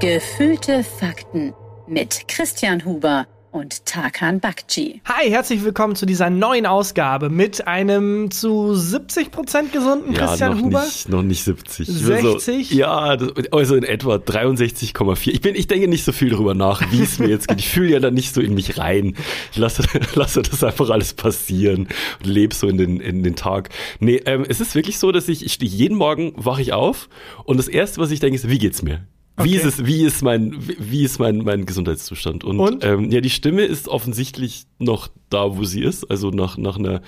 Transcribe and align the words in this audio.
Gefühlte 0.00 0.82
Fakten 0.82 1.52
mit 1.86 2.26
Christian 2.26 2.86
Huber 2.86 3.26
und 3.50 3.84
Tarkan 3.84 4.40
Bakci. 4.40 5.02
Hi, 5.04 5.28
herzlich 5.28 5.62
willkommen 5.62 5.94
zu 5.94 6.06
dieser 6.06 6.30
neuen 6.30 6.64
Ausgabe 6.64 7.28
mit 7.28 7.66
einem 7.66 8.30
zu 8.30 8.72
70% 8.72 9.70
gesunden 9.70 10.14
Ja, 10.14 10.26
Christian 10.26 10.56
noch 10.56 10.62
Huber. 10.64 10.84
Nicht, 10.86 11.08
noch 11.10 11.22
nicht 11.22 11.44
70. 11.44 11.86
60? 11.86 12.70
So, 12.70 12.74
ja, 12.74 13.14
das, 13.18 13.30
also 13.52 13.76
in 13.76 13.82
etwa 13.82 14.14
63,4. 14.14 15.32
Ich 15.32 15.42
bin, 15.42 15.54
ich 15.54 15.66
denke 15.66 15.86
nicht 15.86 16.06
so 16.06 16.12
viel 16.12 16.30
drüber 16.30 16.54
nach, 16.54 16.90
wie 16.90 17.02
es 17.02 17.18
mir 17.18 17.28
jetzt 17.28 17.48
geht. 17.48 17.58
Ich 17.58 17.68
fühle 17.68 17.90
ja 17.90 18.00
da 18.00 18.10
nicht 18.10 18.32
so 18.34 18.40
in 18.40 18.54
mich 18.54 18.78
rein. 18.78 19.16
Ich 19.52 19.58
lasse, 19.58 19.82
lasse 20.14 20.40
das 20.40 20.64
einfach 20.64 20.88
alles 20.88 21.12
passieren 21.12 21.88
und 22.20 22.26
lebe 22.26 22.54
so 22.54 22.68
in 22.68 22.78
den, 22.78 23.00
in 23.00 23.22
den 23.22 23.36
Tag. 23.36 23.68
Nee, 23.98 24.22
ähm, 24.24 24.46
es 24.48 24.62
ist 24.62 24.74
wirklich 24.74 24.98
so, 24.98 25.12
dass 25.12 25.28
ich, 25.28 25.44
ich 25.44 25.52
stehe 25.52 25.70
jeden 25.70 25.98
Morgen, 25.98 26.32
wache 26.36 26.62
ich 26.62 26.72
auf 26.72 27.10
und 27.44 27.58
das 27.58 27.68
erste, 27.68 28.00
was 28.00 28.10
ich 28.10 28.20
denke, 28.20 28.36
ist, 28.36 28.48
wie 28.48 28.58
geht's 28.58 28.80
mir? 28.80 29.06
Wie 29.44 29.54
ist 29.56 29.64
es, 29.64 29.86
wie 29.86 30.04
ist 30.04 30.22
mein, 30.22 30.56
wie 30.78 31.04
ist 31.04 31.18
mein, 31.18 31.38
mein 31.38 31.66
Gesundheitszustand? 31.66 32.44
Und, 32.44 32.60
Und? 32.60 32.84
Ähm, 32.84 33.10
ja, 33.10 33.20
die 33.20 33.30
Stimme 33.30 33.62
ist 33.62 33.88
offensichtlich 33.88 34.64
noch 34.78 35.08
da, 35.28 35.56
wo 35.56 35.64
sie 35.64 35.82
ist, 35.82 36.10
also 36.10 36.30
nach, 36.30 36.56
nach 36.56 36.78
einer, 36.78 37.02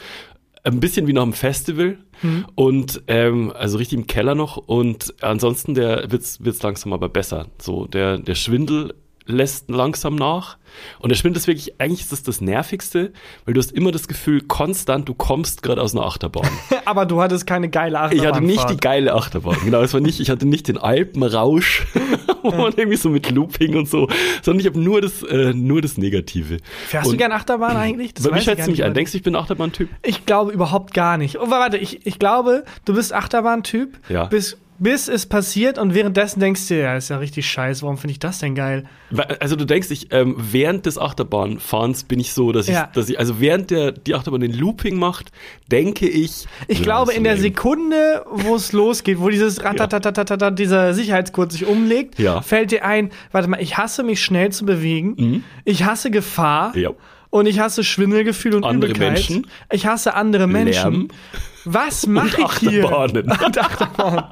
ein 0.65 0.81
bisschen 0.81 1.07
wie 1.07 1.13
nach 1.13 1.23
einem 1.23 1.33
Festival 1.33 1.99
Mhm. 2.23 2.47
und 2.55 3.03
ähm, 3.09 3.53
also 3.53 3.79
richtig 3.79 3.99
im 3.99 4.07
Keller 4.07 4.37
noch 4.37 4.57
und 4.57 5.13
ansonsten 5.23 5.75
der 5.75 6.13
wird's 6.13 6.45
wird's 6.45 6.63
langsam 6.63 6.93
aber 6.93 7.09
besser. 7.09 7.49
So 7.61 7.87
der 7.87 8.19
der 8.19 8.37
Schwindel 8.37 8.95
lässt 9.27 9.71
langsam 9.71 10.17
nach 10.17 10.57
und 11.01 11.11
der 11.11 11.17
Schwindel 11.17 11.39
ist 11.39 11.47
wirklich 11.47 11.81
eigentlich 11.81 12.01
ist 12.01 12.13
das 12.13 12.23
das 12.23 12.41
nervigste, 12.41 13.13
weil 13.45 13.55
du 13.55 13.61
hast 13.61 13.73
immer 13.73 13.93
das 13.93 14.09
Gefühl 14.09 14.41
konstant 14.41 15.09
du 15.09 15.15
kommst 15.15 15.63
gerade 15.63 15.81
aus 15.83 15.95
einer 15.95 16.05
Achterbahn. 16.07 16.49
Aber 16.87 17.07
du 17.07 17.21
hattest 17.21 17.47
keine 17.47 17.69
geile 17.69 18.01
Achterbahn. 18.01 18.19
Ich 18.25 18.27
hatte 18.27 18.45
nicht 18.45 18.71
die 18.71 18.77
geile 18.79 19.13
Achterbahn. 19.15 19.57
Genau, 19.65 19.83
es 19.83 19.93
war 19.95 20.01
nicht, 20.01 20.19
ich 20.21 20.31
hatte 20.31 20.47
nicht 20.47 20.69
den 20.69 20.79
Alpenrausch, 20.79 21.87
wo 22.43 22.51
man 22.51 22.73
irgendwie 22.77 22.97
so 22.97 23.11
mit 23.11 23.31
Looping 23.31 23.77
und 23.77 23.89
so, 23.89 24.09
sondern 24.43 24.61
ich 24.61 24.67
habe 24.67 24.81
nur 24.81 25.01
das, 25.01 25.23
äh, 25.23 25.53
nur 25.55 25.81
das 25.83 25.99
Negative. 25.99 26.59
Fährst 26.87 27.07
du 27.07 27.11
Und- 27.13 27.19
gern 27.19 27.33
Achterbahn 27.33 27.77
eigentlich? 27.77 28.15
Das 28.15 28.25
Bei 28.25 28.31
weiß 28.31 28.33
mir 28.35 28.39
ich 28.39 28.45
schätzt 28.45 28.67
du 28.67 28.71
mich 28.73 28.85
ein. 28.85 28.95
Denkst 28.95 29.13
du, 29.13 29.19
ich 29.19 29.23
bin 29.25 29.37
ein 29.37 29.43
Achterbahn-Typ? 29.43 29.89
Ich 30.03 30.27
glaube 30.27 30.53
überhaupt 30.53 30.95
gar 30.95 31.19
nicht. 31.19 31.39
Oh, 31.39 31.51
warte, 31.51 31.77
ich, 31.77 32.07
ich 32.07 32.19
glaube, 32.19 32.65
du 32.85 32.95
bist 32.95 33.13
Achterbahn-Typ, 33.13 33.99
Ja. 34.09 34.25
bis, 34.25 34.57
bis 34.79 35.07
es 35.09 35.27
passiert 35.27 35.79
und 35.79 35.95
währenddessen 35.95 36.41
denkst 36.41 36.67
du, 36.69 36.81
ja, 36.81 36.97
ist 36.97 37.09
ja 37.11 37.19
richtig 37.19 37.47
scheiße, 37.49 37.83
warum 37.83 37.99
finde 37.99 38.13
ich 38.13 38.19
das 38.19 38.39
denn 38.41 38.55
geil? 38.55 38.85
Also 39.41 39.55
du 39.57 39.65
denkst, 39.65 39.91
ich, 39.91 40.09
ähm, 40.13 40.35
während 40.39 40.87
des 40.87 40.99
Achterbahnfahrens 40.99 42.05
bin 42.05 42.19
ich 42.21 42.33
so, 42.33 42.53
dass 42.53 42.67
ich, 42.69 42.75
Ja. 42.75 42.89
dass 42.93 43.09
ich, 43.09 43.19
also 43.19 43.41
während 43.41 43.71
der 43.71 43.93
die 43.93 44.15
Achterbahn 44.15 44.41
den 44.41 44.53
Looping 44.53 44.97
macht, 44.99 45.31
denke 45.71 46.09
ich. 46.09 46.47
Ich 46.69 46.83
glaube, 46.83 47.13
in 47.13 47.25
der. 47.25 47.37
Sekunde, 47.37 48.25
wo 48.31 48.55
es 48.57 48.73
losgeht, 48.73 49.19
wo 49.21 49.29
dieses 49.29 49.63
Ratatatatata, 49.65 50.51
dieser 50.51 50.95
Sicherheitsgurt 50.95 51.53
sich 51.53 51.67
umlegt, 51.67 52.19
Ja. 52.19 52.41
fällt 52.43 52.71
dir 52.71 52.85
ein, 52.85 53.11
warte 53.33 53.49
mal, 53.49 53.61
ich 53.61 53.77
hasse 53.79 54.03
mich 54.03 54.23
schnell 54.23 54.51
zu 54.53 54.65
bewegen, 54.65 55.45
ich 55.65 55.85
hasse 55.85 56.11
Gefahr 56.11 56.73
Mhm. 56.77 56.83
Ja. 56.83 56.91
Und 57.33 57.47
ich 57.47 57.59
hasse 57.59 57.83
Schwindelgefühl 57.83 58.55
und 58.55 58.65
Andere 58.65 58.91
Übelkeit. 58.91 59.15
Menschen. 59.15 59.47
Ich 59.73 59.87
hasse 59.87 60.15
andere 60.15 60.47
Menschen. 60.47 60.93
Lärm. 60.93 61.09
Was 61.65 62.07
mache 62.09 62.41
ich 62.43 62.59
hier? 62.59 62.85
Achterbahnen. 62.85 63.31
Und 63.47 63.59
Achterbahn. 63.59 64.25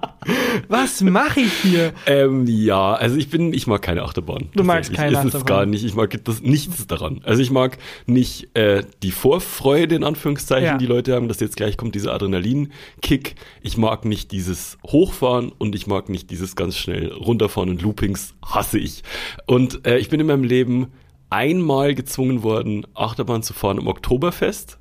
Was 0.69 1.01
mache 1.01 1.41
ich 1.42 1.53
hier? 1.62 1.92
Ähm, 2.07 2.45
ja, 2.48 2.92
also 2.95 3.17
ich 3.17 3.31
bin, 3.31 3.55
ich 3.55 3.69
mag 3.69 3.83
keine 3.83 4.03
Achterbahn. 4.03 4.48
Du 4.55 4.65
magst 4.65 4.92
keine 4.92 5.12
Ist 5.12 5.19
es 5.20 5.25
Achterbahn. 5.27 5.47
gar 5.47 5.67
nicht. 5.67 5.84
Ich 5.84 5.95
mag 5.95 6.12
das 6.25 6.42
nichts 6.42 6.89
daran. 6.89 7.20
Also 7.23 7.41
ich 7.41 7.53
mag 7.53 7.79
nicht 8.07 8.55
äh, 8.57 8.83
die 9.05 9.12
Vorfreude 9.12 9.95
in 9.95 10.03
Anführungszeichen, 10.03 10.67
Ja. 10.67 10.77
die 10.77 10.87
Leute 10.87 11.14
haben, 11.14 11.29
dass 11.29 11.39
jetzt 11.39 11.57
gleich 11.57 11.77
kommt 11.77 11.95
dieser 11.95 12.12
Adrenalin-Kick. 12.14 13.37
Ich 13.62 13.77
mag 13.77 14.05
nicht 14.05 14.33
dieses 14.33 14.77
Hochfahren 14.85 15.53
und 15.57 15.75
ich 15.77 15.87
mag 15.87 16.09
nicht 16.09 16.31
dieses 16.31 16.57
ganz 16.57 16.77
schnell 16.77 17.12
runterfahren 17.12 17.70
und 17.70 17.81
Loopings 17.81 18.35
hasse 18.45 18.79
ich. 18.81 19.05
Und 19.47 19.87
äh, 19.87 19.98
ich 19.98 20.09
bin 20.09 20.19
in 20.19 20.27
meinem 20.27 20.45
Leben 20.45 20.89
einmal 21.31 21.95
gezwungen 21.95 22.42
worden, 22.42 22.86
Achterbahn 22.95 23.42
zu 23.42 23.52
fahren 23.55 23.79
im 23.79 23.86
Oktoberfest. 23.86 24.79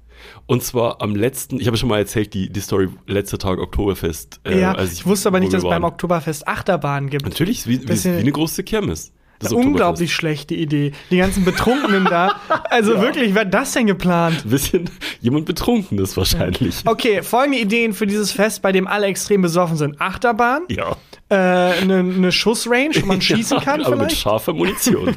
Und 0.47 0.63
zwar 0.63 1.01
am 1.01 1.15
letzten, 1.15 1.61
ich 1.61 1.67
habe 1.67 1.77
schon 1.77 1.87
mal 1.89 1.99
erzählt, 1.99 2.33
die, 2.33 2.49
die 2.49 2.59
Story 2.59 2.89
letzter 3.07 3.37
Tag 3.37 3.59
Oktoberfest. 3.59 4.41
äh, 4.43 4.59
ja, 4.59 4.73
als 4.73 4.91
ich, 4.91 5.05
wusste 5.05 5.29
aber 5.29 5.39
nicht, 5.39 5.53
dass 5.53 5.63
es 5.63 5.69
beim. 5.69 5.83
Oktoberfest 5.85 6.45
Achterbahn 6.47 7.09
gibt. 7.09 7.23
Natürlich, 7.23 7.67
wie, 7.67 7.87
wie, 7.87 7.93
ja- 7.93 8.03
wie 8.03 8.19
eine 8.19 8.31
große 8.31 8.63
Kirmes. 8.63 9.13
Das 9.41 9.53
Unglaublich 9.53 10.13
schlechte 10.13 10.53
Idee. 10.53 10.91
Die 11.11 11.15
ganzen 11.15 11.45
Betrunkenen 11.45 12.03
da. 12.03 12.41
Also 12.69 12.99
wirklich, 13.01 13.33
wer 13.33 13.43
hat 13.43 13.53
das 13.53 13.71
denn 13.71 13.87
geplant? 13.87 14.43
Ein 14.43 14.49
bisschen 14.49 14.89
jemand 15.21 15.45
betrunken 15.45 15.97
ist 15.99 16.17
wahrscheinlich. 16.17 16.81
Okay, 16.85 17.23
folgende 17.23 17.57
Ideen 17.57 17.93
für 17.93 18.05
dieses 18.05 18.33
Fest, 18.33 18.61
bei 18.61 18.73
dem 18.73 18.85
alle 18.85 19.05
extrem 19.07 19.41
besoffen 19.41 19.77
sind. 19.77 20.01
Achterbahn, 20.01 20.63
Ja. 20.67 20.97
äh, 21.29 21.35
eine 21.81 22.03
ne 22.03 22.33
Schussrange, 22.33 22.91
wo 23.01 23.05
man 23.05 23.21
schießen 23.21 23.59
ja, 23.59 23.63
kann 23.63 23.79
aber 23.85 23.95
mit 23.95 24.07
vielleicht, 24.07 24.21
scharfer 24.23 24.51
Munition. 24.51 25.15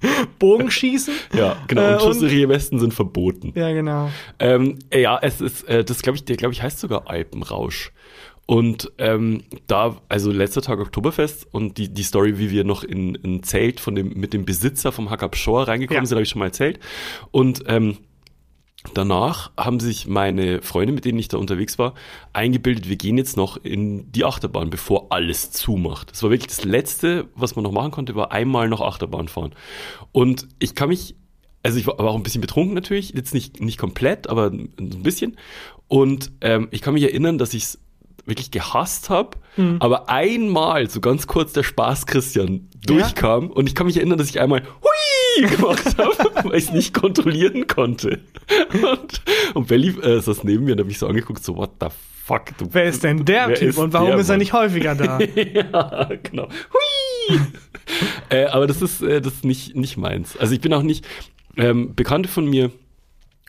Bogenschießen. 0.38 1.14
ja, 1.34 1.56
genau. 1.68 1.82
Äh, 1.82 1.94
und 1.94 2.00
schusssichere 2.02 2.48
Westen 2.48 2.78
sind 2.78 2.92
verboten. 2.94 3.52
Ja, 3.54 3.72
genau. 3.72 4.10
Ähm, 4.38 4.78
äh, 4.90 5.02
ja, 5.02 5.18
es 5.22 5.40
ist, 5.40 5.64
äh, 5.68 5.84
das 5.84 6.02
glaube 6.02 6.16
ich, 6.16 6.24
der 6.24 6.36
glaube 6.36 6.52
ich 6.52 6.62
heißt 6.62 6.78
sogar 6.80 7.08
Alpenrausch. 7.08 7.92
Und 8.48 8.92
ähm, 8.98 9.42
da, 9.66 10.00
also 10.08 10.30
letzter 10.30 10.62
Tag 10.62 10.78
Oktoberfest 10.78 11.48
und 11.50 11.78
die, 11.78 11.92
die 11.92 12.04
Story, 12.04 12.38
wie 12.38 12.50
wir 12.52 12.62
noch 12.62 12.84
in 12.84 13.18
ein 13.24 13.42
Zelt 13.42 13.80
von 13.80 13.96
dem, 13.96 14.10
mit 14.14 14.32
dem 14.32 14.44
Besitzer 14.44 14.92
vom 14.92 15.10
Hackab 15.10 15.34
Shore 15.36 15.66
reingekommen 15.66 16.04
Ja. 16.04 16.06
sind, 16.06 16.14
habe 16.16 16.22
ich 16.22 16.28
schon 16.28 16.38
mal 16.38 16.46
erzählt. 16.46 16.78
Und 17.32 17.64
ähm, 17.66 17.96
danach 18.94 19.50
haben 19.56 19.80
sich 19.80 20.06
meine 20.06 20.62
Freunde, 20.62 20.92
mit 20.92 21.04
denen 21.04 21.18
ich 21.18 21.28
da 21.28 21.38
unterwegs 21.38 21.78
war, 21.78 21.94
eingebildet, 22.32 22.88
wir 22.88 22.96
gehen 22.96 23.18
jetzt 23.18 23.36
noch 23.36 23.56
in 23.56 24.10
die 24.12 24.24
Achterbahn, 24.24 24.70
bevor 24.70 25.06
alles 25.10 25.50
zumacht. 25.50 26.12
Das 26.12 26.22
war 26.22 26.30
wirklich 26.30 26.48
das 26.48 26.64
Letzte, 26.64 27.28
was 27.34 27.56
man 27.56 27.62
noch 27.62 27.72
machen 27.72 27.90
konnte, 27.90 28.14
war 28.14 28.32
einmal 28.32 28.68
noch 28.68 28.80
Achterbahn 28.80 29.28
fahren. 29.28 29.54
Und 30.12 30.48
ich 30.58 30.74
kann 30.74 30.88
mich 30.88 31.16
also 31.62 31.80
ich 31.80 31.86
war 31.88 31.98
auch 31.98 32.14
ein 32.14 32.22
bisschen 32.22 32.40
betrunken 32.40 32.74
natürlich, 32.74 33.10
jetzt 33.10 33.34
nicht, 33.34 33.60
nicht 33.60 33.76
komplett, 33.76 34.28
aber 34.28 34.52
ein 34.52 35.02
bisschen. 35.02 35.36
Und 35.88 36.30
ähm, 36.40 36.68
ich 36.70 36.80
kann 36.80 36.94
mich 36.94 37.02
erinnern, 37.02 37.38
dass 37.38 37.54
ich 37.54 37.64
es 37.64 37.80
wirklich 38.24 38.52
gehasst 38.52 39.10
habe, 39.10 39.30
Hm. 39.56 39.78
aber 39.80 40.08
einmal, 40.10 40.88
so 40.90 41.00
ganz 41.00 41.26
kurz 41.26 41.54
der 41.54 41.62
Spaß 41.62 42.06
Christian 42.06 42.68
durchkam 42.86 43.50
und 43.50 43.68
ich 43.68 43.74
kann 43.74 43.86
mich 43.86 43.96
erinnern, 43.96 44.18
dass 44.18 44.28
ich 44.28 44.38
einmal 44.38 44.62
Hui 45.36 45.56
gemacht 45.56 45.98
habe, 45.98 46.30
weil 46.48 46.58
ich 46.58 46.64
es 46.64 46.72
nicht 46.72 46.94
kontrollieren 46.94 47.66
konnte. 47.66 48.20
Und, 48.72 49.22
und 49.54 49.68
Belly 49.68 49.88
äh, 50.00 50.20
saß 50.20 50.44
neben 50.44 50.64
mir 50.64 50.72
und 50.72 50.80
hat 50.80 50.86
mich 50.86 50.98
so 50.98 51.06
angeguckt, 51.06 51.44
so 51.44 51.56
what 51.56 51.72
the 51.80 51.88
fuck. 52.24 52.56
Du, 52.58 52.68
Wer 52.72 52.84
ist 52.84 53.04
denn 53.04 53.24
der 53.24 53.54
Typ 53.54 53.78
und 53.78 53.92
warum 53.92 54.08
der, 54.10 54.18
ist 54.18 54.28
er 54.28 54.36
nicht 54.36 54.52
häufiger 54.52 54.94
da? 54.94 55.18
ja, 55.34 56.08
genau. 56.22 56.48
Hui! 56.48 57.38
äh, 58.30 58.46
aber 58.46 58.66
das 58.66 58.82
ist, 58.82 59.02
äh, 59.02 59.20
das 59.20 59.34
ist 59.34 59.44
nicht, 59.44 59.76
nicht 59.76 59.96
meins. 59.96 60.36
Also 60.36 60.54
ich 60.54 60.60
bin 60.60 60.72
auch 60.72 60.82
nicht, 60.82 61.06
ähm, 61.56 61.94
Bekannte 61.94 62.28
von 62.28 62.46
mir 62.46 62.70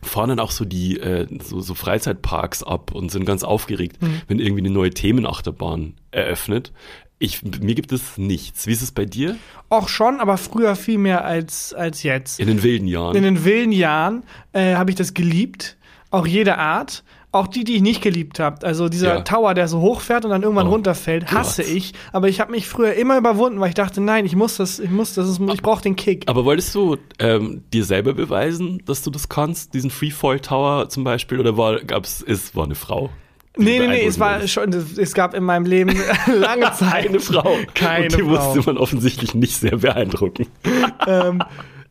fahren 0.03 0.29
dann 0.29 0.39
auch 0.39 0.51
so 0.51 0.63
die 0.63 0.99
äh, 0.99 1.27
so, 1.43 1.59
so 1.59 1.73
Freizeitparks 1.73 2.61
ab 2.61 2.91
und 2.93 3.11
sind 3.11 3.25
ganz 3.25 3.43
aufgeregt, 3.43 4.01
Mhm. 4.01 4.21
wenn 4.27 4.39
irgendwie 4.39 4.61
eine 4.61 4.69
neue 4.69 4.91
Themenachterbahn 4.91 5.95
eröffnet. 6.11 6.71
Ich, 7.19 7.41
mir 7.43 7.73
gibt 7.73 7.91
es 7.91 8.17
nichts. 8.17 8.67
Wie 8.67 8.71
ist 8.73 8.81
es 8.83 8.91
bei 8.91 9.05
dir? 9.05 9.35
Auch 9.69 9.89
schon, 9.89 10.19
aber 10.19 10.37
früher 10.37 10.75
viel 10.75 10.99
mehr 10.99 11.25
als, 11.25 11.73
als 11.73 12.03
jetzt. 12.03 12.39
In 12.39 12.47
den 12.47 12.61
wilden 12.61 12.87
Jahren. 12.87 13.15
In 13.15 13.23
den 13.23 13.43
wilden 13.43 13.71
Jahren 13.71 14.23
äh, 14.53 14.75
habe 14.75 14.91
ich 14.91 14.95
das 14.95 15.13
geliebt. 15.15 15.77
Auch 16.11 16.27
jede 16.27 16.57
Art. 16.59 17.03
Auch 17.31 17.47
die, 17.47 17.63
die 17.65 17.75
ich 17.75 17.81
nicht 17.81 18.01
geliebt 18.01 18.39
habe. 18.39 18.65
Also 18.65 18.87
dieser 18.87 19.15
Ja. 19.15 19.21
Tower, 19.21 19.53
der 19.53 19.67
so 19.67 19.81
hochfährt 19.81 20.23
und 20.25 20.31
dann 20.31 20.43
irgendwann 20.43 20.67
Oh 20.67 20.71
runterfällt, 20.71 21.29
hasse 21.31 21.63
Gott. 21.63 21.71
ich. 21.71 21.93
Aber 22.13 22.29
ich 22.29 22.39
habe 22.39 22.51
mich 22.51 22.67
früher 22.67 22.93
immer 22.93 23.17
überwunden, 23.17 23.59
weil 23.59 23.69
ich 23.69 23.75
dachte, 23.75 23.99
nein, 23.99 24.25
ich 24.25 24.35
muss 24.35 24.57
das, 24.57 24.79
ich 24.79 24.89
muss 24.89 25.13
das, 25.15 25.39
ich 25.53 25.61
brauche 25.61 25.81
den 25.81 25.95
Kick. 25.97 26.23
Aber 26.27 26.45
wolltest 26.45 26.73
du 26.73 26.97
ähm, 27.19 27.63
dir 27.73 27.83
selber 27.83 28.13
beweisen, 28.13 28.81
dass 28.85 29.01
du 29.01 29.09
das 29.11 29.27
kannst, 29.27 29.73
diesen 29.73 29.89
Freefall 29.89 30.39
Tower 30.39 30.87
zum 30.87 31.03
Beispiel, 31.03 31.39
oder 31.39 31.57
war 31.57 31.79
gab's 31.81 32.23
es 32.25 32.55
war 32.55 32.63
eine 32.63 32.75
Frau? 32.75 33.09
Nee, 33.57 33.79
nee, 33.79 33.87
nee, 33.87 34.05
es 34.05 34.19
war 34.19 34.47
schon, 34.47 34.71
es 34.73 35.13
gab 35.13 35.33
in 35.33 35.43
meinem 35.43 35.65
Leben 35.65 35.95
lange 36.33 36.71
Zeit 36.77 37.07
eine 37.09 37.19
Frau. 37.19 37.57
Keine 37.73 38.05
Und 38.05 38.15
die 38.17 38.21
Frau. 38.21 38.29
musste 38.55 38.61
man 38.71 38.77
offensichtlich 38.77 39.33
nicht 39.35 39.55
sehr 39.57 39.77
beeindrucken. 39.77 40.47
ähm, 41.07 41.41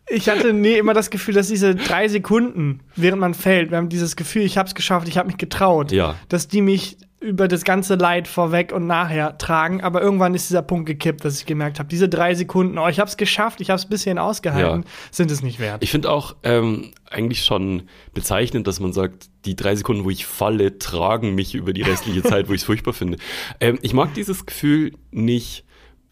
ich 0.08 0.28
hatte 0.28 0.52
nee, 0.52 0.78
immer 0.78 0.94
das 0.94 1.10
Gefühl, 1.10 1.34
dass 1.34 1.48
diese 1.48 1.74
drei 1.74 2.06
Sekunden, 2.08 2.80
während 2.94 3.20
man 3.20 3.34
fällt, 3.34 3.70
wir 3.70 3.78
haben 3.78 3.88
dieses 3.88 4.14
Gefühl, 4.16 4.42
ich 4.42 4.56
habe 4.56 4.68
es 4.68 4.74
geschafft, 4.74 5.08
ich 5.08 5.18
habe 5.18 5.26
mich 5.26 5.36
getraut, 5.38 5.90
Ja. 5.90 6.14
dass 6.28 6.46
die 6.46 6.62
mich 6.62 6.96
über 7.18 7.48
das 7.48 7.64
ganze 7.64 7.94
Leid 7.94 8.28
vorweg 8.28 8.72
und 8.72 8.86
nachher 8.86 9.38
tragen. 9.38 9.80
Aber 9.82 10.02
irgendwann 10.02 10.34
ist 10.34 10.50
dieser 10.50 10.62
Punkt 10.62 10.86
gekippt, 10.86 11.24
dass 11.24 11.38
ich 11.40 11.46
gemerkt 11.46 11.78
habe, 11.78 11.88
diese 11.88 12.08
drei 12.08 12.34
Sekunden, 12.34 12.76
oh, 12.78 12.88
ich 12.88 13.00
habe 13.00 13.08
es 13.08 13.16
geschafft, 13.16 13.60
ich 13.62 13.70
habe 13.70 13.78
es 13.78 13.86
ein 13.86 13.88
bisschen 13.88 14.18
ausgehalten, 14.18 14.82
Ja. 14.82 14.88
sind 15.10 15.30
es 15.30 15.42
nicht 15.42 15.58
wert. 15.58 15.82
Ich 15.82 15.90
finde 15.90 16.10
auch 16.10 16.36
ähm, 16.42 16.92
eigentlich 17.10 17.42
schon 17.44 17.84
bezeichnend, 18.12 18.66
dass 18.66 18.80
man 18.80 18.92
sagt, 18.92 19.28
die 19.46 19.56
drei 19.56 19.74
Sekunden, 19.76 20.04
wo 20.04 20.10
ich 20.10 20.26
falle, 20.26 20.78
tragen 20.78 21.34
mich 21.34 21.54
über 21.54 21.72
die 21.72 21.82
restliche 21.82 22.22
Zeit, 22.22 22.48
wo 22.48 22.52
ich 22.52 22.60
es 22.60 22.64
furchtbar 22.66 22.92
finde. 22.92 23.16
Ähm, 23.60 23.78
ich 23.80 23.94
mag 23.94 24.12
dieses 24.14 24.44
Gefühl 24.44 24.92
nicht, 25.10 25.64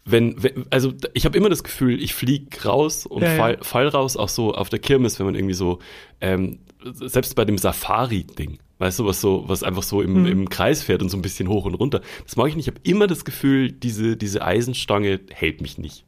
wenn, 0.05 0.41
wenn 0.43 0.65
also 0.71 0.93
ich 1.13 1.25
habe 1.25 1.37
immer 1.37 1.49
das 1.49 1.63
Gefühl, 1.63 2.01
ich 2.01 2.13
flieg 2.15 2.65
raus 2.65 3.05
und 3.05 3.21
Ja, 3.23 3.29
ja. 3.31 3.35
fall, 3.37 3.57
fall 3.61 3.87
raus, 3.87 4.17
auch 4.17 4.29
so 4.29 4.53
auf 4.55 4.69
der 4.69 4.79
Kirmes, 4.79 5.19
wenn 5.19 5.27
man 5.27 5.35
irgendwie 5.35 5.53
so, 5.55 5.79
ähm, 6.21 6.59
selbst 6.93 7.35
bei 7.35 7.45
dem 7.45 7.57
Safari-Ding, 7.57 8.59
weißt 8.79 8.99
du, 8.99 9.05
was 9.05 9.21
so, 9.21 9.43
was 9.47 9.63
einfach 9.63 9.83
so 9.83 10.01
im, 10.01 10.21
Mhm. 10.21 10.25
im 10.27 10.49
Kreis 10.49 10.83
fährt 10.83 11.01
und 11.01 11.09
so 11.09 11.17
ein 11.17 11.21
bisschen 11.21 11.47
hoch 11.49 11.65
und 11.65 11.75
runter. 11.75 12.01
Das 12.25 12.35
mag 12.35 12.47
ich 12.49 12.55
nicht. 12.55 12.67
Ich 12.67 12.73
habe 12.73 12.81
immer 12.83 13.07
das 13.07 13.25
Gefühl, 13.25 13.71
diese, 13.71 14.17
diese 14.17 14.43
Eisenstange 14.43 15.19
hält 15.31 15.61
mich 15.61 15.77
nicht. 15.77 16.05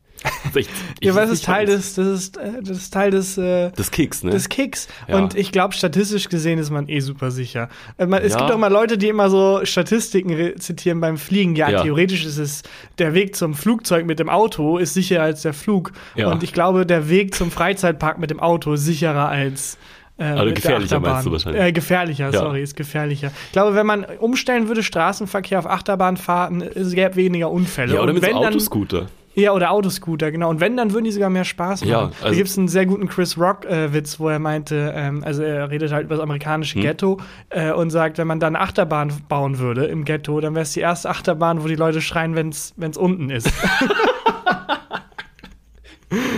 Ja, 1.01 1.13
weil 1.13 1.25
das 1.27 1.31
ist 1.31 1.45
Teil 1.45 1.67
des, 1.67 1.93
das 1.93 2.07
ist, 2.07 2.37
äh, 2.37 2.61
das 2.63 2.77
ist 2.77 2.93
Teil 2.93 3.11
des, 3.11 3.37
äh, 3.37 3.71
des 3.71 3.91
Kicks, 3.91 4.23
ne? 4.23 4.31
des 4.31 4.49
Kicks. 4.49 4.87
Ja. 5.07 5.17
Und 5.19 5.35
ich 5.35 5.51
glaube, 5.51 5.75
statistisch 5.75 6.27
gesehen 6.29 6.57
ist 6.57 6.71
man 6.71 6.89
eh 6.89 6.99
super 7.01 7.29
sicher. 7.29 7.69
Äh, 7.97 8.07
man, 8.07 8.23
es 8.23 8.33
Ja. 8.33 8.39
gibt 8.39 8.51
auch 8.51 8.55
immer 8.55 8.69
Leute, 8.71 8.97
die 8.97 9.09
immer 9.09 9.29
so 9.29 9.61
Statistiken 9.63 10.33
rezitieren 10.33 10.99
beim 11.01 11.17
Fliegen. 11.17 11.55
Ja, 11.55 11.69
Ja. 11.69 11.83
theoretisch 11.83 12.25
ist 12.25 12.39
es, 12.39 12.63
der 12.97 13.13
Weg 13.13 13.35
zum 13.35 13.53
Flugzeug 13.53 14.05
mit 14.07 14.17
dem 14.19 14.29
Auto 14.29 14.77
ist 14.79 14.95
sicherer 14.95 15.21
als 15.23 15.43
der 15.43 15.53
Flug. 15.53 15.91
Ja. 16.15 16.31
Und 16.31 16.41
ich 16.41 16.51
glaube, 16.51 16.85
der 16.87 17.09
Weg 17.09 17.35
zum 17.35 17.51
Freizeitpark 17.51 18.17
mit 18.17 18.31
dem 18.31 18.39
Auto 18.39 18.73
ist 18.73 18.85
sicherer 18.85 19.29
als 19.29 19.77
äh, 20.17 20.23
Also 20.23 20.53
gefährlicher 20.53 20.99
meinst 20.99 21.25
du 21.25 21.31
wahrscheinlich. 21.31 21.61
Äh, 21.61 21.71
gefährlicher, 21.71 22.29
Ja. 22.31 22.39
sorry, 22.39 22.61
ist 22.63 22.75
gefährlicher. 22.75 23.31
Ich 23.47 23.51
glaube, 23.51 23.75
wenn 23.75 23.85
man 23.85 24.05
umstellen 24.19 24.67
würde, 24.67 24.83
Straßenverkehr 24.83 25.59
auf 25.59 25.67
Achterbahnfahrten, 25.69 26.61
es 26.61 26.91
gäbe 26.93 27.15
weniger 27.15 27.51
Unfälle. 27.51 27.93
ja, 27.95 28.01
oder 28.01 28.13
mit 28.13 28.33
Autoscooter. 28.33 29.07
ja, 29.35 29.51
oder 29.53 29.69
Autoscooter, 29.69 30.31
genau. 30.31 30.49
Und 30.49 30.59
wenn, 30.59 30.75
dann 30.77 30.93
würden 30.93 31.05
die 31.05 31.11
sogar 31.11 31.29
mehr 31.29 31.43
Spaß 31.45 31.81
machen. 31.81 31.89
Ja, 31.91 32.11
da 32.19 32.25
also- 32.25 32.35
gibt 32.35 32.49
es 32.49 32.57
einen 32.57 32.67
sehr 32.67 32.87
guten 32.87 33.07
Chris 33.07 33.37
Rock-Witz, 33.37 34.19
wo 34.19 34.29
er 34.29 34.39
meinte, 34.39 34.91
ähm, 34.95 35.23
also 35.23 35.43
er 35.43 35.69
redet 35.69 35.91
halt 35.91 36.05
über 36.05 36.15
das 36.15 36.23
amerikanische 36.23 36.75
Hm. 36.75 36.81
Ghetto 36.81 37.19
äh, 37.49 37.71
und 37.71 37.91
sagt, 37.91 38.17
wenn 38.17 38.25
man 38.27 38.39
da 38.39 38.47
eine 38.47 38.59
Achterbahn 38.59 39.13
bauen 39.29 39.59
würde 39.59 39.85
im 39.85 40.03
Ghetto, 40.05 40.41
dann 40.41 40.55
wäre 40.55 40.63
es 40.63 40.73
die 40.73 40.79
erste 40.79 41.09
Achterbahn, 41.09 41.63
wo 41.63 41.67
die 41.67 41.75
Leute 41.75 42.01
schreien, 42.01 42.35
wenn 42.35 42.49
es 42.49 42.73
unten 42.97 43.29
ist. 43.29 43.51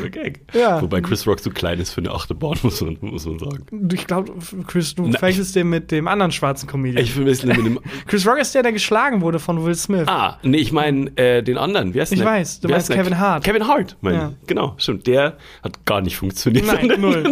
Okay. 0.06 0.34
Ja. 0.54 0.82
Wobei 0.82 1.00
Chris 1.02 1.28
Rock 1.28 1.40
so 1.40 1.52
klein 1.52 1.80
ist 1.80 1.92
für 1.92 2.02
eine 2.02 2.12
Achterbahn, 2.12 2.58
muss 2.64 2.82
man, 2.82 2.98
muss 3.02 3.26
man 3.26 3.38
sagen. 3.38 3.90
ich 3.94 4.08
glaube, 4.08 4.34
Chris, 4.66 4.96
du 4.96 5.08
Na, 5.08 5.20
verwechselst 5.20 5.56
den 5.56 5.70
mit 5.70 5.92
dem 5.92 6.08
anderen 6.08 6.32
schwarzen 6.32 6.68
Comedian. 6.68 7.04
Ich 7.04 7.16
mit 7.16 7.44
dem. 7.44 7.80
Chris 8.08 8.26
Rock 8.26 8.40
ist 8.40 8.56
der, 8.56 8.64
der 8.64 8.72
geschlagen 8.72 9.22
wurde 9.22 9.38
von 9.40 9.64
Will 9.64 9.76
Smith. 9.76 10.08
Ah, 10.08 10.40
nee, 10.42 10.58
ich 10.58 10.72
meine 10.72 11.16
äh, 11.18 11.44
den 11.44 11.58
anderen. 11.58 11.94
Wer 11.94 12.04
ist 12.04 12.12
Ich 12.12 12.20
der? 12.20 12.28
weiß, 12.28 12.62
du 12.62 12.68
Wer 12.68 12.76
meinst 12.78 12.90
denn 12.90 12.96
der? 12.96 13.04
Kevin 13.04 13.20
Hart. 13.20 13.44
Kevin 13.44 13.68
Hart, 13.68 13.98
meine 14.02 14.18
Ja. 14.18 14.34
Genau, 14.48 14.74
stimmt. 14.78 15.06
Der 15.06 15.38
hat 15.62 15.86
gar 15.86 16.02
nicht 16.02 16.18
funktioniert. 16.18 16.66
Nein, 16.66 16.92
null. 17.00 17.30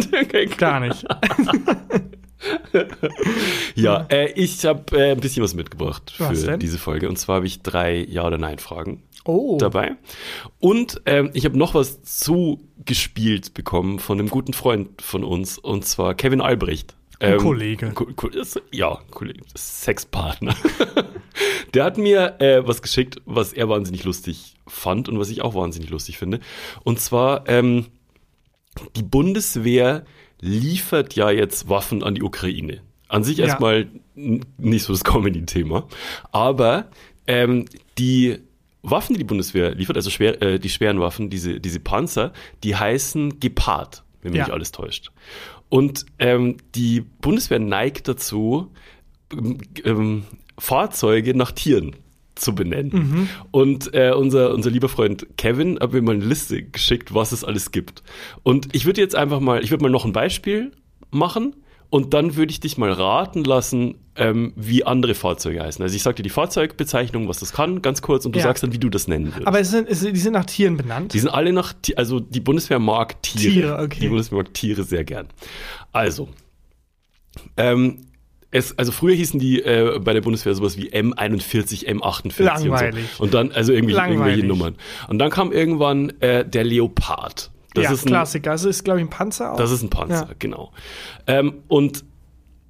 Gar 0.56 0.80
nicht. 0.80 1.04
Ja, 3.74 4.06
äh, 4.10 4.30
ich 4.32 4.64
habe 4.64 4.96
äh, 4.96 5.12
ein 5.12 5.20
bisschen 5.20 5.42
was 5.42 5.54
mitgebracht 5.54 6.12
für 6.16 6.56
diese 6.58 6.78
Folge. 6.78 7.08
Und 7.08 7.18
zwar 7.18 7.36
habe 7.36 7.46
ich 7.46 7.62
drei 7.62 7.96
Ja- 8.08 8.26
oder 8.26 8.38
Nein-Fragen 8.38 9.02
Oh. 9.24 9.58
dabei. 9.58 9.96
Und 10.60 11.02
ähm, 11.06 11.30
ich 11.34 11.44
habe 11.44 11.58
noch 11.58 11.74
was 11.74 12.02
zugespielt 12.02 13.54
bekommen 13.54 13.98
von 13.98 14.18
einem 14.18 14.28
guten 14.28 14.52
Freund 14.54 15.02
von 15.02 15.24
uns, 15.24 15.58
und 15.58 15.84
zwar 15.84 16.14
Kevin 16.14 16.40
Albrecht. 16.40 16.94
Ein 17.20 17.32
Ähm, 17.32 17.38
Kollege. 17.38 17.90
Ko 17.92 18.06
Ko 18.14 18.30
ja, 18.70 18.98
Kollege, 19.10 19.40
Sexpartner. 19.56 20.54
Der 21.74 21.84
hat 21.84 21.98
mir 21.98 22.40
äh, 22.40 22.66
was 22.66 22.80
geschickt, 22.80 23.20
was 23.26 23.52
er 23.52 23.68
wahnsinnig 23.68 24.04
lustig 24.04 24.54
fand 24.66 25.08
und 25.08 25.18
was 25.18 25.28
ich 25.30 25.42
auch 25.42 25.54
wahnsinnig 25.54 25.90
lustig 25.90 26.16
finde. 26.18 26.40
Und 26.84 27.00
zwar, 27.00 27.48
ähm, 27.48 27.86
die 28.96 29.02
Bundeswehr 29.02 30.04
liefert 30.40 31.14
ja 31.14 31.30
jetzt 31.30 31.68
Waffen 31.68 32.02
an 32.02 32.14
die 32.14 32.22
Ukraine. 32.22 32.80
An 33.08 33.24
sich 33.24 33.38
Ja. 33.38 33.46
erstmal 33.46 33.88
nicht 34.14 34.84
so 34.84 34.92
das 34.92 35.04
Comedy-Thema. 35.04 35.86
Aber 36.30 36.88
ähm, 37.26 37.64
die 37.98 38.38
Waffen, 38.82 39.14
die 39.14 39.18
die 39.18 39.24
Bundeswehr 39.24 39.74
liefert, 39.74 39.96
also 39.96 40.10
schwer, 40.10 40.40
äh, 40.42 40.58
die 40.58 40.68
schweren 40.68 41.00
Waffen, 41.00 41.30
diese, 41.30 41.60
diese 41.60 41.80
Panzer, 41.80 42.32
die 42.62 42.76
heißen 42.76 43.40
Gepard, 43.40 44.04
wenn 44.22 44.32
mich 44.32 44.38
Ja. 44.38 44.44
nicht 44.44 44.52
alles 44.54 44.72
täuscht. 44.72 45.10
Und 45.68 46.06
ähm, 46.18 46.56
die 46.74 47.00
Bundeswehr 47.00 47.58
neigt 47.58 48.08
dazu, 48.08 48.70
ähm, 49.32 49.58
ähm, 49.84 50.24
Fahrzeuge 50.58 51.36
nach 51.36 51.52
Tieren 51.52 51.96
zu 52.34 52.54
benennen. 52.54 52.92
Mhm. 52.92 53.28
Und 53.50 53.94
äh, 53.94 54.12
unser, 54.12 54.54
unser 54.54 54.70
lieber 54.70 54.88
Freund 54.88 55.26
Kevin 55.36 55.78
hat 55.80 55.92
mir 55.92 56.02
mal 56.02 56.14
eine 56.14 56.24
Liste 56.24 56.62
geschickt, 56.62 57.12
was 57.12 57.32
es 57.32 57.44
alles 57.44 57.72
gibt. 57.72 58.02
Und 58.44 58.74
ich 58.74 58.86
würde 58.86 59.00
jetzt 59.00 59.16
einfach 59.16 59.40
mal, 59.40 59.62
ich 59.62 59.70
würde 59.70 59.82
mal 59.82 59.90
noch 59.90 60.04
ein 60.04 60.12
Beispiel 60.12 60.70
machen 61.10 61.56
und 61.90 62.12
dann 62.14 62.36
würde 62.36 62.50
ich 62.50 62.60
dich 62.60 62.76
mal 62.76 62.92
raten 62.92 63.44
lassen, 63.44 63.94
ähm, 64.16 64.52
wie 64.56 64.84
andere 64.84 65.14
Fahrzeuge 65.14 65.62
heißen. 65.62 65.82
Also 65.82 65.94
ich 65.96 66.02
sage 66.02 66.16
dir 66.16 66.22
die 66.22 66.28
Fahrzeugbezeichnung, 66.30 67.28
was 67.28 67.38
das 67.40 67.52
kann, 67.52 67.80
ganz 67.82 68.02
kurz, 68.02 68.26
und 68.26 68.34
du 68.34 68.38
Ja. 68.40 68.44
sagst 68.44 68.62
dann, 68.62 68.72
wie 68.72 68.78
du 68.78 68.88
das 68.90 69.08
nennen 69.08 69.26
würdest. 69.26 69.46
Aber 69.46 69.60
es 69.60 69.70
sind, 69.70 69.88
es, 69.88 70.00
die 70.00 70.16
sind 70.16 70.32
nach 70.34 70.44
Tieren 70.44 70.76
benannt. 70.76 71.14
Die 71.14 71.18
sind 71.18 71.28
alle 71.30 71.52
nach, 71.52 71.72
also 71.96 72.20
die 72.20 72.40
Bundeswehr 72.40 72.78
mag 72.78 73.22
Tiere. 73.22 73.52
Tiere, 73.52 73.78
okay. 73.82 74.00
Die 74.00 74.08
Bundeswehr 74.08 74.38
mag 74.38 74.52
Tiere 74.52 74.82
sehr 74.84 75.04
gern. 75.04 75.28
Also, 75.92 76.28
ähm, 77.56 78.06
es, 78.50 78.76
also 78.78 78.92
früher 78.92 79.14
hießen 79.14 79.38
die 79.38 79.62
äh, 79.62 79.98
bei 80.02 80.14
der 80.14 80.22
Bundeswehr 80.22 80.54
sowas 80.54 80.76
wie 80.78 80.90
M41, 80.90 81.86
M48 81.86 82.42
Langweilig. 82.42 83.04
und 83.04 83.10
so. 83.16 83.22
Und 83.24 83.34
dann, 83.34 83.52
also 83.52 83.72
irgendwie 83.72 83.94
irgendwelche 83.94 84.46
Nummern. 84.46 84.76
Und 85.08 85.18
dann 85.18 85.30
kam 85.30 85.52
irgendwann 85.52 86.10
äh, 86.20 86.46
der 86.48 86.64
Leopard. 86.64 87.50
Das 87.74 87.84
ja, 87.84 87.92
ist 87.92 88.04
ein, 88.06 88.08
Klassiker. 88.08 88.50
Das 88.52 88.64
ist, 88.64 88.84
glaube 88.84 89.00
ich, 89.00 89.06
ein 89.06 89.10
Panzer 89.10 89.52
auch. 89.52 89.56
Das 89.56 89.70
ist 89.70 89.82
ein 89.82 89.90
Panzer, 89.90 90.26
Ja. 90.28 90.34
genau. 90.38 90.72
Ähm, 91.26 91.54
und 91.68 92.04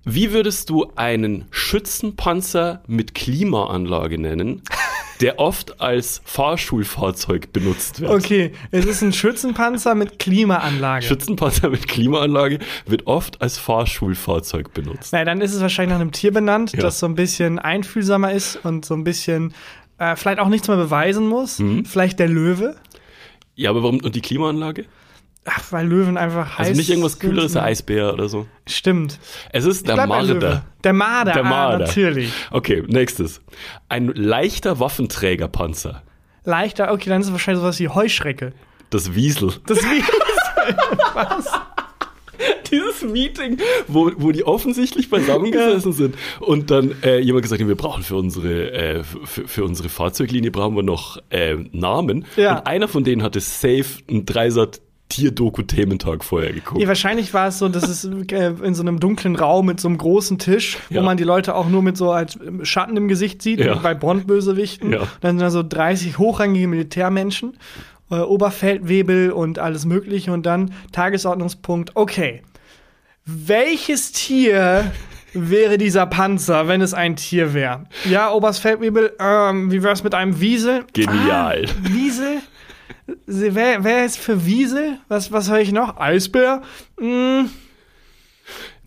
wie 0.05 0.33
würdest 0.33 0.71
du 0.71 0.91
einen 0.97 1.47
Schützenpanzer 1.51 2.83
mit 2.87 3.15
Klimaanlage 3.15 4.19
nennen, 4.19 4.63
der 5.21 5.39
oft 5.39 5.81
als 5.81 6.23
Fahrschulfahrzeug 6.25 7.53
benutzt 7.53 8.01
wird? 8.01 8.11
Okay, 8.11 8.53
es 8.71 8.87
ist 8.87 9.03
ein 9.03 9.13
Schützenpanzer 9.13 9.95
mit 9.95 10.19
Klimaanlage. 10.19 11.05
Schützenpanzer 11.05 11.71
mit 11.71 11.89
Klimaanlage 11.89 12.59
wird 12.87 13.07
oft 13.07 13.41
als 13.43 13.59
Fahrschulfahrzeug 13.59 14.73
benutzt. 14.73 15.13
Na, 15.13 15.25
dann 15.25 15.41
ist 15.41 15.55
es 15.55 15.61
wahrscheinlich 15.61 15.93
nach 15.95 16.01
einem 16.01 16.13
Tier 16.13 16.33
benannt, 16.33 16.73
Ja. 16.73 16.81
das 16.81 16.99
so 17.01 17.07
ein 17.07 17.15
bisschen 17.15 17.59
einfühlsamer 17.59 18.33
ist 18.33 18.57
und 18.65 18.85
so 18.85 18.95
ein 18.95 19.05
bisschen 19.05 19.53
äh, 19.99 20.15
vielleicht 20.17 20.39
auch 20.39 20.49
nichts 20.49 20.69
mehr 20.69 20.77
beweisen 20.77 21.27
muss. 21.27 21.59
Mhm. 21.59 21.85
Vielleicht 21.85 22.19
der 22.21 22.29
Löwe. 22.29 22.77
Ja, 23.59 23.71
aber 23.71 23.83
warum? 23.83 23.99
Und 23.99 24.15
die 24.15 24.21
Klimaanlage? 24.21 24.85
Ach, 25.45 25.73
weil 25.73 25.89
Löwen 25.89 26.17
einfach 26.17 26.59
heiß 26.59 26.69
Also 26.69 26.79
nicht 26.79 26.91
irgendwas 26.91 27.19
Kühleres, 27.19 27.55
der 27.55 27.65
Eisbär 27.65 28.13
oder 28.13 28.29
so. 28.29 28.47
Stimmt. 28.69 29.19
Es 29.51 29.65
ist 29.65 29.89
der 29.89 29.95
Bleib 29.95 30.09
bei 30.11 30.23
Löwe. 30.23 30.35
Marder. 30.35 30.65
Der 30.85 30.93
Marder, 30.93 31.33
Der 31.33 31.45
ah, 31.45 31.49
Marder. 31.49 31.79
natürlich. 31.87 32.33
Okay, 32.53 32.85
nächstes. 32.87 33.41
Ein 33.89 34.09
leichter 34.15 34.79
Waffenträgerpanzer. 34.79 36.05
Leichter, 36.45 36.93
okay, 36.93 37.11
dann 37.11 37.21
ist 37.21 37.27
es 37.27 37.33
wahrscheinlich 37.33 37.61
sowas 37.61 37.81
wie 37.81 37.89
Heuschrecke. 37.89 38.53
Das 38.91 39.17
Wiesel. 39.17 39.55
Das 39.67 39.83
wie 39.83 40.05
Dieses 42.71 43.03
Meeting, 43.03 43.59
wo, 43.87 44.11
wo 44.17 44.33
die 44.33 44.45
offensichtlich 44.45 45.11
beisammengesessen 45.11 45.93
sind 45.93 46.15
und 46.41 46.71
dann 46.71 46.95
äh, 47.03 47.19
jemand 47.21 47.43
gesagt 47.43 47.61
hat, 47.61 47.69
wir 47.69 47.77
brauchen 47.77 48.03
für 48.03 48.17
unsere, 48.17 48.73
äh, 48.73 49.03
für, 49.05 49.47
für 49.49 49.65
unsere 49.65 49.89
Fahrzeuglinie 49.89 50.51
brauchen 50.51 50.77
wir 50.77 50.83
noch 50.83 51.19
äh, 51.31 51.57
Namen. 51.73 52.27
Ja. 52.37 52.59
Und 52.59 52.67
einer 52.67 52.89
von 52.89 53.05
denen 53.05 53.23
hatte 53.23 53.41
safe 53.41 53.85
einen 54.09 54.27
Dreisat 54.27 54.81
Tier-Doku-Thementag 55.11 56.23
vorher 56.23 56.53
geguckt. 56.53 56.81
Ja, 56.81 56.87
wahrscheinlich 56.89 57.33
war 57.33 57.49
es 57.49 57.59
so, 57.59 57.69
dass 57.71 57.89
es 57.89 58.05
äh, 58.05 58.53
in 58.63 58.75
so 58.75 58.83
einem 58.83 59.01
dunklen 59.01 59.37
Raum 59.37 59.65
mit 59.67 59.81
so 59.81 59.89
einem 59.89 59.97
großen 59.97 60.39
Tisch, 60.39 60.77
Ja. 60.91 61.01
wo 61.01 61.05
man 61.07 61.17
die 61.17 61.25
Leute 61.25 61.55
auch 61.55 61.69
nur 61.69 61.83
mit 61.83 61.97
so 61.97 62.11
als 62.11 62.39
Schatten 62.63 62.97
im 62.97 63.09
Gesicht 63.09 63.41
sieht, 63.41 63.61
Ja. 63.61 63.77
wie 63.77 63.83
bei 63.83 63.95
Bond-Bösewichten. 63.95 64.93
Ja. 64.93 65.09
Dann 65.23 65.39
sind 65.39 65.41
da 65.41 65.51
so 65.51 65.63
30 65.63 66.19
hochrangige 66.19 66.69
Militärmenschen, 66.69 67.57
äh, 68.11 68.17
Oberfeldwebel 68.17 69.33
und 69.33 69.59
alles 69.59 69.87
Mögliche 69.87 70.33
und 70.33 70.45
dann 70.45 70.73
Tagesordnungspunkt, 70.93 71.93
okay. 71.95 72.43
Welches 73.31 74.13
Tier 74.13 74.91
wäre 75.35 75.77
dieser 75.77 76.07
Panzer, 76.07 76.67
wenn 76.67 76.81
es 76.81 76.95
ein 76.95 77.15
Tier 77.15 77.53
wäre? 77.53 77.85
Ja, 78.09 78.33
Oberstfeldwebel, 78.33 79.17
ähm, 79.21 79.71
wie 79.71 79.83
wär's 79.83 80.03
mit 80.03 80.15
einem 80.15 80.41
Wiesel? 80.41 80.87
Genial. 80.95 81.67
Ah, 81.69 81.89
Wiesel? 81.91 82.39
Wer, 83.27 83.85
wer 83.85 84.07
ist 84.07 84.19
für 84.19 84.47
Wiesel? 84.47 84.99
Was, 85.09 85.31
was 85.31 85.51
höre 85.51 85.61
ich 85.61 85.73
noch? 85.73 85.99
Eisbär? 85.99 86.63
Mm. 86.99 87.51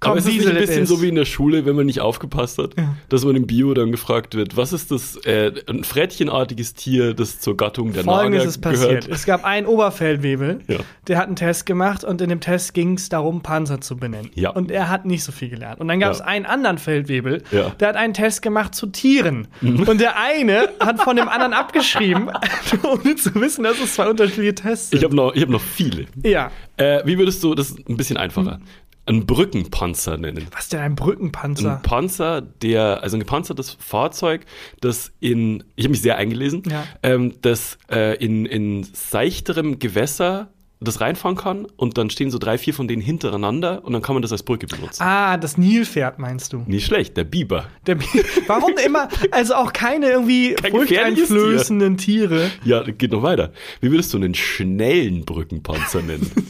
Komm, 0.01 0.12
Aber 0.13 0.20
es 0.20 0.25
ist 0.25 0.34
nicht 0.36 0.48
ein 0.48 0.55
bisschen 0.55 0.81
ist. 0.84 0.89
so 0.89 1.01
wie 1.03 1.10
in 1.10 1.15
der 1.15 1.25
Schule, 1.25 1.63
wenn 1.67 1.75
man 1.75 1.86
nicht 1.86 2.01
aufgepasst 2.01 2.58
hat, 2.58 2.74
dass 3.10 3.24
man 3.24 3.36
im 3.36 3.46
Bio 3.46 3.74
dann 3.75 3.91
gefragt 3.91 4.34
wird, 4.34 4.58
was 4.58 4.74
ist 4.74 4.89
das, 4.89 5.15
äh, 5.27 5.51
ein 5.70 5.84
frettchenartiges 5.84 6.74
Tier, 6.74 7.13
das 7.13 7.39
zur 7.39 7.55
Gattung 7.55 7.93
der 7.93 8.03
Folgendes 8.03 8.39
Nager 8.39 8.50
ist 8.50 8.62
passiert. 8.62 8.88
gehört? 8.89 9.08
Es 9.10 9.25
gab 9.27 9.46
einen 9.46 9.67
Oberfeldwebel, 9.67 10.62
Ja. 10.67 10.79
der 11.08 11.17
hat 11.20 11.27
einen 11.27 11.36
Test 11.36 11.67
gemacht 11.67 12.03
und 12.03 12.20
in 12.20 12.29
dem 12.29 12.39
Test 12.39 12.74
ging 12.74 12.96
es 12.96 13.10
darum, 13.10 13.41
Panzer 13.43 13.79
zu 13.79 13.96
benennen. 13.96 14.31
Ja. 14.34 14.50
Und 14.50 14.72
er 14.72 14.89
hat 14.89 15.05
nicht 15.05 15.24
so 15.24 15.31
viel 15.31 15.50
gelernt. 15.50 15.79
Und 15.79 15.88
dann 15.88 16.00
gab 16.00 16.13
es 16.13 16.20
Ja. 16.20 16.25
einen 16.25 16.48
anderen 16.48 16.79
Feldwebel, 16.79 17.43
Ja. 17.51 17.67
Mhm. 17.70 17.77
der 17.79 17.88
hat 17.89 17.96
einen 17.96 18.13
Test 18.15 18.41
gemacht 18.41 18.74
zu 18.74 18.88
Tieren. 18.88 19.48
Und 19.62 20.01
der 20.01 20.20
eine 20.20 20.70
hat 20.79 21.00
von 21.01 21.15
dem 21.15 21.29
anderen 21.29 21.53
abgeschrieben, 21.53 22.31
ohne 22.84 23.15
zu 23.17 23.36
wissen, 23.36 23.63
dass 23.65 23.79
es 23.79 23.93
zwei 23.93 24.10
unterschiedliche 24.10 24.55
Tests 24.55 24.89
sind. 24.89 24.98
Ich 24.98 25.03
habe 25.03 25.15
noch, 25.15 25.36
ich 25.36 25.43
hab 25.43 25.50
noch 25.50 25.62
viele. 25.62 26.05
ja. 26.24 26.50
Äh, 26.77 27.01
wie 27.05 27.20
würdest 27.20 27.43
du, 27.43 27.53
das 27.53 27.70
ist 27.70 27.88
ein 27.88 27.98
bisschen 27.98 28.17
einfacher, 28.17 28.55
Hm. 28.55 28.62
Einen 29.11 29.25
Brückenpanzer 29.25 30.17
nennen? 30.17 30.47
Was 30.51 30.69
denn 30.69 30.79
ein 30.79 30.95
Brückenpanzer? 30.95 31.75
Ein 31.77 31.81
Panzer, 31.81 32.41
der, 32.41 33.03
also 33.03 33.17
ein 33.17 33.19
gepanzertes 33.19 33.77
Fahrzeug, 33.79 34.45
das 34.79 35.11
in, 35.19 35.63
ich 35.75 35.85
habe 35.85 35.91
mich 35.91 36.01
sehr 36.01 36.17
eingelesen, 36.17 36.63
Ja. 36.69 36.83
ähm, 37.03 37.33
das 37.41 37.77
äh, 37.91 38.15
in, 38.23 38.45
in 38.45 38.83
seichterem 38.93 39.79
Gewässer 39.79 40.49
das 40.83 41.00
reinfahren 41.00 41.38
kann 41.38 41.67
und 41.77 41.97
dann 41.97 42.09
stehen 42.09 42.31
so 42.31 42.38
drei, 42.39 42.57
vier 42.57 42.73
von 42.73 42.88
denen 42.88 43.01
hintereinander 43.01 43.83
und 43.85 43.93
dann 43.93 44.01
kann 44.01 44.15
man 44.15 44.21
das 44.21 44.31
als 44.31 44.43
Brücke 44.43 44.67
benutzen. 44.67 45.03
Ah, 45.03 45.38
das 45.38 45.57
Nilpferd 45.57 46.17
meinst 46.19 46.53
du? 46.53 46.63
Nicht 46.67 46.85
schlecht, 46.88 47.15
der 47.17 47.23
Biber. 47.23 47.65
Der, 47.85 47.95
Bi- 47.95 48.05
warum 48.47 48.73
immer, 48.83 49.07
also 49.31 49.53
auch 49.55 49.73
keine 49.73 50.09
irgendwie 50.09 50.55
Kein 50.55 50.71
furchteinflößenden 50.71 51.97
Tiere. 51.97 52.50
Ja, 52.63 52.83
geht 52.83 53.11
noch 53.11 53.23
weiter. 53.23 53.51
Wie 53.79 53.91
würdest 53.91 54.13
du 54.13 54.17
einen 54.17 54.33
schnellen 54.35 55.23
Brückenpanzer 55.25 56.01
nennen? 56.01 56.29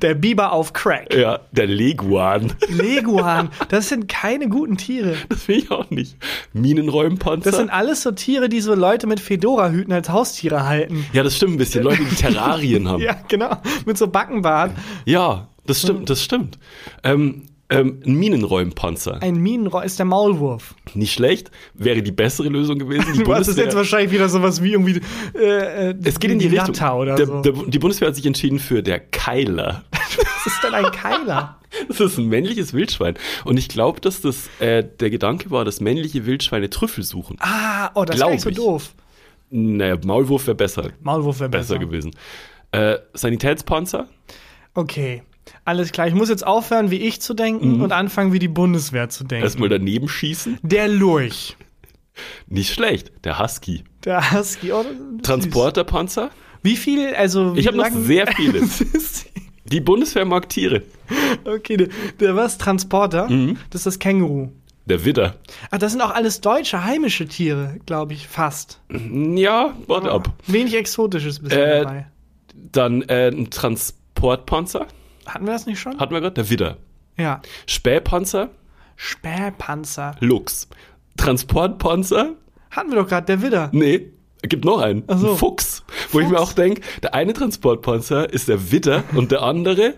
Der 0.00 0.14
Biber 0.14 0.52
auf 0.52 0.72
Crack. 0.72 1.12
ja, 1.14 1.40
der 1.52 1.66
Leguan. 1.66 2.52
Leguan, 2.68 3.50
das 3.68 3.88
sind 3.88 4.08
keine 4.08 4.48
guten 4.48 4.76
Tiere. 4.76 5.14
Das 5.28 5.46
will 5.48 5.58
ich 5.58 5.70
auch 5.70 5.90
nicht. 5.90 6.16
Minenräumpanzer. 6.52 7.50
Das 7.50 7.58
sind 7.58 7.70
alles 7.70 8.02
so 8.02 8.10
Tiere, 8.12 8.48
die 8.48 8.60
so 8.60 8.74
Leute 8.74 9.06
mit 9.06 9.20
Fedora-Hüten 9.20 9.92
als 9.92 10.08
Haustiere 10.08 10.64
halten. 10.66 11.04
ja, 11.12 11.22
das 11.22 11.36
stimmt 11.36 11.54
ein 11.54 11.58
bisschen. 11.58 11.82
Leute, 11.84 12.02
die 12.04 12.14
Terrarien 12.14 12.88
haben. 12.88 13.02
Ja, 13.02 13.16
genau. 13.28 13.56
Mit 13.86 13.98
so 13.98 14.06
Backenbart. 14.08 14.72
Ja, 15.04 15.48
das 15.66 15.82
stimmt, 15.82 16.08
das 16.10 16.22
stimmt. 16.22 16.58
Ähm, 17.02 17.42
ähm, 17.68 18.00
ein 18.06 18.14
Minenräumpanzer. 18.14 19.20
Ein 19.22 19.36
Minenrohr 19.36 19.82
ist 19.82 19.98
der 19.98 20.06
Maulwurf. 20.06 20.76
Nicht 20.94 21.12
schlecht, 21.14 21.50
wäre 21.74 22.00
die 22.00 22.12
bessere 22.12 22.48
Lösung 22.48 22.78
gewesen. 22.78 23.06
Die 23.12 23.24
Du 23.24 23.34
hast 23.34 23.48
es 23.48 23.56
Bundeswehr- 23.56 23.64
jetzt 23.64 23.74
wahrscheinlich 23.76 24.12
wieder 24.12 24.28
sowas 24.28 24.62
wie 24.62 24.72
irgendwie. 24.72 25.00
Äh, 25.36 25.90
äh, 25.90 25.94
es 26.04 26.20
geht 26.20 26.30
in 26.30 26.38
die 26.38 26.46
Richtung. 26.46 26.74
Der, 26.74 27.26
so. 27.26 27.42
der, 27.42 27.52
die 27.52 27.78
Bundeswehr 27.80 28.06
hat 28.08 28.14
sich 28.14 28.24
entschieden 28.26 28.60
für 28.60 28.84
der 28.84 29.00
Keiler. 29.00 29.82
Was 29.90 30.46
ist 30.46 30.62
denn 30.62 30.74
ein 30.74 30.90
Keiler? 30.92 31.58
Das 31.88 32.00
ist 32.00 32.16
ein 32.16 32.28
männliches 32.28 32.72
Wildschwein. 32.72 33.16
Und 33.44 33.58
ich 33.58 33.68
glaube, 33.68 34.00
dass 34.00 34.22
das 34.22 34.48
äh, 34.60 34.82
der 34.82 35.10
Gedanke 35.10 35.50
war, 35.50 35.66
dass 35.66 35.80
männliche 35.80 36.24
Wildschweine 36.24 36.70
Trüffel 36.70 37.04
suchen. 37.04 37.36
Ah, 37.40 37.90
oh, 37.92 38.04
das 38.04 38.18
ist 38.18 38.42
so 38.42 38.50
doof. 38.50 38.94
Naja, 39.50 39.98
Maulwurf 40.02 40.46
wäre 40.46 40.54
besser, 40.56 40.90
Maulwurf 41.02 41.40
wäre 41.40 41.50
besser 41.50 41.74
besser. 41.74 41.78
gewesen. 41.78 42.12
Äh, 42.72 42.96
Sanitätspanzer? 43.14 44.08
Okay. 44.74 45.22
Alles 45.64 45.92
klar. 45.92 46.08
Ich 46.08 46.14
muss 46.14 46.28
jetzt 46.28 46.46
aufhören, 46.46 46.90
wie 46.90 46.96
ich 46.96 47.20
zu 47.20 47.32
denken 47.34 47.80
und 47.80 47.92
anfangen, 47.92 48.32
wie 48.32 48.38
die 48.38 48.48
Bundeswehr 48.48 49.08
zu 49.08 49.24
denken. 49.24 49.44
Erstmal 49.44 49.68
daneben 49.68 50.08
schießen? 50.08 50.58
Der 50.62 50.88
Lurch. 50.88 51.56
Nicht 52.48 52.72
schlecht. 52.72 53.12
Der 53.24 53.38
Husky. 53.38 53.84
Der 54.04 54.32
Husky. 54.32 54.72
Oh, 54.72 54.82
das 54.82 54.92
ist 54.92 55.24
Transporterpanzer? 55.24 56.30
Wie 56.62 56.76
viel, 56.76 57.14
also. 57.14 57.54
Ich 57.54 57.64
wie 57.64 57.68
habe 57.68 57.76
noch 57.76 57.90
sehr 57.90 58.26
viele. 58.28 58.62
Die 59.64 59.80
Bundeswehr 59.80 60.24
mag 60.24 60.48
Tiere. 60.48 60.82
okay, 61.44 61.76
der, 61.76 61.88
der 62.20 62.36
was? 62.36 62.56
Transporter? 62.58 63.28
Mhm. 63.28 63.56
Das 63.70 63.80
ist 63.80 63.86
das 63.86 63.98
Känguru. 63.98 64.48
Der 64.86 65.04
Widder. 65.04 65.34
Ah, 65.72 65.78
das 65.78 65.92
sind 65.92 66.00
auch 66.00 66.12
alles 66.12 66.40
deutsche, 66.40 66.84
heimische 66.84 67.26
Tiere, 67.26 67.76
glaube 67.86 68.12
ich, 68.14 68.28
fast. 68.28 68.80
Ja, 68.88 69.74
warte 69.88 70.12
ab. 70.12 70.32
Wenig 70.46 70.74
Exotisches 70.76 71.40
bisher 71.40 71.80
Äh, 71.80 71.82
dabei. 71.82 72.06
Dann 72.72 73.02
äh, 73.02 73.28
ein 73.28 73.50
Transportpanzer. 73.50 74.86
Hatten 75.26 75.46
wir 75.46 75.52
das 75.52 75.66
nicht 75.66 75.80
schon? 75.80 75.98
Hatten 75.98 76.14
wir 76.14 76.20
gerade? 76.20 76.34
Der 76.34 76.50
Widder. 76.50 76.76
Ja. 77.16 77.42
Spähpanzer. 77.66 78.50
Spähpanzer. 78.96 80.16
Lux. 80.20 80.68
Transportpanzer. 81.16 82.34
Hatten 82.70 82.90
wir 82.90 82.96
doch 82.96 83.08
gerade, 83.08 83.26
der 83.26 83.42
Widder. 83.42 83.70
Nee, 83.72 84.12
gibt 84.42 84.64
noch 84.64 84.80
einen. 84.80 85.04
Ach 85.06 85.18
so. 85.18 85.32
Ein 85.32 85.36
Fuchs. 85.38 85.84
Wo 86.10 86.20
ich 86.20 86.28
mir 86.28 86.38
auch 86.38 86.52
denke, 86.52 86.82
der 87.02 87.14
eine 87.14 87.32
Transportpanzer 87.32 88.32
ist 88.32 88.48
der 88.48 88.70
Widder 88.70 89.04
und 89.14 89.32
der 89.32 89.42
andere 89.42 89.94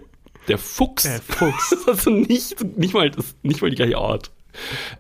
der 0.49 0.59
Fuchs. 0.59 1.03
Der 1.03 1.21
Fuchs. 1.21 1.71
Das 1.71 1.81
ist 1.81 1.89
also 1.89 2.11
nicht, 2.11 2.79
nicht, 2.79 2.95
mal, 2.95 3.11
das, 3.11 3.35
nicht 3.43 3.61
mal 3.61 3.71
die 3.71 3.77
gleiche 3.77 3.99
Art. 3.99 4.31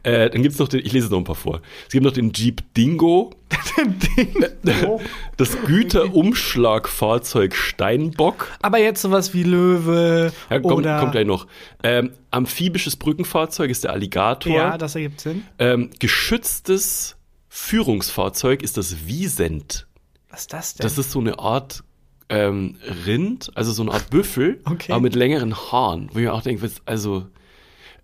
Äh, 0.02 0.31
dann 0.31 0.43
gibt's 0.43 0.59
noch 0.59 0.69
den, 0.69 0.81
ich 0.85 0.93
lese 0.93 1.09
noch 1.11 1.19
ein 1.19 1.25
paar 1.25 1.35
vor. 1.35 1.61
Es 1.87 1.93
gibt 1.93 2.05
noch 2.05 2.12
den 2.12 2.33
Jeep 2.33 2.62
Dingo, 2.75 3.31
Oh. 4.87 5.00
das 5.37 5.57
Güterumschlagfahrzeug 5.67 7.55
Steinbock. 7.55 8.49
Aber 8.62 8.78
jetzt 8.78 9.02
sowas 9.02 9.35
wie 9.35 9.43
Löwe 9.43 10.33
Ja, 10.50 10.61
kommt, 10.61 10.75
oder. 10.75 11.00
kommt 11.00 11.12
gleich 11.12 11.26
noch. 11.26 11.47
Ähm, 11.83 12.12
amphibisches 12.31 12.97
Brückenfahrzeug 12.97 13.71
ist 13.71 13.85
der 13.85 13.93
Alligator. 13.93 14.52
ja, 14.52 14.78
das 14.78 14.95
ergibt 14.95 15.21
Sinn. 15.21 15.45
ähm, 15.59 15.90
geschütztes 15.99 17.17
Führungsfahrzeug 17.49 18.62
ist 18.62 18.76
das 18.76 19.07
Wiesent. 19.07 19.87
Was 20.31 20.40
ist 20.43 20.52
das 20.52 20.75
denn? 20.75 20.85
Das 20.85 20.99
ist 20.99 21.11
so 21.11 21.21
eine 21.21 21.38
Art 21.38 21.83
ähm, 22.28 22.76
Rind, 23.07 23.50
also 23.55 23.73
so 23.73 23.83
eine 23.83 23.93
Art 23.93 24.11
Büffel, 24.11 24.61
Okay. 24.64 24.93
aber 24.93 25.00
mit 25.00 25.14
längeren 25.14 25.55
Haaren. 25.57 26.11
Wo 26.12 26.19
ich 26.19 26.25
mir 26.25 26.35
auch 26.35 26.43
denke, 26.43 26.71
also. 26.85 27.26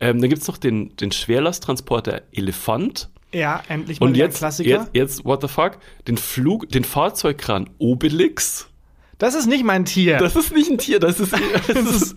Ähm, 0.00 0.20
dann 0.20 0.28
gibt's 0.30 0.48
noch 0.48 0.58
den, 0.58 0.94
den 0.96 1.12
Schwerlasttransporter 1.12 2.22
Elefant. 2.32 3.08
ja, 3.32 3.62
endlich 3.68 4.00
mal 4.00 4.06
Und 4.08 4.16
jetzt, 4.16 4.38
Klassiker. 4.38 4.68
jetzt, 4.68 4.90
jetzt, 4.92 5.24
what 5.24 5.40
the 5.42 5.48
fuck? 5.48 5.78
Den 6.08 6.16
Flug, 6.16 6.68
den 6.68 6.84
Fahrzeugkran 6.84 7.70
Obelix. 7.78 8.68
Das 9.18 9.36
ist 9.36 9.46
nicht 9.46 9.64
mein 9.64 9.84
Tier. 9.84 10.18
Das 10.18 10.34
ist 10.34 10.52
nicht 10.52 10.68
ein 10.68 10.76
Tier, 10.76 10.98
das 10.98 11.20
ist, 11.20 11.32
das 11.68 11.76
ist 11.76 12.16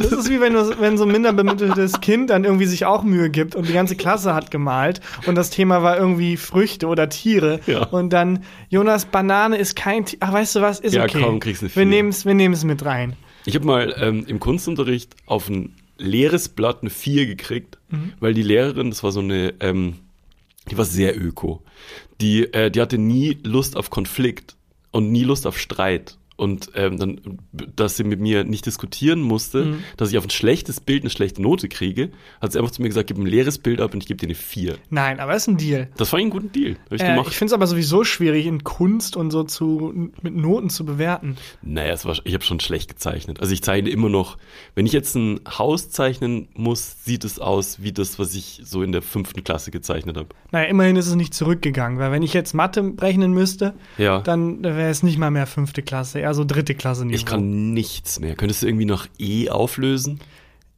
Das 0.00 0.10
ist 0.12 0.28
wie 0.28 0.40
wenn, 0.40 0.52
du, 0.54 0.80
wenn 0.80 0.98
so 0.98 1.04
ein 1.04 1.12
minderbemitteltes 1.12 2.00
Kind 2.00 2.30
dann 2.30 2.44
irgendwie 2.44 2.66
sich 2.66 2.84
auch 2.84 3.04
Mühe 3.04 3.30
gibt 3.30 3.54
und 3.54 3.68
die 3.68 3.72
ganze 3.72 3.94
Klasse 3.94 4.34
hat 4.34 4.50
gemalt 4.50 5.00
und 5.26 5.36
das 5.36 5.50
Thema 5.50 5.84
war 5.84 5.96
irgendwie 5.96 6.36
Früchte 6.36 6.88
oder 6.88 7.08
Tiere 7.08 7.60
Ja. 7.68 7.84
und 7.86 8.12
dann 8.12 8.42
Jonas 8.68 9.04
Banane 9.04 9.56
ist 9.56 9.76
kein 9.76 10.04
Tier. 10.04 10.18
Ach, 10.20 10.32
weißt 10.32 10.56
du 10.56 10.60
was? 10.60 10.80
Ist 10.80 10.94
Ja, 10.94 11.04
okay. 11.04 11.22
komm, 11.22 11.38
kriegst 11.38 11.62
eine 11.62 11.74
wir 11.76 11.86
nehmen 11.86 12.08
es 12.08 12.26
wir 12.26 12.34
nehmen's 12.34 12.64
mit 12.64 12.84
rein. 12.84 13.14
Ich 13.44 13.54
habe 13.54 13.64
mal 13.64 13.94
ähm, 13.98 14.24
im 14.26 14.40
Kunstunterricht 14.40 15.14
auf 15.26 15.48
ein 15.48 15.76
leeres 16.02 16.48
Blatt 16.48 16.78
eine 16.82 16.90
4 16.90 17.26
gekriegt, 17.26 17.78
Mhm. 17.90 18.12
weil 18.20 18.34
die 18.34 18.42
Lehrerin, 18.42 18.90
das 18.90 19.02
war 19.02 19.12
so 19.12 19.20
eine, 19.20 19.54
ähm, 19.60 19.94
die 20.70 20.78
war 20.78 20.84
sehr 20.84 21.20
öko. 21.20 21.62
Die, 22.20 22.52
äh, 22.52 22.70
die 22.70 22.80
hatte 22.80 22.98
nie 22.98 23.38
Lust 23.42 23.76
auf 23.76 23.90
Konflikt 23.90 24.56
und 24.90 25.10
nie 25.10 25.24
Lust 25.24 25.46
auf 25.46 25.58
Streit. 25.58 26.18
Und 26.42 26.70
ähm, 26.74 26.98
dann, 26.98 27.20
dass 27.76 27.96
sie 27.96 28.02
mit 28.04 28.18
mir 28.18 28.42
nicht 28.42 28.66
diskutieren 28.66 29.20
musste, 29.22 29.64
Mhm. 29.64 29.78
dass 29.96 30.10
ich 30.10 30.18
auf 30.18 30.24
ein 30.26 30.30
schlechtes 30.30 30.80
Bild 30.80 31.02
eine 31.04 31.10
schlechte 31.10 31.40
Note 31.40 31.68
kriege, 31.68 32.10
hat 32.40 32.50
sie 32.52 32.58
einfach 32.58 32.72
zu 32.72 32.82
mir 32.82 32.88
gesagt, 32.88 33.06
gib 33.06 33.16
ein 33.18 33.26
leeres 33.26 33.58
Bild 33.58 33.80
ab 33.80 33.94
und 33.94 34.02
ich 34.02 34.08
gebe 34.08 34.18
dir 34.18 34.26
eine 34.26 34.34
4. 34.34 34.76
Nein, 34.90 35.20
aber 35.20 35.34
es 35.34 35.42
ist 35.42 35.48
ein 35.48 35.56
Deal. 35.56 35.88
Das 35.96 36.12
war 36.12 36.18
ein 36.18 36.30
guter 36.30 36.48
Deal. 36.48 36.76
Hab 36.86 36.92
ich 36.94 37.00
Äh, 37.00 37.20
ich 37.28 37.36
finde 37.36 37.50
es 37.50 37.52
aber 37.52 37.66
sowieso 37.68 38.02
schwierig, 38.02 38.46
in 38.46 38.64
Kunst 38.64 39.16
und 39.16 39.30
so 39.30 39.44
zu 39.44 40.10
mit 40.22 40.34
Noten 40.34 40.68
zu 40.68 40.84
bewerten. 40.84 41.36
Naja, 41.62 41.92
es 41.92 42.04
war, 42.04 42.16
ich 42.24 42.34
habe 42.34 42.42
schon 42.44 42.58
schlecht 42.58 42.88
gezeichnet. 42.88 43.38
Also 43.40 43.52
ich 43.52 43.62
zeichne 43.62 43.90
immer 43.90 44.08
noch, 44.08 44.36
wenn 44.74 44.84
ich 44.84 44.92
jetzt 44.92 45.14
ein 45.14 45.38
Haus 45.48 45.90
zeichnen 45.90 46.48
muss, 46.54 47.04
sieht 47.04 47.24
es 47.24 47.38
aus 47.38 47.82
wie 47.82 47.92
das, 47.92 48.18
was 48.18 48.34
ich 48.34 48.62
so 48.64 48.82
in 48.82 48.90
der 48.90 49.02
fünften 49.02 49.44
Klasse 49.44 49.70
gezeichnet 49.70 50.16
habe. 50.16 50.28
Naja, 50.50 50.66
immerhin 50.68 50.96
ist 50.96 51.06
es 51.06 51.14
nicht 51.14 51.34
zurückgegangen, 51.34 51.98
weil 52.00 52.10
wenn 52.10 52.22
ich 52.24 52.34
jetzt 52.34 52.52
Mathe 52.52 52.92
rechnen 53.00 53.32
müsste, 53.32 53.74
Ja. 53.96 54.20
dann 54.20 54.62
wäre 54.64 54.88
es 54.90 55.02
nicht 55.04 55.18
mal 55.18 55.30
mehr 55.30 55.46
fünfte 55.46 55.82
Klasse, 55.82 56.18
eher 56.20 56.31
so 56.34 56.44
dritte 56.44 56.74
Klasse 56.74 57.04
Niveau. 57.04 57.16
Ich 57.16 57.26
kann 57.26 57.72
nichts 57.72 58.20
mehr. 58.20 58.34
Könntest 58.36 58.62
du 58.62 58.66
irgendwie 58.66 58.84
nach 58.86 59.06
E 59.18 59.48
auflösen? 59.50 60.20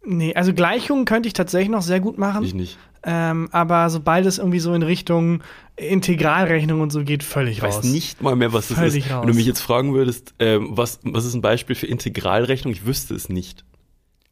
Nee, 0.07 0.35
also 0.35 0.53
Gleichungen 0.53 1.05
könnte 1.07 1.27
ich 1.29 1.33
tatsächlich 1.33 1.71
noch 1.71 1.83
sehr 1.83 2.01
gut 2.01 2.19
machen. 2.19 2.45
Ich 2.45 2.53
nicht. 2.55 2.77
Ähm, 3.07 3.49
aber 3.53 3.91
sobald 3.91 4.25
es 4.27 4.39
irgendwie 4.39 4.61
so 4.61 4.73
in 4.75 4.83
Richtung 4.83 5.43
Integralrechnung 5.77 6.81
und 6.81 6.91
so 6.91 7.03
geht, 7.05 7.23
völlig 7.23 7.59
Ich 7.59 7.63
raus. 7.63 7.79
weiß 7.79 7.85
nicht 7.85 8.23
mal 8.23 8.37
mehr, 8.37 8.53
was 8.53 8.69
das 8.69 8.79
Völlig 8.79 9.07
ist. 9.07 9.13
raus. 9.13 9.23
Wenn 9.23 9.29
du 9.31 9.35
mich 9.37 9.47
jetzt 9.47 9.61
fragen 9.61 9.93
würdest, 9.95 10.35
ähm, 10.39 10.69
was, 10.71 11.01
was 11.03 11.25
ist 11.25 11.35
ein 11.35 11.43
Beispiel 11.43 11.77
für 11.77 11.87
Integralrechnung? 11.87 12.73
Ich 12.73 12.87
wüsste 12.87 13.15
es 13.15 13.29
nicht. 13.29 13.65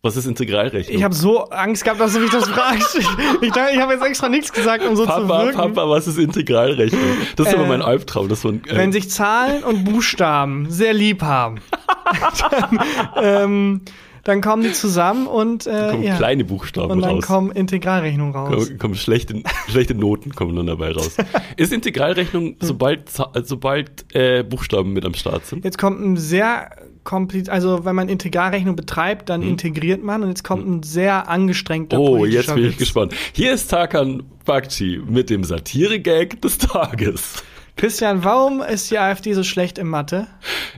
Was 0.05 0.17
ist 0.17 0.27
Integralrechnung? 0.27 0.97
Ich 0.97 1.05
habe 1.05 1.15
so 1.15 1.45
Angst 1.51 1.85
gehabt, 1.85 2.01
dass 2.01 2.13
du 2.15 2.19
mich 2.19 2.31
das 2.33 2.49
fragst. 2.49 2.99
Ich, 2.99 3.07
ich, 3.41 3.53
dachte, 3.53 3.73
ich 3.73 3.81
habe 3.81 3.93
jetzt 3.93 4.05
extra 4.05 4.29
nichts 4.29 4.53
gesagt, 4.53 4.85
um 4.85 4.97
so 4.97 5.05
zu 5.05 5.09
Papa, 5.09 5.45
wirken. 5.45 5.57
Papa, 5.57 5.89
was 5.89 6.09
ist 6.09 6.19
Integralrechnung? 6.19 7.01
Das 7.37 7.47
ist 7.47 7.53
Äh, 7.53 7.57
immer 7.57 7.69
mein 7.69 7.83
Albtraum. 7.83 8.29
Das 8.29 8.43
man, 8.43 8.65
äh, 8.65 8.77
Wenn 8.77 8.91
sich 8.91 9.09
Zahlen 9.11 9.63
und 9.63 9.85
Buchstaben 9.85 10.69
sehr 10.69 10.93
lieb 10.93 11.23
haben, 11.23 11.61
dann, 12.51 12.81
ähm, 13.15 13.81
dann 14.25 14.41
kommen 14.41 14.63
die 14.63 14.73
zusammen 14.73 15.27
und, 15.27 15.67
äh, 15.67 15.89
kommen 15.91 16.03
ja. 16.03 16.17
kleine 16.17 16.45
Buchstaben 16.45 16.91
und 16.93 17.01
dann 17.03 17.17
raus. 17.17 17.27
kommen 17.27 17.51
Integralrechnungen 17.51 18.35
raus. 18.35 18.67
kommen, 18.67 18.79
kommen 18.79 18.95
schlechte, 18.95 19.43
schlechte 19.69 19.95
Noten 19.95 20.35
kommen 20.35 20.55
dann 20.57 20.67
dabei 20.67 20.93
raus. 20.93 21.17
Ist 21.57 21.73
Integralrechnung, 21.73 22.57
sobald, 22.61 23.09
Za- 23.09 23.33
sobald 23.43 24.15
äh, 24.15 24.43
Buchstaben 24.45 24.93
mit 24.93 25.05
am 25.05 25.15
Start 25.15 25.47
sind? 25.47 25.65
Jetzt 25.65 25.79
kommt 25.79 26.01
ein 26.01 26.17
sehr 26.17 26.71
kompliziert, 27.05 27.49
also 27.51 27.85
wenn 27.85 27.97
man 27.97 28.09
Integralrechnung 28.09 28.77
betreibt, 28.77 29.29
dann 29.29 29.43
integriert 29.43 30.05
man 30.05 30.23
und 30.23 30.29
jetzt 30.29 30.45
kommt 30.45 30.69
ein 30.69 30.83
sehr 30.85 31.29
angestrengter 31.29 31.97
Hm. 31.97 32.03
Oh, 32.05 32.25
jetzt 32.25 32.55
bin 32.55 32.65
ich 32.65 32.71
Witz. 32.73 32.79
gespannt. 32.79 33.15
Hier 33.33 33.53
ist 33.53 33.69
Tarkan 33.69 34.23
Bakci 34.45 35.01
mit 35.05 35.29
dem 35.31 35.43
Satire-Gag 35.43 36.41
des 36.43 36.59
Tages. 36.59 37.43
Christian, 37.77 38.23
warum 38.23 38.61
ist 38.63 38.91
die 38.91 38.99
AfD 38.99 39.33
so 39.33 39.43
schlecht 39.43 39.79
in 39.79 39.89
Mathe? 39.89 40.27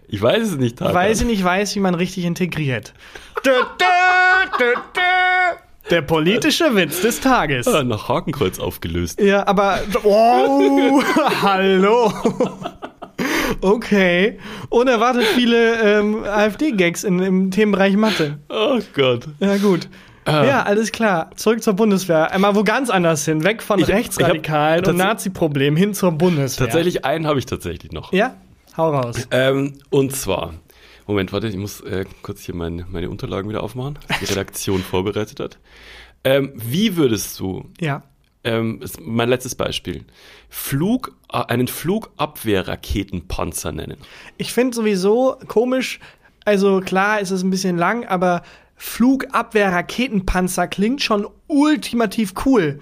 Ich 0.08 0.22
weiß 0.22 0.42
es 0.42 0.56
nicht, 0.56 0.78
Tarkan. 0.78 0.94
Weil 0.94 1.14
sie 1.14 1.24
nicht 1.24 1.42
weiß, 1.44 1.74
wie 1.76 1.80
man 1.80 1.94
richtig 1.94 2.24
integriert. 2.24 2.94
Dö, 3.44 3.50
dö, 3.50 4.58
dö, 4.58 4.72
dö. 4.94 5.00
Der 5.90 6.00
politische 6.02 6.74
Witz 6.74 7.02
des 7.02 7.20
Tages. 7.20 7.68
Ah, 7.68 7.82
nach 7.84 8.08
Hakenkreuz 8.08 8.58
aufgelöst. 8.58 9.20
Ja, 9.20 9.46
aber. 9.46 9.80
Oh, 10.02 11.02
hallo. 11.42 12.10
Okay. 13.60 14.38
Unerwartet 14.70 15.24
viele 15.24 15.98
ähm, 15.98 16.24
AfD-Gags 16.24 17.04
in- 17.04 17.18
im 17.20 17.50
Themenbereich 17.50 17.96
Mathe. 17.96 18.38
Oh 18.48 18.78
Gott. 18.94 19.26
Ja, 19.40 19.56
gut. 19.58 19.88
Ah. 20.26 20.44
Ja, 20.44 20.62
alles 20.62 20.92
klar. 20.92 21.30
Zurück 21.36 21.62
zur 21.62 21.74
Bundeswehr. 21.74 22.30
Einmal 22.32 22.54
wo 22.54 22.64
ganz 22.64 22.90
anders 22.90 23.24
hin. 23.24 23.44
Weg 23.44 23.62
von 23.62 23.78
Ich- 23.78 23.88
ich 23.88 23.94
Rechtsradikalen 23.94 24.80
hab 24.82 24.88
und 24.88 24.96
Nazi-Problemen 24.96 25.76
hin 25.76 25.94
zur 25.94 26.12
Bundeswehr. 26.12 26.66
Tatsächlich 26.66 27.04
einen 27.04 27.26
habe 27.26 27.38
ich 27.38 27.46
tatsächlich 27.46 27.92
noch. 27.92 28.12
Ja? 28.12 28.34
Hau 28.76 28.90
raus. 28.90 29.28
Ähm, 29.30 29.74
und 29.90 30.14
zwar 30.16 30.54
Moment, 31.06 31.34
warte, 31.34 31.48
ich 31.48 31.56
muss 31.58 31.82
äh, 31.82 32.06
kurz 32.22 32.40
hier 32.40 32.54
mein, 32.54 32.86
meine 32.90 33.10
Unterlagen 33.10 33.50
wieder 33.50 33.62
aufmachen, 33.62 33.98
was 34.08 34.20
die 34.20 34.24
Redaktion 34.32 34.80
vorbereitet 34.82 35.38
hat. 35.38 35.58
Ähm, 36.24 36.52
wie 36.54 36.96
würdest 36.96 37.38
du, 37.38 37.66
Ja. 37.78 38.02
ähm, 38.42 38.80
mein 39.02 39.28
letztes 39.28 39.54
Beispiel, 39.54 40.06
Flug, 40.48 41.14
äh, 41.30 41.42
einen 41.48 41.68
Flugabwehrraketenpanzer 41.68 43.72
nennen? 43.72 43.98
Ich 44.38 44.52
finde 44.52 44.74
sowieso 44.74 45.36
komisch, 45.46 46.00
also 46.44 46.80
klar, 46.80 47.20
es 47.20 47.30
ist 47.30 47.42
ein 47.42 47.50
bisschen 47.50 47.76
lang, 47.76 48.04
aber 48.06 48.42
Flugabwehr-Raketenpanzer 48.76 50.66
klingt 50.68 51.02
schon 51.02 51.26
ultimativ 51.46 52.32
cool. 52.46 52.78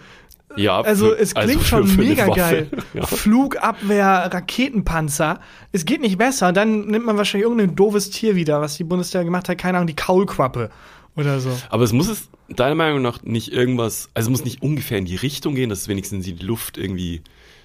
Ja, 0.57 0.81
Also 0.83 1.15
es 1.15 1.35
klingt 1.35 1.63
für- 1.63 1.67
schon 1.87 1.97
mega 1.97 2.27
geil. 2.27 2.69
Ja. 2.95 3.07
Flugabwehr-Raketenpanzer. 3.07 5.41
Es 5.73 5.85
geht 5.85 6.01
nicht 6.01 6.19
besser. 6.19 6.53
Dann 6.53 6.87
nimmt 6.87 7.07
man 7.07 7.17
wahrscheinlich 7.17 7.45
irgendein 7.49 7.75
doofes 7.75 8.11
Tier 8.11 8.37
wieder, 8.37 8.61
was 8.61 8.77
die 8.77 8.85
Bundeswehr 8.85 9.25
gemacht 9.25 9.49
hat. 9.49 9.59
Keine 9.59 9.79
Ahnung, 9.79 9.87
die 9.87 9.97
Kaulquappe 9.97 10.71
oder 11.17 11.41
so. 11.41 11.51
Aber 11.71 11.85
es 11.85 11.93
muss 11.93 12.09
es 12.09 12.29
deiner 12.49 12.75
Meinung 12.75 13.03
nach 13.03 13.23
nicht 13.23 13.53
irgendwas, 13.53 14.11
also 14.15 14.29
es 14.29 14.31
muss 14.31 14.45
nicht 14.45 14.63
ungefähr 14.63 14.99
in 14.99 15.05
die 15.07 15.17
Richtung 15.17 15.55
gehen, 15.55 15.71
dass 15.71 15.81
es 15.83 15.89
wenigstens 15.89 16.27
in 16.27 16.37
die 16.37 16.45
Luft 16.45 16.77
irgendwie 16.77 17.23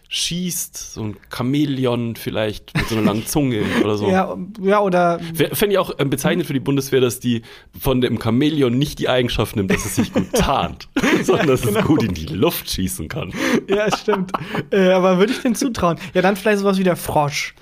schießt, 0.10 0.94
so 0.94 1.04
ein 1.04 1.18
Chamäleon 1.30 2.16
vielleicht 2.16 2.76
mit 2.76 2.88
so 2.88 2.96
einer 2.96 3.06
langen 3.06 3.26
Zunge 3.26 3.64
oder 3.84 3.98
so. 3.98 4.10
Ja, 4.10 4.38
ja, 4.62 4.80
oder 4.80 5.20
Fände 5.54 5.74
ich 5.74 5.78
auch 5.78 5.92
ähm, 6.00 6.10
bezeichnend 6.10 6.48
für 6.48 6.54
die 6.54 6.60
Bundeswehr, 6.60 7.02
dass 7.02 7.20
die 7.20 7.42
von 7.78 8.02
dem 8.02 8.20
Chamäleon 8.22 8.78
nicht 8.78 9.00
die 9.00 9.10
Eigenschaft 9.10 9.56
nimmt, 9.56 9.72
dass 9.72 9.86
es 9.86 9.96
sich 9.96 10.14
gut 10.14 10.32
tarnt, 10.34 10.88
sondern 11.24 11.48
dass 11.48 11.62
genau. 11.62 11.80
es 11.80 11.86
gut 11.86 12.04
in 12.04 12.14
die 12.14 12.26
Luft 12.28 12.70
schießen 12.70 13.08
kann. 13.10 13.34
Ja, 13.68 13.96
stimmt. 13.96 14.32
äh, 14.72 14.92
aber 14.92 15.18
würde 15.20 15.34
ich 15.34 15.40
den 15.42 15.56
zutrauen? 15.56 15.98
Ja, 16.14 16.22
dann 16.22 16.36
vielleicht 16.36 16.60
sowas 16.60 16.78
wie 16.78 16.84
der 16.84 16.96
Frosch. 16.96 17.54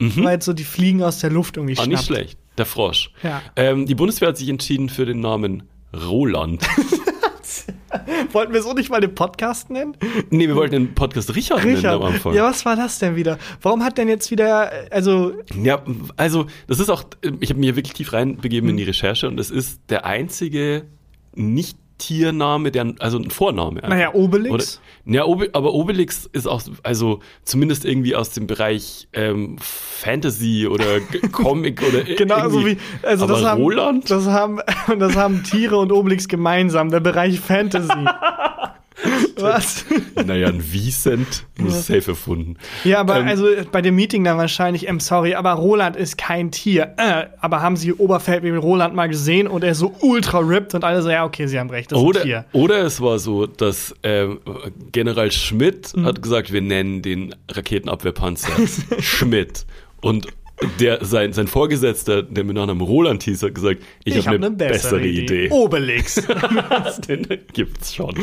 Weil 0.00 0.40
so 0.40 0.52
die 0.52 0.62
fliegen 0.62 1.02
aus 1.02 1.18
der 1.18 1.30
Luft 1.30 1.56
irgendwie 1.56 1.72
Ah, 1.74 1.82
schnappt. 1.82 1.88
nicht 1.90 2.06
schlecht. 2.06 2.38
Der 2.56 2.66
Frosch. 2.66 3.10
Ja. 3.24 3.42
Ähm, 3.56 3.84
die 3.86 3.96
Bundeswehr 3.96 4.28
hat 4.28 4.36
sich 4.36 4.48
entschieden 4.48 4.88
für 4.88 5.04
den 5.06 5.18
Namen 5.20 5.64
Roland. 5.92 6.62
Wollten 8.32 8.52
wir 8.52 8.62
so 8.62 8.72
nicht 8.74 8.90
mal 8.90 9.00
den 9.00 9.14
Podcast 9.14 9.70
nennen? 9.70 9.96
nee, 10.30 10.46
wir 10.46 10.56
wollten 10.56 10.72
den 10.72 10.94
Podcast 10.94 11.34
Richard, 11.34 11.64
nennen 11.64 11.76
Richard. 11.76 11.94
am 11.96 12.02
Anfang. 12.02 12.34
Ja, 12.34 12.44
was 12.44 12.64
war 12.64 12.76
das 12.76 12.98
denn 12.98 13.16
wieder? 13.16 13.38
Warum 13.62 13.82
hat 13.82 13.98
denn 13.98 14.08
jetzt 14.08 14.30
wieder, 14.30 14.70
also, 14.90 15.32
Ja, 15.62 15.82
also 16.16 16.46
das 16.66 16.80
ist 16.80 16.90
auch, 16.90 17.04
ich 17.40 17.50
habe 17.50 17.60
mir 17.60 17.76
wirklich 17.76 17.94
tief 17.94 18.12
reinbegeben 18.12 18.68
in 18.68 18.74
Hm. 18.74 18.78
die 18.78 18.84
Recherche 18.84 19.26
und 19.28 19.38
es 19.40 19.50
ist 19.50 19.80
der 19.88 20.04
einzige 20.04 20.84
nicht 21.34 21.78
Tiername, 21.98 22.70
der, 22.70 22.94
also 23.00 23.18
ein 23.18 23.30
Vorname. 23.30 23.76
einfach. 23.82 23.88
naja, 23.88 24.14
Obelix? 24.14 24.80
Oder, 25.04 25.14
ja, 25.14 25.24
Obe, 25.24 25.50
aber 25.52 25.74
Obelix 25.74 26.26
ist 26.32 26.46
auch, 26.46 26.62
also 26.82 27.20
zumindest 27.44 27.84
irgendwie 27.84 28.14
aus 28.14 28.30
dem 28.30 28.46
Bereich 28.46 29.08
ähm, 29.12 29.56
Fantasy 29.60 30.66
oder 30.66 31.00
Comic 31.32 31.82
oder 31.82 32.04
Genau, 32.04 32.48
so 32.48 32.60
irgendwie. 32.60 32.76
wie, 33.02 33.06
also 33.06 33.24
aber 33.24 33.34
das 33.34 33.44
haben, 33.44 33.62
Roland? 33.62 34.10
das 34.10 34.26
haben, 34.26 34.60
das 34.98 35.16
haben 35.16 35.42
Tiere 35.44 35.76
und 35.78 35.92
Obelix 35.92 36.28
gemeinsam, 36.28 36.90
der 36.90 37.00
Bereich 37.00 37.40
Fantasy. 37.40 37.88
Was? 39.36 39.84
naja, 40.26 40.48
ein 40.48 40.60
Vicent 40.72 41.44
muss 41.58 41.86
safe 41.86 42.10
erfunden. 42.10 42.56
Ja, 42.84 42.98
aber 43.00 43.20
Ähm, 43.20 43.28
also 43.28 43.46
bei 43.70 43.80
dem 43.82 43.94
Meeting 43.94 44.24
dann 44.24 44.36
wahrscheinlich, 44.38 44.88
ähm, 44.88 44.98
sorry, 45.00 45.34
aber 45.34 45.52
Roland 45.52 45.94
ist 45.96 46.18
kein 46.18 46.50
Tier. 46.50 46.94
Äh, 46.96 47.26
aber 47.40 47.62
haben 47.62 47.76
Sie 47.76 47.92
Oberfeldwebel 47.92 48.58
Roland 48.58 48.94
mal 48.94 49.08
gesehen 49.08 49.46
und 49.46 49.62
er 49.62 49.70
ist 49.72 49.78
so 49.78 49.94
ultra 50.00 50.38
ripped 50.40 50.74
und 50.74 50.82
alle 50.84 51.02
so, 51.02 51.10
ja, 51.10 51.24
okay, 51.24 51.46
Sie 51.46 51.58
haben 51.58 51.70
recht, 51.70 51.92
das 51.92 51.98
ist 51.98 52.02
ein 52.02 52.08
Oder, 52.08 52.22
Tier. 52.22 52.44
oder 52.52 52.82
es 52.84 53.00
war 53.00 53.18
so, 53.20 53.46
dass 53.46 53.94
ähm, 54.02 54.40
General 54.92 55.30
Schmidt 55.30 55.96
Mhm. 55.96 56.04
hat 56.04 56.20
gesagt, 56.20 56.52
wir 56.52 56.60
nennen 56.60 57.02
den 57.02 57.34
Raketenabwehrpanzer 57.50 58.50
Schmidt. 58.98 59.64
Und 60.00 60.26
der, 60.80 61.04
sein, 61.04 61.32
sein 61.32 61.46
Vorgesetzter, 61.46 62.22
der 62.22 62.44
mit 62.44 62.56
Nachnamen 62.56 62.80
Roland 62.86 63.22
hieß, 63.22 63.42
hat 63.42 63.54
gesagt, 63.54 63.80
ich, 64.04 64.16
Ich 64.16 64.26
habe 64.26 64.36
habe 64.38 64.46
eine 64.46 64.56
bessere, 64.56 65.06
Idee. 65.06 65.50
Obelix. 65.50 66.14
Den 67.08 67.26
gibt's 67.52 67.94
schon. 67.94 68.14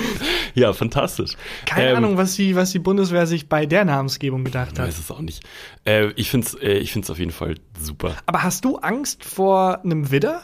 Ja, 0.53 0.73
fantastisch. 0.73 1.31
Keine 1.65 1.89
Ähm, 1.91 1.95
Ahnung, 1.97 2.17
was 2.17 2.35
die, 2.35 2.55
was 2.55 2.71
die 2.71 2.79
Bundeswehr 2.79 3.25
sich 3.27 3.47
bei 3.47 3.65
der 3.65 3.85
Namensgebung 3.85 4.43
gedacht 4.43 4.71
Ich 4.73 4.79
hat. 4.79 4.87
weiß 4.87 4.99
es 4.99 5.11
auch 5.11 5.21
nicht. 5.21 5.43
Äh, 5.85 6.11
ich 6.15 6.29
finde 6.29 6.47
es 6.47 6.53
äh, 6.55 6.73
ich 6.77 6.91
find's 6.91 7.09
auf 7.09 7.19
jeden 7.19 7.31
Fall 7.31 7.55
super. 7.79 8.15
Aber 8.25 8.43
hast 8.43 8.65
du 8.65 8.77
Angst 8.77 9.23
vor 9.23 9.83
einem 9.83 10.11
Widder? 10.11 10.41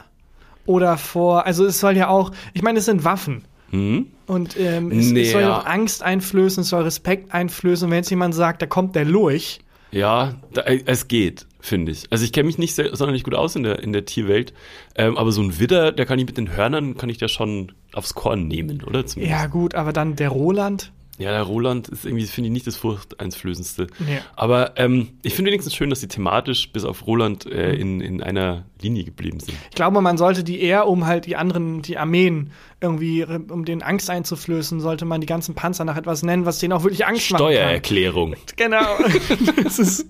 Oder 0.68 0.98
vor, 0.98 1.46
also 1.48 1.66
es 1.66 1.80
soll 1.80 1.98
ja 1.98 2.08
auch, 2.08 2.32
ich 2.54 2.62
meine, 2.62 2.80
es 2.80 2.86
sind 2.86 3.04
Waffen. 3.04 3.44
Hm? 3.72 4.08
Und 4.28 4.56
ähm, 4.60 4.92
es, 4.92 5.08
Nee, 5.12 5.24
es 5.24 5.32
soll 5.32 5.42
ja. 5.42 5.50
ja 5.50 5.58
auch 5.60 5.66
Angst 5.66 6.04
einflößen, 6.04 6.62
es 6.62 6.70
soll 6.70 6.84
Respekt 6.84 7.34
einflößen. 7.34 7.86
Und 7.86 7.92
wenn 7.92 7.98
jetzt 7.98 8.12
jemand 8.12 8.36
sagt, 8.36 8.62
da 8.62 8.68
kommt 8.68 8.96
der 8.96 9.04
Lurch, 9.06 9.60
Ja, 9.92 10.36
da, 10.54 10.62
äh, 10.62 10.82
es 10.86 11.08
geht, 11.08 11.48
finde 11.62 11.92
ich. 11.92 12.06
Also 12.12 12.26
ich 12.26 12.34
kenne 12.34 12.48
mich 12.48 12.58
nicht 12.58 12.76
sehr, 12.76 12.96
sonderlich 12.96 13.24
gut 13.24 13.36
aus 13.36 13.56
in 13.56 13.64
der, 13.64 13.80
in 13.84 13.94
der 13.94 14.06
Tierwelt, 14.06 14.54
ähm, 14.96 15.18
aber 15.18 15.32
so 15.32 15.42
ein 15.42 15.60
Widder, 15.60 15.92
der 15.92 16.06
kann 16.06 16.20
ich 16.20 16.26
mit 16.26 16.38
den 16.38 16.56
Hörnern, 16.56 16.98
kann 16.98 17.10
ich 17.10 17.18
der 17.18 17.28
schon 17.28 17.72
aufs 17.94 18.14
Korn 18.14 18.48
nehmen, 18.48 18.84
oder? 18.84 19.06
Zumindest. 19.06 19.40
ja 19.40 19.48
gut, 19.48 19.76
aber 19.76 19.94
dann 19.94 20.16
der 20.16 20.30
Roland, 20.30 20.92
Ja, 21.18 21.30
der 21.32 21.44
Roland 21.44 21.88
ist 21.90 22.06
irgendwie, 22.06 22.26
finde 22.26 22.48
ich, 22.48 22.54
nicht 22.54 22.66
das 22.68 22.78
furchteinflößendste. 22.78 23.88
Nee. 24.00 24.20
Aber 24.36 24.74
ähm, 24.78 25.10
ich 25.22 25.36
finde 25.36 25.52
wenigstens 25.52 25.76
schön, 25.76 25.90
dass 25.92 26.00
sie 26.00 26.08
thematisch 26.08 26.72
bis 26.72 26.84
auf 26.84 27.06
Roland 27.06 27.46
äh, 27.46 27.74
in, 27.74 28.02
in 28.02 28.24
einer 28.24 28.64
Linie 28.82 29.04
geblieben 29.04 29.40
sind. 29.40 29.56
ich 29.70 29.76
glaube, 29.76 30.02
man 30.02 30.18
sollte 30.18 30.44
die 30.44 30.62
eher, 30.62 30.88
um 30.88 31.06
halt 31.06 31.26
die 31.28 31.36
anderen, 31.36 31.84
die 31.84 31.98
Armeen 31.98 32.52
irgendwie, 32.80 33.24
um 33.24 33.66
den 33.66 33.84
Angst 33.84 34.10
einzuflößen, 34.10 34.80
sollte 34.80 35.06
man 35.06 35.22
die 35.22 35.28
ganzen 35.28 35.54
Panzer 35.54 35.86
nach 35.86 35.98
etwas 35.98 36.24
nennen, 36.24 36.46
was 36.46 36.58
denen 36.58 36.74
auch 36.74 36.84
wirklich 36.84 37.06
Angst 37.06 37.30
kann. 37.30 37.38
Steuererklärung. 37.38 38.36
Genau. 38.56 38.98
das 39.64 39.78
ist 39.80 40.08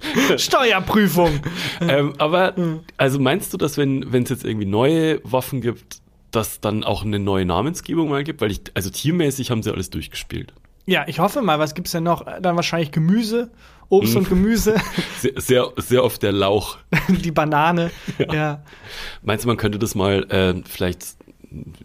Steuerprüfung. 0.36 1.40
ähm, 1.80 2.14
aber, 2.18 2.56
Hm. 2.56 2.80
also 2.96 3.18
meinst 3.18 3.52
du, 3.52 3.56
dass 3.56 3.76
wenn 3.76 4.12
wenn 4.12 4.22
es 4.24 4.30
jetzt 4.30 4.44
irgendwie 4.44 4.66
neue 4.66 5.20
Waffen 5.24 5.60
gibt, 5.60 5.98
dass 6.30 6.60
dann 6.60 6.84
auch 6.84 7.04
eine 7.04 7.18
neue 7.18 7.44
Namensgebung 7.44 8.08
mal 8.08 8.24
gibt? 8.24 8.40
Weil 8.40 8.50
ich, 8.52 8.60
also 8.74 8.90
tiermäßig 8.90 9.50
haben 9.50 9.62
sie 9.62 9.72
alles 9.72 9.90
durchgespielt. 9.90 10.52
Ja, 10.86 11.04
ich 11.06 11.18
hoffe 11.20 11.42
mal, 11.42 11.58
was 11.58 11.74
gibt's 11.74 11.92
denn 11.92 12.04
noch? 12.04 12.24
Dann 12.40 12.56
wahrscheinlich 12.56 12.90
Gemüse, 12.90 13.50
Obst 13.90 14.16
und 14.16 14.28
Gemüse, 14.28 14.76
Sehr, 15.18 15.32
sehr, 15.40 15.72
sehr 15.76 16.04
oft 16.04 16.22
der 16.22 16.32
Lauch. 16.32 16.78
die 17.08 17.30
Banane. 17.30 17.90
Ja. 18.32 18.62
Meinst 19.22 19.44
du, 19.44 19.48
man 19.48 19.56
könnte 19.56 19.78
das 19.78 19.94
mal 19.94 20.24
äh, 20.30 20.62
vielleicht 20.68 21.04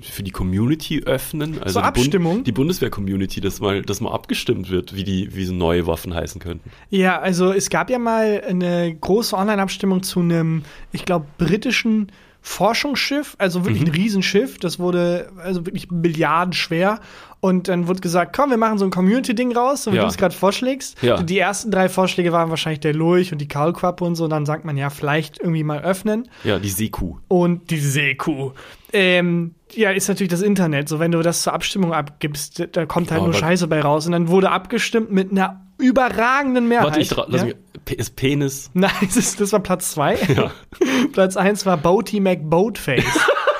für 0.01 0.23
die 0.23 0.31
Community 0.31 1.01
öffnen? 1.05 1.61
Also 1.61 1.75
So 1.75 1.79
die 1.79 1.83
Bund- 1.85 1.97
Abstimmung? 1.97 2.43
Die 2.43 2.51
Bundeswehr-Community, 2.51 3.41
dass 3.41 3.59
mal, 3.59 3.81
dass 3.81 4.01
mal 4.01 4.11
abgestimmt 4.11 4.69
wird, 4.69 4.95
wie 4.95 5.03
die, 5.03 5.35
wie 5.35 5.45
so 5.45 5.53
neue 5.53 5.87
Waffen 5.87 6.13
heißen 6.13 6.39
könnten. 6.41 6.69
Ja, 6.89 7.19
also 7.19 7.51
es 7.51 7.69
gab 7.69 7.89
ja 7.89 7.97
mal 7.99 8.41
eine 8.47 8.95
große 8.95 9.35
Online-Abstimmung 9.35 10.03
zu 10.03 10.19
einem, 10.19 10.63
ich 10.91 11.05
glaube, 11.05 11.25
britischen 11.37 12.11
Forschungsschiff, 12.47 13.35
also 13.39 13.65
wirklich 13.65 13.81
Mhm. 13.81 13.89
ein 13.89 13.93
Riesenschiff. 13.95 14.59
Das 14.59 14.77
wurde 14.79 15.29
also 15.43 15.65
wirklich 15.65 15.89
milliardenschwer. 15.89 16.99
Und 17.41 17.67
dann 17.67 17.87
wurde 17.87 18.01
gesagt, 18.01 18.35
komm, 18.35 18.49
wir 18.51 18.57
machen 18.57 18.77
so 18.77 18.85
ein 18.85 18.91
Community-Ding 18.91 19.55
raus, 19.55 19.83
so 19.83 19.91
wie 19.91 19.97
Ja. 19.97 20.03
du 20.03 20.07
es 20.07 20.17
gerade 20.17 20.33
vorschlägst. 20.33 21.01
Ja. 21.03 21.21
Die 21.21 21.37
ersten 21.37 21.69
drei 21.69 21.89
Vorschläge 21.89 22.31
waren 22.31 22.49
wahrscheinlich 22.49 22.79
der 22.79 22.93
Lurch 22.93 23.31
und 23.31 23.39
die 23.39 23.47
Kaulquappe 23.47 24.03
und 24.03 24.15
so. 24.15 24.23
Und 24.25 24.29
dann 24.29 24.45
sagt 24.45 24.63
man 24.63 24.77
ja, 24.77 24.89
vielleicht 24.89 25.39
irgendwie 25.39 25.63
mal 25.63 25.81
öffnen. 25.83 26.29
Ja, 26.43 26.59
die 26.59 26.69
Seekuh. 26.69 27.17
und 27.27 27.69
die 27.71 27.77
Seekuh. 27.79 28.51
Ähm, 28.93 29.55
ja, 29.73 29.91
ist 29.91 30.07
natürlich 30.07 30.31
das 30.31 30.41
Internet. 30.41 30.87
So, 30.87 30.99
wenn 30.99 31.11
du 31.11 31.21
das 31.21 31.41
zur 31.43 31.53
Abstimmung 31.53 31.93
abgibst, 31.93 32.67
da 32.71 32.85
kommt 32.85 33.11
halt 33.11 33.19
Aber- 33.21 33.31
nur 33.31 33.33
Scheiße 33.37 33.67
bei 33.67 33.81
raus. 33.81 34.05
Und 34.05 34.13
dann 34.13 34.27
wurde 34.29 34.51
abgestimmt 34.51 35.11
mit 35.11 35.31
einer 35.31 35.64
überragenden 35.77 36.67
Mehrheit. 36.67 36.87
Warte, 36.87 36.99
ich 37.01 37.09
dra- 37.09 37.25
lass 37.27 37.41
ja? 37.41 37.47
mich. 37.47 37.55
Ist 37.97 38.15
Penis. 38.15 38.71
Nein, 38.73 38.91
das, 39.01 39.17
ist, 39.17 39.39
das 39.39 39.51
war 39.53 39.59
Platz 39.59 39.91
zwei. 39.91 40.15
Ja. 40.35 40.51
Platz 41.13 41.37
eins 41.37 41.65
war 41.65 41.77
Boaty 41.77 42.19
McBoatface. 42.19 43.03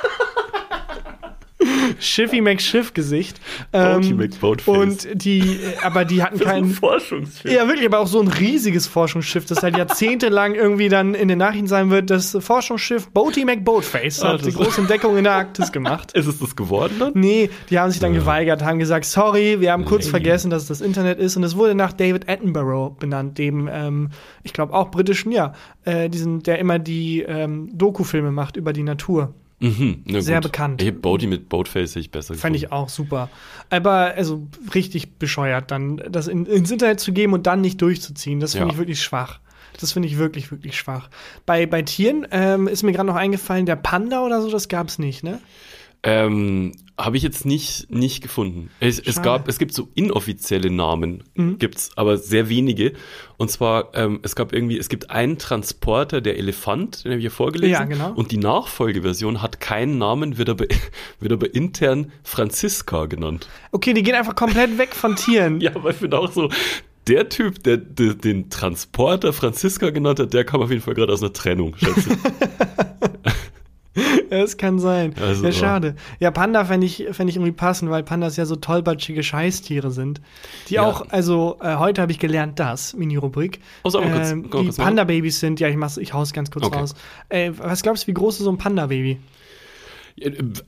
Schiffy 1.99 2.41
McSchiffgesicht. 2.41 3.39
Ähm. 3.73 4.19
Und 4.65 5.07
die, 5.13 5.59
aber 5.83 6.05
die 6.05 6.23
hatten 6.23 6.39
keinen. 6.39 6.69
Forschungsschiff. 6.71 7.51
Ja, 7.51 7.67
wirklich, 7.67 7.85
aber 7.85 7.99
auch 7.99 8.07
so 8.07 8.19
ein 8.21 8.27
riesiges 8.27 8.87
Forschungsschiff, 8.87 9.45
das 9.45 9.63
halt 9.63 9.77
jahrzehntelang 9.77 10.55
irgendwie 10.55 10.89
dann 10.89 11.13
in 11.15 11.27
den 11.27 11.37
Nachrichten 11.37 11.67
sein 11.67 11.89
wird. 11.89 12.09
Das 12.09 12.37
Forschungsschiff 12.39 13.09
Boaty 13.09 13.45
McBoatface 13.45 14.21
Ah, 14.21 14.33
hat 14.33 14.45
die 14.45 14.51
große 14.51 14.81
Entdeckung 14.81 15.17
in 15.17 15.23
der 15.23 15.33
Arktis 15.33 15.71
gemacht. 15.71 16.11
Ist 16.15 16.27
es 16.27 16.39
das 16.39 16.55
geworden 16.55 16.95
dann? 16.99 17.11
Nee, 17.15 17.49
die 17.69 17.79
haben 17.79 17.91
sich 17.91 17.99
dann 17.99 18.13
geweigert, 18.13 18.63
haben 18.63 18.79
gesagt, 18.79 19.05
sorry, 19.05 19.59
wir 19.61 19.71
haben 19.71 19.85
kurz 19.85 20.05
Lame. 20.05 20.11
vergessen, 20.11 20.49
dass 20.49 20.63
es 20.63 20.67
das 20.67 20.81
Internet 20.81 21.19
ist. 21.19 21.35
Und 21.37 21.43
es 21.43 21.55
wurde 21.55 21.75
nach 21.75 21.93
David 21.93 22.29
Attenborough 22.29 22.97
benannt, 22.97 23.37
dem, 23.37 23.69
ähm, 23.71 24.09
ich 24.43 24.53
glaube 24.53 24.73
auch 24.73 24.91
britischen, 24.91 25.31
ja, 25.31 25.53
äh, 25.83 26.09
diesen, 26.09 26.43
der 26.43 26.59
immer 26.59 26.79
die 26.79 27.21
ähm, 27.21 27.69
Doku-Filme 27.73 28.31
macht 28.31 28.57
über 28.57 28.73
die 28.73 28.83
Natur. 28.83 29.33
Mhm, 29.59 30.03
na 30.05 30.21
Sehr 30.21 30.41
gut. 30.41 30.51
bekannt. 30.51 30.81
Ich 30.81 30.93
Boaty 31.01 31.27
mit 31.27 31.47
Boatface 31.49 31.91
hätte 31.91 31.99
ich 32.01 32.11
besser 32.11 32.33
Fand 32.35 32.55
ich 32.55 32.63
gefunden. 32.63 32.83
auch 32.83 32.89
super. 32.89 33.29
Aber 33.69 34.13
also 34.15 34.45
richtig 34.73 35.13
bescheuert, 35.17 35.71
dann 35.71 36.01
das 36.09 36.27
in, 36.27 36.45
ins 36.45 36.71
Internet 36.71 36.99
zu 36.99 37.13
geben 37.13 37.33
und 37.33 37.47
dann 37.47 37.61
nicht 37.61 37.81
durchzuziehen. 37.81 38.39
Das 38.39 38.51
finde 38.51 38.67
Ja. 38.67 38.71
ich 38.73 38.77
wirklich 38.77 39.01
schwach. 39.01 39.39
Das 39.79 39.91
finde 39.93 40.07
ich 40.07 40.17
wirklich, 40.17 40.51
wirklich 40.51 40.77
schwach. 40.77 41.09
Bei, 41.45 41.65
bei 41.65 41.81
Tieren 41.81 42.27
ähm, 42.31 42.67
ist 42.67 42.83
mir 42.83 42.91
gerade 42.93 43.07
noch 43.07 43.15
eingefallen, 43.15 43.65
der 43.65 43.75
Panda 43.75 44.21
oder 44.23 44.41
so, 44.41 44.49
das 44.49 44.67
gab's 44.69 44.99
nicht, 44.99 45.23
ne? 45.23 45.39
Ähm, 46.07 46.71
habe 46.97 47.17
ich 47.17 47.23
jetzt 47.23 47.45
nicht, 47.45 47.91
nicht 47.91 48.21
gefunden. 48.21 48.69
Es, 48.79 48.99
es 48.99 49.21
gab, 49.21 49.49
es 49.49 49.57
gibt 49.57 49.73
so 49.73 49.89
inoffizielle 49.95 50.69
Namen, 50.71 51.23
Mhm. 51.33 51.57
gibt's, 51.57 51.89
aber 51.97 52.17
sehr 52.17 52.47
wenige. 52.47 52.93
Und 53.37 53.51
zwar, 53.51 53.89
ähm, 53.95 54.19
es 54.21 54.35
gab 54.35 54.53
irgendwie, 54.53 54.77
es 54.77 54.87
gibt 54.87 55.09
einen 55.09 55.37
Transporter, 55.37 56.21
der 56.21 56.37
Elefant, 56.37 57.03
den 57.03 57.11
habe 57.11 57.19
ich 57.19 57.23
hier 57.23 57.31
vorgelesen. 57.31 57.73
Ja, 57.73 57.83
genau. 57.83 58.13
Und 58.13 58.31
die 58.31 58.37
Nachfolgeversion 58.37 59.41
hat 59.41 59.59
keinen 59.59 59.97
Namen, 59.97 60.37
wird 60.37 60.47
aber, 60.49 60.65
wird 61.19 61.33
aber 61.33 61.53
intern 61.53 62.11
Franziska 62.23 63.07
genannt. 63.07 63.49
Okay, 63.73 63.93
die 63.93 64.03
gehen 64.03 64.15
einfach 64.15 64.35
komplett 64.35 64.77
weg 64.77 64.93
von 64.95 65.15
Tieren. 65.15 65.59
Ja, 65.65 65.75
aber 65.75 65.89
ich 65.89 65.97
finde 65.97 66.17
auch 66.19 66.31
so, 66.31 66.49
der 67.07 67.27
Typ, 67.29 67.61
der, 67.63 67.77
der 67.77 68.13
den 68.13 68.49
Transporter 68.49 69.33
Franziska 69.33 69.89
genannt 69.89 70.19
hat, 70.19 70.33
der 70.33 70.45
kam 70.45 70.61
auf 70.61 70.69
jeden 70.69 70.81
Fall 70.81 70.93
gerade 70.93 71.11
aus 71.11 71.21
einer 71.21 71.33
Trennung, 71.33 71.75
schätze 71.77 72.11
ich. 72.11 73.33
Das 74.29 74.57
kann 74.57 74.79
sein. 74.79 75.13
Also, 75.21 75.45
ja, 75.45 75.51
schade. 75.51 75.95
Ja, 76.19 76.31
Panda 76.31 76.65
fände 76.65 76.85
ich, 76.85 77.05
fänd 77.11 77.29
ich 77.29 77.35
irgendwie 77.37 77.51
passend, 77.51 77.91
weil 77.91 78.03
Pandas 78.03 78.35
ja 78.37 78.45
so 78.45 78.55
tollpatschige 78.55 79.23
Scheißtiere 79.23 79.91
sind. 79.91 80.19
Die 80.69 80.75
Ja. 80.75 80.83
auch, 80.83 81.09
also 81.09 81.57
äh, 81.61 81.75
heute 81.75 82.01
habe 82.01 82.11
ich 82.11 82.19
gelernt, 82.19 82.59
das, 82.59 82.93
Mini-Rubrik. 82.95 83.59
Oh, 83.83 83.89
sag 83.89 84.03
mal 84.03 84.33
die 84.33 84.47
mal. 84.49 84.71
Panda-Babys 84.73 85.39
sind, 85.39 85.59
ja, 85.59 85.69
ich, 85.69 85.75
mach's, 85.77 85.97
ich 85.97 86.13
hau's 86.13 86.33
ganz 86.33 86.49
kurz 86.51 86.65
Okay. 86.65 86.77
raus. 86.79 86.95
Äh, 87.29 87.51
was 87.57 87.83
glaubst 87.83 88.03
du, 88.03 88.07
wie 88.07 88.13
groß 88.13 88.37
ist 88.39 88.43
so 88.45 88.51
ein 88.51 88.57
Panda-Baby? 88.57 89.19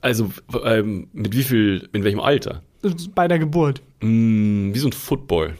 Also, 0.00 0.30
ähm, 0.64 1.08
mit 1.12 1.34
wie 1.36 1.42
viel, 1.42 1.88
in 1.92 2.04
welchem 2.04 2.20
Alter? 2.20 2.62
Bei 3.14 3.28
der 3.28 3.38
Geburt. 3.38 3.82
Hm, 4.00 4.70
wie 4.74 4.78
so 4.78 4.88
ein 4.88 4.92
Football. 4.92 5.54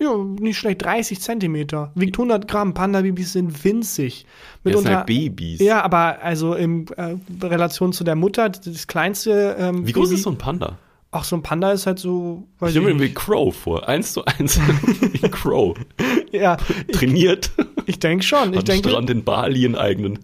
Ja, 0.00 0.16
nicht 0.16 0.58
schlecht, 0.58 0.82
30 0.82 1.20
Zentimeter. 1.20 1.92
Wiegt 1.94 2.16
100 2.16 2.48
Gramm. 2.48 2.74
Panda-Babys 2.74 3.32
sind 3.34 3.64
winzig. 3.64 4.26
Das 4.64 4.80
sind 4.80 4.92
halt 4.92 5.06
Babys. 5.06 5.60
Ja, 5.60 5.82
aber 5.82 6.20
also 6.20 6.54
in 6.54 6.88
äh, 6.96 7.16
Relation 7.42 7.92
zu 7.92 8.02
der 8.02 8.16
Mutter, 8.16 8.48
das 8.48 8.86
kleinste 8.88 9.56
ähm, 9.58 9.86
Wie 9.86 9.92
groß 9.92 10.08
Baby, 10.08 10.14
ist 10.16 10.24
so 10.24 10.30
ein 10.30 10.38
Panda? 10.38 10.78
Ach, 11.12 11.22
so 11.22 11.36
ein 11.36 11.42
Panda 11.44 11.70
ist 11.70 11.86
halt 11.86 12.00
so, 12.00 12.48
weiß 12.58 12.74
Ich 12.74 12.80
stelle 12.80 12.92
mir 12.92 13.04
ich 13.04 13.14
Crow 13.14 13.54
vor. 13.54 13.88
Eins 13.88 14.14
zu 14.14 14.24
eins. 14.24 14.58
wie 15.12 15.28
Crow. 15.28 15.76
Ja, 16.32 16.56
ich, 16.88 16.96
Trainiert. 16.96 17.52
ich 17.86 18.00
denke 18.00 18.24
schon. 18.24 18.52
Ich 18.52 18.58
Am 18.58 18.64
denke, 18.64 18.88
Strand 18.88 19.10
in 19.10 19.22
Bali 19.22 19.64
in 19.64 19.76
eigenen. 19.76 20.18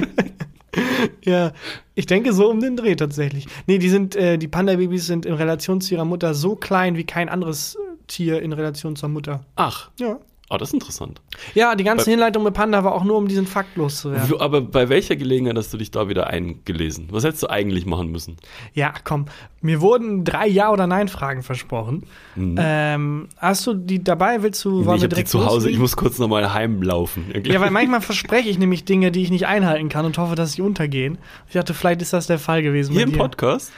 ja, 1.24 1.52
ich 1.94 2.04
denke 2.04 2.34
so 2.34 2.50
um 2.50 2.60
den 2.60 2.76
Dreh 2.76 2.94
tatsächlich. 2.94 3.46
Nee, 3.66 3.78
die 3.78 3.88
sind, 3.88 4.14
äh, 4.16 4.36
die 4.36 4.48
Panda-Babys 4.48 5.06
sind 5.06 5.24
in 5.24 5.32
Relation 5.32 5.80
zu 5.80 5.94
ihrer 5.94 6.04
Mutter 6.04 6.34
so 6.34 6.56
klein 6.56 6.98
wie 6.98 7.04
kein 7.04 7.30
anderes 7.30 7.76
äh, 7.76 7.95
Tier 8.06 8.42
in 8.42 8.52
Relation 8.52 8.96
zur 8.96 9.08
Mutter. 9.08 9.44
Ach, 9.56 9.90
Ja. 9.98 10.18
ah, 10.48 10.58
das 10.58 10.68
ist 10.68 10.74
interessant. 10.74 11.20
Ja, 11.54 11.74
die 11.74 11.82
ganze 11.84 12.04
Bei- 12.06 12.12
Hinleitung 12.12 12.44
mit 12.44 12.54
Panda 12.54 12.84
war 12.84 12.92
auch 12.94 13.02
nur, 13.04 13.16
um 13.16 13.26
diesen 13.28 13.46
Fakt 13.46 13.76
loszuwerden. 13.76 14.40
Aber 14.40 14.60
bei 14.60 14.88
welcher 14.88 15.16
Gelegenheit 15.16 15.56
hast 15.56 15.72
du 15.72 15.76
dich 15.76 15.90
da 15.90 16.08
wieder 16.08 16.28
eingelesen? 16.28 17.08
Was 17.10 17.24
hättest 17.24 17.42
du 17.42 17.48
eigentlich 17.48 17.84
machen 17.86 18.10
müssen? 18.12 18.36
Ja, 18.72 18.94
komm. 19.04 19.26
Mir 19.60 19.80
wurden 19.80 20.24
drei 20.24 20.46
Ja- 20.46 20.70
oder 20.70 20.86
Nein-Fragen 20.86 21.42
versprochen. 21.42 22.04
Mhm. 22.36 22.56
Ähm, 22.60 23.28
hast 23.38 23.66
du 23.66 23.74
die 23.74 24.04
dabei? 24.04 24.42
Willst 24.44 24.64
du, 24.64 24.82
Nee, 24.82 24.94
ich 24.96 25.02
habe 25.02 25.08
die 25.08 25.24
zu 25.24 25.40
Hause, 25.40 25.48
ich 25.48 25.54
loslegen? 25.54 25.80
muss 25.80 25.96
kurz 25.96 26.18
nochmal 26.20 26.54
heimlaufen. 26.54 27.24
Ja, 27.44 27.60
weil 27.60 27.70
manchmal 27.72 28.00
verspreche 28.00 28.48
ich 28.48 28.58
nämlich 28.58 28.84
Dinge, 28.84 29.10
die 29.10 29.22
ich 29.22 29.30
nicht 29.30 29.46
einhalten 29.48 29.88
kann 29.88 30.04
und 30.06 30.16
hoffe, 30.18 30.36
dass 30.36 30.52
sie 30.52 30.62
untergehen. 30.62 31.18
Ich 31.48 31.54
dachte, 31.54 31.74
vielleicht 31.74 32.02
ist 32.02 32.12
das 32.12 32.28
der 32.28 32.38
Fall 32.38 32.62
gewesen 32.62 32.92
Hier 32.92 33.02
im 33.02 33.10
dir. 33.12 33.18
Podcast? 33.18 33.72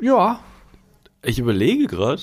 Ja, 0.00 0.40
Ich 1.22 1.38
überlege 1.38 1.86
gerade. 1.86 2.20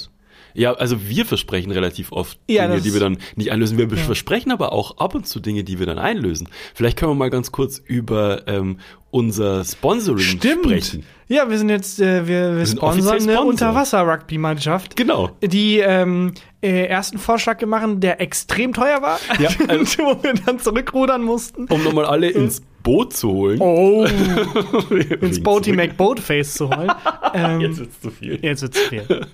Ja, 0.53 0.73
also 0.73 1.07
wir 1.07 1.25
versprechen 1.25 1.71
relativ 1.71 2.11
oft 2.11 2.37
Ja, 2.49 2.67
Dinge, 2.67 2.81
die 2.81 2.93
wir 2.93 2.99
dann 2.99 3.17
nicht 3.35 3.51
einlösen. 3.51 3.77
Wir 3.77 3.87
Ja. 3.87 3.95
versprechen 4.03 4.51
aber 4.51 4.71
auch 4.73 4.97
ab 4.97 5.15
und 5.15 5.27
zu 5.27 5.39
Dinge, 5.39 5.63
die 5.63 5.79
wir 5.79 5.85
dann 5.85 5.99
einlösen. 5.99 6.47
Vielleicht 6.73 6.97
können 6.97 7.11
wir 7.11 7.15
mal 7.15 7.29
ganz 7.29 7.51
kurz 7.51 7.77
über 7.77 8.47
ähm, 8.47 8.77
unser 9.11 9.63
Sponsoring 9.65 10.19
stimmt. 10.19 10.65
sprechen. 10.65 11.05
Ja, 11.27 11.49
wir 11.49 11.57
sind 11.57 11.69
jetzt, 11.69 11.99
äh, 12.01 12.27
wir, 12.27 12.57
wir 12.57 12.65
sind 12.65 12.77
sponsern 12.77 13.13
eine 13.13 13.21
Sponsor. 13.33 13.45
Unterwasser-Rugby-Mannschaft. 13.45 14.95
Genau. 14.95 15.29
Die 15.41 15.79
ähm, 15.79 16.33
äh, 16.61 16.85
ersten 16.85 17.17
Vorschlag 17.17 17.57
gemacht, 17.57 17.85
der 17.97 18.19
extrem 18.21 18.73
teuer 18.73 19.01
war, 19.01 19.19
Ja, 19.39 19.49
also- 19.67 20.03
wo 20.03 20.23
wir 20.23 20.33
dann 20.33 20.59
zurückrudern 20.59 21.23
mussten. 21.23 21.65
Um 21.69 21.83
nochmal 21.83 22.05
alle 22.05 22.29
ins 22.29 22.61
Boot 22.83 23.13
zu 23.13 23.29
holen. 23.31 23.59
Oh, 23.61 24.05
ins 25.21 25.41
Boaty 25.41 25.71
zurück- 25.71 25.75
McBoatface 25.77 26.53
zu 26.55 26.69
holen. 26.69 26.91
ähm, 27.33 27.61
Jetzt 27.61 27.79
wird's 27.79 27.99
zu 28.01 28.11
viel. 28.11 28.39
jetzt 28.41 28.61
wird's 28.61 28.79
viel. 28.79 29.03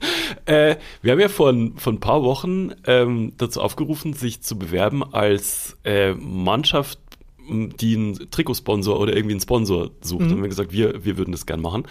Äh, 0.46 0.76
wir 1.02 1.12
haben 1.14 1.20
ja 1.20 1.28
vor, 1.30 1.50
ein- 1.50 1.74
vor 1.78 1.94
ein 1.94 2.00
paar 2.00 2.24
Wochen 2.24 2.72
ähm, 2.86 3.34
dazu 3.38 3.62
aufgerufen, 3.62 4.14
sich 4.14 4.42
zu 4.42 4.58
bewerben 4.58 5.04
als 5.14 5.78
äh, 5.84 6.14
Mannschaft, 6.14 7.00
die 7.50 7.96
einen 7.96 8.30
Trikotsponsor 8.32 9.00
oder 9.00 9.14
irgendwie 9.16 9.34
einen 9.34 9.42
Sponsor 9.42 9.92
sucht. 10.02 10.22
Mhm. 10.26 10.32
Haben 10.32 10.42
wir 10.44 10.50
gesagt, 10.50 10.72
wir, 10.74 11.04
wir 11.06 11.18
würden 11.18 11.32
das 11.32 11.46
gern 11.46 11.62
machen. 11.62 11.84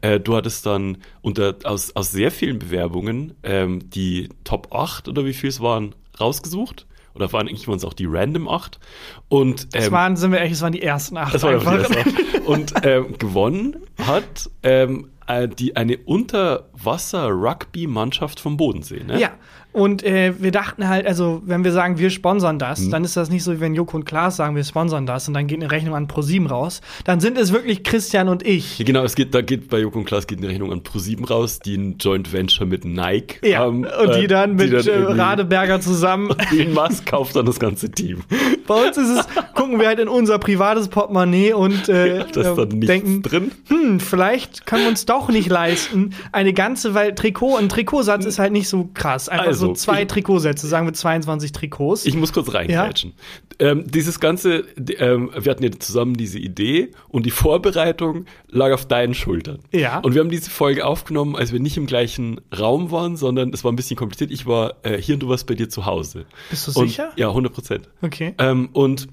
Äh, 0.00 0.20
du 0.20 0.34
hattest 0.36 0.64
dann 0.66 0.98
unter, 1.20 1.54
aus, 1.64 1.94
aus 1.96 2.10
sehr 2.12 2.30
vielen 2.30 2.58
Bewerbungen 2.58 3.34
ähm, 3.42 3.90
die 3.90 4.28
Top 4.44 4.74
8 4.74 5.08
oder 5.08 5.24
wie 5.26 5.34
viel 5.34 5.50
es 5.50 5.60
waren, 5.60 5.94
rausgesucht. 6.18 6.86
Oder 7.14 7.32
waren 7.32 7.48
eigentlich 7.48 7.68
waren 7.68 7.76
es 7.76 7.84
auch 7.84 7.94
die 7.94 8.06
Random 8.06 8.48
8. 8.48 8.80
Und 9.28 9.68
ähm, 9.74 9.92
waren, 9.92 10.16
sind 10.16 10.32
wir 10.32 10.38
ehrlich, 10.38 10.54
es 10.54 10.62
waren 10.62 10.72
die 10.72 10.82
ersten 10.82 11.16
acht. 11.16 11.32
das 11.34 11.42
war 11.42 11.52
einfach. 11.52 11.72
einfach 11.72 11.90
die 11.90 11.98
erste. 11.98 12.40
Und 12.42 12.72
ähm, 12.84 13.18
gewonnen 13.18 13.76
hat 13.98 14.50
ähm, 14.62 15.10
äh, 15.26 15.48
die, 15.48 15.74
eine 15.76 15.98
Unterwasser-Rugby-Mannschaft 15.98 18.40
vom 18.40 18.56
Bodensee. 18.56 19.04
Ne? 19.04 19.20
Ja, 19.20 19.32
und 19.72 20.02
äh, 20.04 20.34
wir 20.38 20.50
dachten 20.50 20.88
halt, 20.88 21.06
also 21.06 21.42
wenn 21.46 21.64
wir 21.64 21.72
sagen, 21.72 21.98
wir 21.98 22.10
sponsern 22.10 22.58
das, 22.58 22.80
Mhm. 22.80 22.90
dann 22.90 23.04
ist 23.04 23.16
das 23.16 23.30
nicht 23.30 23.42
so, 23.42 23.52
wie 23.54 23.60
wenn 23.60 23.74
Joko 23.74 23.96
und 23.96 24.04
Klaas 24.04 24.36
sagen, 24.36 24.54
wir 24.56 24.64
sponsern 24.64 25.06
das 25.06 25.28
und 25.28 25.34
dann 25.34 25.46
geht 25.46 25.60
eine 25.60 25.70
Rechnung 25.70 25.94
an 25.94 26.08
ProSieben 26.08 26.46
raus. 26.46 26.80
Dann 27.04 27.20
sind 27.20 27.38
es 27.38 27.52
wirklich 27.52 27.82
Christian 27.84 28.28
und 28.28 28.46
ich. 28.46 28.78
Ja, 28.78 28.84
genau, 28.84 29.02
es 29.04 29.14
geht, 29.14 29.34
da 29.34 29.40
geht 29.40 29.68
bei 29.70 29.78
Joko 29.80 29.98
und 29.98 30.04
Klaas 30.04 30.26
geht 30.26 30.38
eine 30.38 30.48
Rechnung 30.48 30.72
an 30.72 30.82
ProSieben 30.82 31.24
raus, 31.24 31.58
die 31.60 31.76
ein 31.76 31.96
Joint 31.98 32.32
Venture 32.32 32.66
mit 32.66 32.84
Nike 32.84 33.40
Ja, 33.48 33.60
haben. 33.60 33.84
und 33.86 34.14
die 34.16 34.24
äh, 34.24 34.26
dann 34.26 34.56
mit 34.56 34.72
äh, 34.72 34.76
irgendwie- 34.80 35.18
Radeberger 35.18 35.80
zusammen. 35.80 36.34
Elon 36.52 36.74
Musk 36.74 37.06
kauft 37.06 37.34
dann 37.36 37.46
das 37.46 37.58
ganze 37.58 37.90
Team. 37.90 38.18
Bei 38.66 38.86
uns 38.88 38.96
ist 38.96 39.08
es, 39.08 39.26
gucken 39.54 39.80
wir 39.80 39.86
halt 39.88 39.98
in 39.98 40.08
unser 40.08 40.38
privates 40.38 40.88
Portemonnaie 40.88 41.52
und 41.54 41.88
äh, 41.88 42.24
Da 42.32 42.40
ist 42.40 42.56
dann 42.56 42.82
äh, 42.82 42.86
denken, 42.86 43.22
drin. 43.22 43.50
hm, 43.68 44.00
vielleicht 44.00 44.66
können 44.66 44.82
wir 44.82 44.88
uns 44.90 45.06
doch 45.06 45.28
nicht 45.28 45.48
leisten, 45.48 46.10
eine 46.32 46.52
ganze, 46.52 46.94
weil 46.94 47.14
Trikot, 47.14 47.56
ein 47.56 47.68
Trikotsatz 47.68 48.24
ist 48.24 48.38
halt 48.38 48.52
nicht 48.52 48.68
so 48.68 48.90
krass. 48.94 49.28
Einfach 49.28 49.46
Also, 49.46 49.61
so 49.68 49.72
zwei 49.74 50.02
ich- 50.02 50.08
Trikotsätze, 50.08 50.66
sagen 50.66 50.86
wir 50.86 50.92
22 50.92 51.52
Trikots. 51.52 52.04
Ich 52.06 52.14
muss 52.14 52.32
kurz 52.32 52.52
reingrätschen. 52.54 53.12
Ähm, 53.58 53.84
dieses 53.86 54.20
Ganze, 54.20 54.64
ähm, 54.98 55.30
wir 55.38 55.50
hatten 55.50 55.62
ja 55.62 55.70
zusammen 55.78 56.14
diese 56.14 56.38
Idee 56.38 56.90
und 57.08 57.26
die 57.26 57.30
Vorbereitung 57.30 58.26
lag 58.48 58.72
auf 58.72 58.86
deinen 58.86 59.14
Schultern. 59.14 59.58
Ja. 59.72 59.98
Und 60.00 60.14
wir 60.14 60.20
haben 60.20 60.30
diese 60.30 60.50
Folge 60.50 60.84
aufgenommen, 60.86 61.36
als 61.36 61.52
wir 61.52 61.60
nicht 61.60 61.76
im 61.76 61.86
gleichen 61.86 62.40
Raum 62.56 62.90
waren, 62.90 63.16
sondern 63.16 63.52
es 63.52 63.62
war 63.64 63.72
ein 63.72 63.76
bisschen 63.76 63.96
kompliziert. 63.96 64.30
Ich 64.30 64.46
war 64.46 64.74
äh, 64.82 65.00
hier 65.00 65.14
und 65.16 65.20
du 65.22 65.28
warst 65.28 65.46
bei 65.46 65.54
dir 65.54 65.68
zu 65.68 65.86
Hause. 65.86 66.26
Bist 66.50 66.66
du 66.68 66.80
Und, 66.80 66.88
sicher? 66.88 67.12
Ja, 67.16 67.28
100 67.28 67.52
Prozent. 67.52 67.88
Okay. 68.02 68.34
Ähm, 68.38 68.70
und 68.72 69.08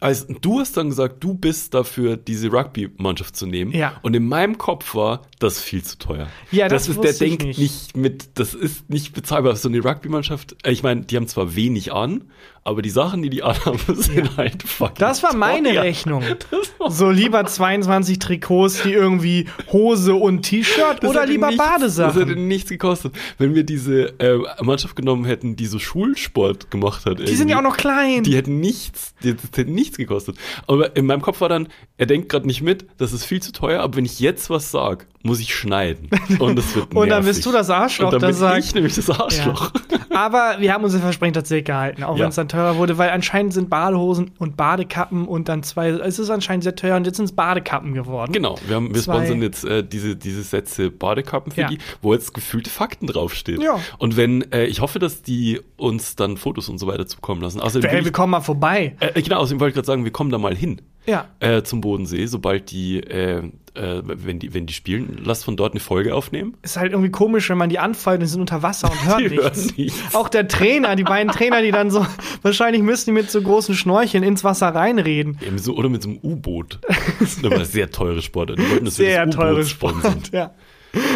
als 0.00 0.26
du 0.40 0.60
hast 0.60 0.76
dann 0.76 0.88
gesagt, 0.88 1.22
du 1.22 1.34
bist 1.34 1.74
dafür, 1.74 2.16
diese 2.16 2.50
Rugby-Mannschaft 2.50 3.36
zu 3.36 3.46
nehmen. 3.46 3.72
Ja. 3.72 3.98
Und 4.02 4.14
in 4.14 4.26
meinem 4.26 4.56
Kopf 4.56 4.94
war, 4.94 5.22
das 5.40 5.56
ist 5.58 5.62
viel 5.62 5.82
zu 5.82 5.98
teuer. 5.98 6.28
Ja, 6.50 6.68
das 6.68 6.88
ist, 6.88 7.02
der 7.02 7.12
denkt 7.12 7.42
nicht. 7.42 7.58
nicht. 7.58 7.96
mit, 7.96 8.38
das 8.38 8.54
ist 8.54 8.88
nicht 8.88 9.12
bezahlbar. 9.12 9.56
So 9.56 9.68
eine 9.68 9.84
Rugby-Mannschaft, 9.84 10.56
ich 10.66 10.82
meine, 10.82 11.02
die 11.02 11.16
haben 11.16 11.28
zwar 11.28 11.54
wenig 11.54 11.92
an, 11.92 12.24
aber 12.66 12.80
die 12.80 12.88
Sachen, 12.88 13.20
die 13.20 13.28
die 13.28 13.42
anhaben, 13.42 13.78
sind 13.94 14.38
halt 14.38 14.62
fucking 14.62 14.96
Das 14.98 15.22
war 15.22 15.34
meine 15.36 15.68
teuer. 15.70 15.82
Rechnung. 15.82 16.22
Das 16.50 16.72
war- 16.78 16.90
So 16.90 17.10
lieber 17.10 17.44
22 17.44 18.18
Trikots, 18.20 18.82
die 18.84 18.92
irgendwie 18.92 19.48
Hose 19.70 20.14
und 20.14 20.42
T-Shirt 20.42 21.02
Das 21.02 21.10
oder 21.10 21.26
lieber 21.26 21.48
nichts, 21.48 21.62
Das 21.62 21.74
hätte 21.82 22.00
Badesachen. 22.24 22.48
nichts 22.48 22.70
gekostet. 22.70 23.14
Wenn 23.36 23.54
wir 23.54 23.64
diese 23.64 24.18
äh, 24.18 24.38
Mannschaft 24.62 24.96
genommen 24.96 25.26
hätten, 25.26 25.56
die 25.56 25.66
so 25.66 25.78
Schulsport 25.78 26.70
gemacht 26.70 27.04
hat. 27.04 27.18
Die 27.18 27.34
sind 27.34 27.48
ja 27.50 27.58
auch 27.58 27.62
noch 27.62 27.76
klein. 27.76 28.22
Die 28.22 28.34
hätten 28.36 28.60
nichts, 28.60 29.14
die, 29.22 29.34
das 29.34 29.50
hätte 29.64 29.72
nichts 29.72 29.96
gekostet. 29.96 30.36
Aber 30.66 30.96
in 30.96 31.06
meinem 31.06 31.22
Kopf 31.22 31.40
war 31.40 31.48
dann, 31.48 31.68
er 31.98 32.06
denkt 32.06 32.28
gerade 32.28 32.46
nicht 32.46 32.62
mit, 32.62 32.86
das 32.98 33.12
ist 33.12 33.24
viel 33.24 33.42
zu 33.42 33.52
teuer, 33.52 33.82
aber 33.82 33.96
wenn 33.96 34.04
ich 34.04 34.20
jetzt 34.20 34.50
was 34.50 34.70
sag, 34.70 35.06
muss 35.22 35.40
ich 35.40 35.54
schneiden. 35.54 36.10
Und 36.38 36.56
das 36.56 36.74
wird 36.76 36.94
Und 36.94 37.08
dann 37.08 37.24
bist 37.24 37.44
du 37.46 37.50
das 37.52 37.70
Arschloch, 37.70 38.12
Und 38.12 38.22
dann 38.22 38.30
bin 38.30 38.38
sagt- 38.38 38.64
ich 38.64 38.74
nämlich 38.74 38.94
das 38.94 39.08
Arschloch. 39.10 39.70
Aber 40.10 40.56
wir 40.60 40.72
haben 40.72 40.84
unser 40.84 41.00
Versprechen 41.00 41.32
tatsächlich 41.34 41.64
gehalten, 41.64 42.04
auch 42.04 42.16
Ja. 42.16 42.24
wenn 42.24 42.28
es 42.28 42.34
dann 42.36 42.48
teurer 42.48 42.76
wurde, 42.76 42.98
weil 42.98 43.10
anscheinend 43.10 43.52
sind 43.54 43.68
Badehosen 43.70 44.30
und 44.38 44.56
Badekappen 44.56 45.26
und 45.26 45.48
dann 45.48 45.62
zwei, 45.62 45.88
es 45.88 46.18
ist 46.18 46.30
anscheinend 46.30 46.62
sehr 46.64 46.76
teuer 46.76 46.96
und 46.96 47.06
jetzt 47.06 47.16
sind 47.16 47.24
es 47.24 47.32
Badekappen 47.32 47.94
geworden. 47.94 48.32
Genau, 48.32 48.56
wir, 48.66 48.76
haben, 48.76 48.94
wir 48.94 49.00
Zwei- 49.02 49.14
sponsern 49.14 49.42
jetzt 49.42 49.64
äh, 49.64 49.82
diese, 49.82 50.14
diese 50.14 50.42
Sätze 50.42 50.90
Badekappen 50.90 51.52
für 51.52 51.62
Ja. 51.62 51.68
die, 51.68 51.78
wo 52.02 52.12
jetzt 52.12 52.34
gefühlte 52.34 52.70
Fakten 52.70 53.06
draufstehen. 53.06 53.60
Ja. 53.62 53.80
Und 53.98 54.16
wenn, 54.16 54.52
äh, 54.52 54.66
ich 54.66 54.80
hoffe, 54.80 54.98
dass 54.98 55.22
die 55.22 55.60
uns 55.78 56.16
dann 56.16 56.36
Fotos 56.36 56.68
und 56.68 56.78
so 56.78 56.86
weiter 56.86 57.06
zukommen 57.06 57.40
lassen. 57.40 57.60
Außerdem 57.60 57.88
Hey, 57.90 57.98
ich- 58.00 58.04
wir 58.04 58.12
kommen 58.12 58.32
mal 58.32 58.40
vorbei. 58.40 58.94
Äh, 59.00 59.20
genau, 59.22 59.40
außerdem 59.54 59.60
wollte 59.60 59.70
ich 59.70 59.74
gerade 59.74 59.86
sagen, 59.86 60.04
wir 60.04 60.12
kommen 60.12 60.30
da 60.30 60.38
mal 60.38 60.54
hin. 60.54 60.80
Ja. 61.06 61.26
äh, 61.40 61.62
zum 61.62 61.82
Bodensee, 61.82 62.24
sobald 62.24 62.70
die, 62.70 62.98
äh, 62.98 63.42
äh, 63.74 64.02
wenn 64.04 64.38
die, 64.38 64.54
wenn 64.54 64.64
die 64.64 64.72
spielen, 64.72 65.20
lass 65.22 65.44
von 65.44 65.54
dort 65.54 65.74
eine 65.74 65.80
Folge 65.80 66.14
aufnehmen. 66.14 66.56
Ist 66.62 66.78
halt 66.78 66.92
irgendwie 66.92 67.10
komisch, 67.10 67.50
wenn 67.50 67.58
man 67.58 67.68
die 67.68 67.78
anfeuert 67.78 68.20
und 68.20 68.22
die 68.22 68.26
sind 68.30 68.40
unter 68.40 68.62
Wasser 68.62 68.90
und 68.90 69.04
hören 69.06 69.26
nichts. 69.26 69.76
nichts. 69.76 70.14
Auch 70.14 70.30
der 70.30 70.48
Trainer, 70.48 70.96
die 70.96 71.04
beiden 71.04 71.30
Trainer, 71.30 71.60
die 71.60 71.72
dann 71.72 71.90
so, 71.90 72.06
wahrscheinlich 72.42 72.80
müssen 72.82 73.10
die 73.10 73.12
mit 73.20 73.30
so 73.30 73.42
großen 73.42 73.74
Schnorcheln 73.74 74.24
ins 74.24 74.44
Wasser 74.44 74.68
reinreden. 74.68 75.38
Eben 75.46 75.58
so, 75.58 75.74
oder 75.76 75.90
mit 75.90 76.02
so 76.02 76.08
einem 76.08 76.20
U-Boot. 76.22 76.78
Das 77.20 77.34
ist 77.36 77.44
aber 77.44 77.64
sehr 77.66 77.90
teure 77.90 78.22
Sportart. 78.22 78.58
Die 78.58 78.70
wollten, 78.70 78.86
Sehr 78.86 79.26
das 79.26 79.34
teure. 79.34 79.62
Sport. 79.66 79.96
Ja, 80.32 80.54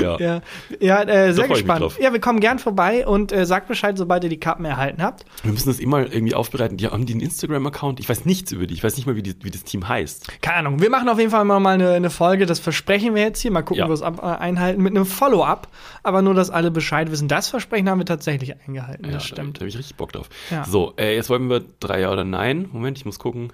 Ja. 0.02 0.18
ja, 0.18 0.40
ja 0.80 1.02
äh, 1.02 1.32
sehr 1.32 1.48
gespannt. 1.48 1.96
Ja, 2.00 2.12
wir 2.12 2.20
kommen 2.20 2.40
gern 2.40 2.58
vorbei 2.58 3.06
und 3.06 3.32
äh, 3.32 3.44
sagt 3.46 3.68
Bescheid, 3.68 3.96
sobald 3.98 4.24
ihr 4.24 4.30
die 4.30 4.38
Karten 4.40 4.64
erhalten 4.64 5.02
habt. 5.02 5.24
Wir 5.42 5.52
müssen 5.52 5.68
das 5.68 5.80
immer 5.80 6.00
irgendwie 6.00 6.34
aufbereiten. 6.34 6.76
Die 6.76 6.86
haben 6.86 7.06
die 7.06 7.12
einen 7.14 7.20
Instagram-Account. 7.22 8.00
Ich 8.00 8.08
weiß 8.08 8.24
nichts 8.24 8.52
über 8.52 8.66
die. 8.66 8.74
Ich 8.74 8.84
weiß 8.84 8.96
nicht 8.96 9.06
mal, 9.06 9.16
wie, 9.16 9.22
die, 9.22 9.34
wie 9.42 9.50
das 9.50 9.64
Team 9.64 9.88
heißt. 9.88 10.40
Keine 10.42 10.58
Ahnung. 10.58 10.80
Wir 10.80 10.90
machen 10.90 11.08
auf 11.08 11.18
jeden 11.18 11.30
Fall 11.30 11.44
mal 11.44 11.64
eine, 11.66 11.92
eine 11.92 12.10
Folge, 12.10 12.46
das 12.46 12.58
versprechen 12.60 13.14
wir 13.14 13.22
jetzt 13.22 13.40
hier. 13.40 13.50
Mal 13.50 13.62
gucken, 13.62 13.78
Ja. 13.78 13.84
ob 13.84 13.90
wir 13.90 13.94
es 13.94 14.02
ab, 14.02 14.20
äh, 14.22 14.26
einhalten 14.26 14.82
mit 14.82 14.94
einem 14.94 15.06
Follow-up. 15.06 15.68
Aber 16.02 16.22
nur, 16.22 16.34
dass 16.34 16.50
alle 16.50 16.70
Bescheid 16.70 17.10
wissen. 17.10 17.28
Das 17.28 17.48
Versprechen 17.48 17.88
haben 17.88 17.98
wir 17.98 18.06
tatsächlich 18.06 18.54
eingehalten. 18.66 19.04
Ja, 19.06 19.12
das 19.12 19.22
Da, 19.24 19.28
stimmt. 19.28 19.56
da 19.56 19.60
habe 19.60 19.68
ich 19.68 19.78
richtig 19.78 19.96
Bock 19.96 20.12
drauf. 20.12 20.28
Ja. 20.50 20.64
So, 20.64 20.94
äh, 20.96 21.14
jetzt 21.16 21.28
wollen 21.30 21.48
wir 21.50 21.62
drei 21.80 22.00
Ja 22.00 22.12
oder 22.12 22.24
Nein. 22.24 22.68
Moment, 22.72 22.98
ich 22.98 23.04
muss 23.04 23.18
gucken. 23.18 23.52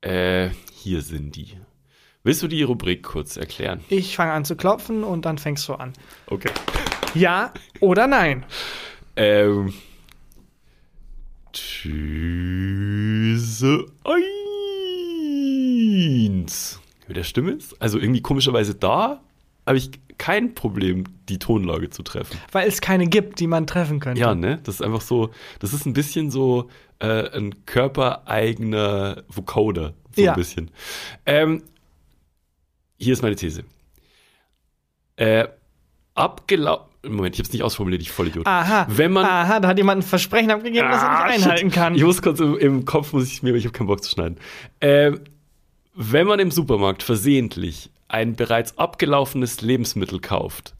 Äh, 0.00 0.50
hier 0.72 1.02
sind 1.02 1.36
die. 1.36 1.58
Willst 2.26 2.42
du 2.42 2.48
die 2.48 2.64
Rubrik 2.64 3.04
kurz 3.04 3.36
erklären? 3.36 3.84
Ich 3.88 4.16
fange 4.16 4.32
an 4.32 4.44
zu 4.44 4.56
klopfen 4.56 5.04
und 5.04 5.24
dann 5.26 5.38
fängst 5.38 5.68
du 5.68 5.74
an. 5.74 5.92
Okay. 6.26 6.50
Ja 7.14 7.52
oder 7.78 8.08
nein? 8.08 8.44
Ähm. 9.14 9.72
Tschüsse. 11.52 11.86
Eins. 16.34 16.80
Mit 17.06 17.16
der 17.16 17.22
Stimme 17.22 17.52
ist? 17.52 17.80
Also 17.80 18.00
irgendwie 18.00 18.22
komischerweise 18.22 18.74
da 18.74 19.20
habe 19.64 19.78
ich 19.78 19.92
kein 20.18 20.56
Problem, 20.56 21.04
die 21.28 21.38
Tonlage 21.38 21.90
zu 21.90 22.02
treffen. 22.02 22.36
Weil 22.50 22.66
es 22.66 22.80
keine 22.80 23.06
gibt, 23.06 23.38
die 23.38 23.46
man 23.46 23.68
treffen 23.68 24.00
könnte. 24.00 24.20
Ja, 24.20 24.34
ne? 24.34 24.58
Das 24.64 24.74
ist 24.76 24.82
einfach 24.82 25.00
so, 25.00 25.30
das 25.60 25.72
ist 25.72 25.86
ein 25.86 25.92
bisschen 25.92 26.32
so 26.32 26.70
äh, 26.98 27.30
ein 27.36 27.64
körpereigener 27.66 29.22
Vocoder. 29.28 29.94
So 30.16 30.22
Ja. 30.22 30.32
ein 30.32 30.36
bisschen. 30.38 30.72
Ähm, 31.24 31.62
hier 32.98 33.12
ist 33.12 33.22
meine 33.22 33.36
These. 33.36 33.64
Äh, 35.16 35.46
abgelaufen. 36.14 36.86
Moment, 37.06 37.34
ich 37.36 37.38
habe 37.38 37.46
es 37.46 37.52
nicht 37.52 37.62
ausformuliert, 37.62 38.02
ich 38.02 38.10
Vollidiot. 38.10 38.46
Aha. 38.46 38.86
Wenn 38.90 39.12
man. 39.12 39.24
Aha, 39.24 39.60
da 39.60 39.68
hat 39.68 39.78
jemand 39.78 40.00
ein 40.00 40.02
Versprechen 40.02 40.50
abgegeben, 40.50 40.88
das 40.90 41.02
er 41.02 41.08
Ah, 41.08 41.26
nicht 41.26 41.36
shit. 41.36 41.44
einhalten 41.44 41.70
kann. 41.70 41.94
Ich 41.94 42.02
muss 42.02 42.20
kurz 42.20 42.40
im, 42.40 42.56
im 42.58 42.84
Kopf, 42.84 43.12
muss 43.12 43.26
ich 43.30 43.42
mir, 43.44 43.54
ich 43.54 43.64
habe 43.64 43.72
keinen 43.72 43.86
Bock 43.86 44.02
zu 44.02 44.10
schneiden. 44.10 44.38
Ähm, 44.80 45.20
wenn 45.94 46.26
man 46.26 46.40
im 46.40 46.50
Supermarkt 46.50 47.02
versehentlich 47.04 47.90
ein 48.08 48.34
bereits 48.34 48.76
abgelaufenes 48.76 49.60
Lebensmittel 49.62 50.18
kauft, 50.20 50.74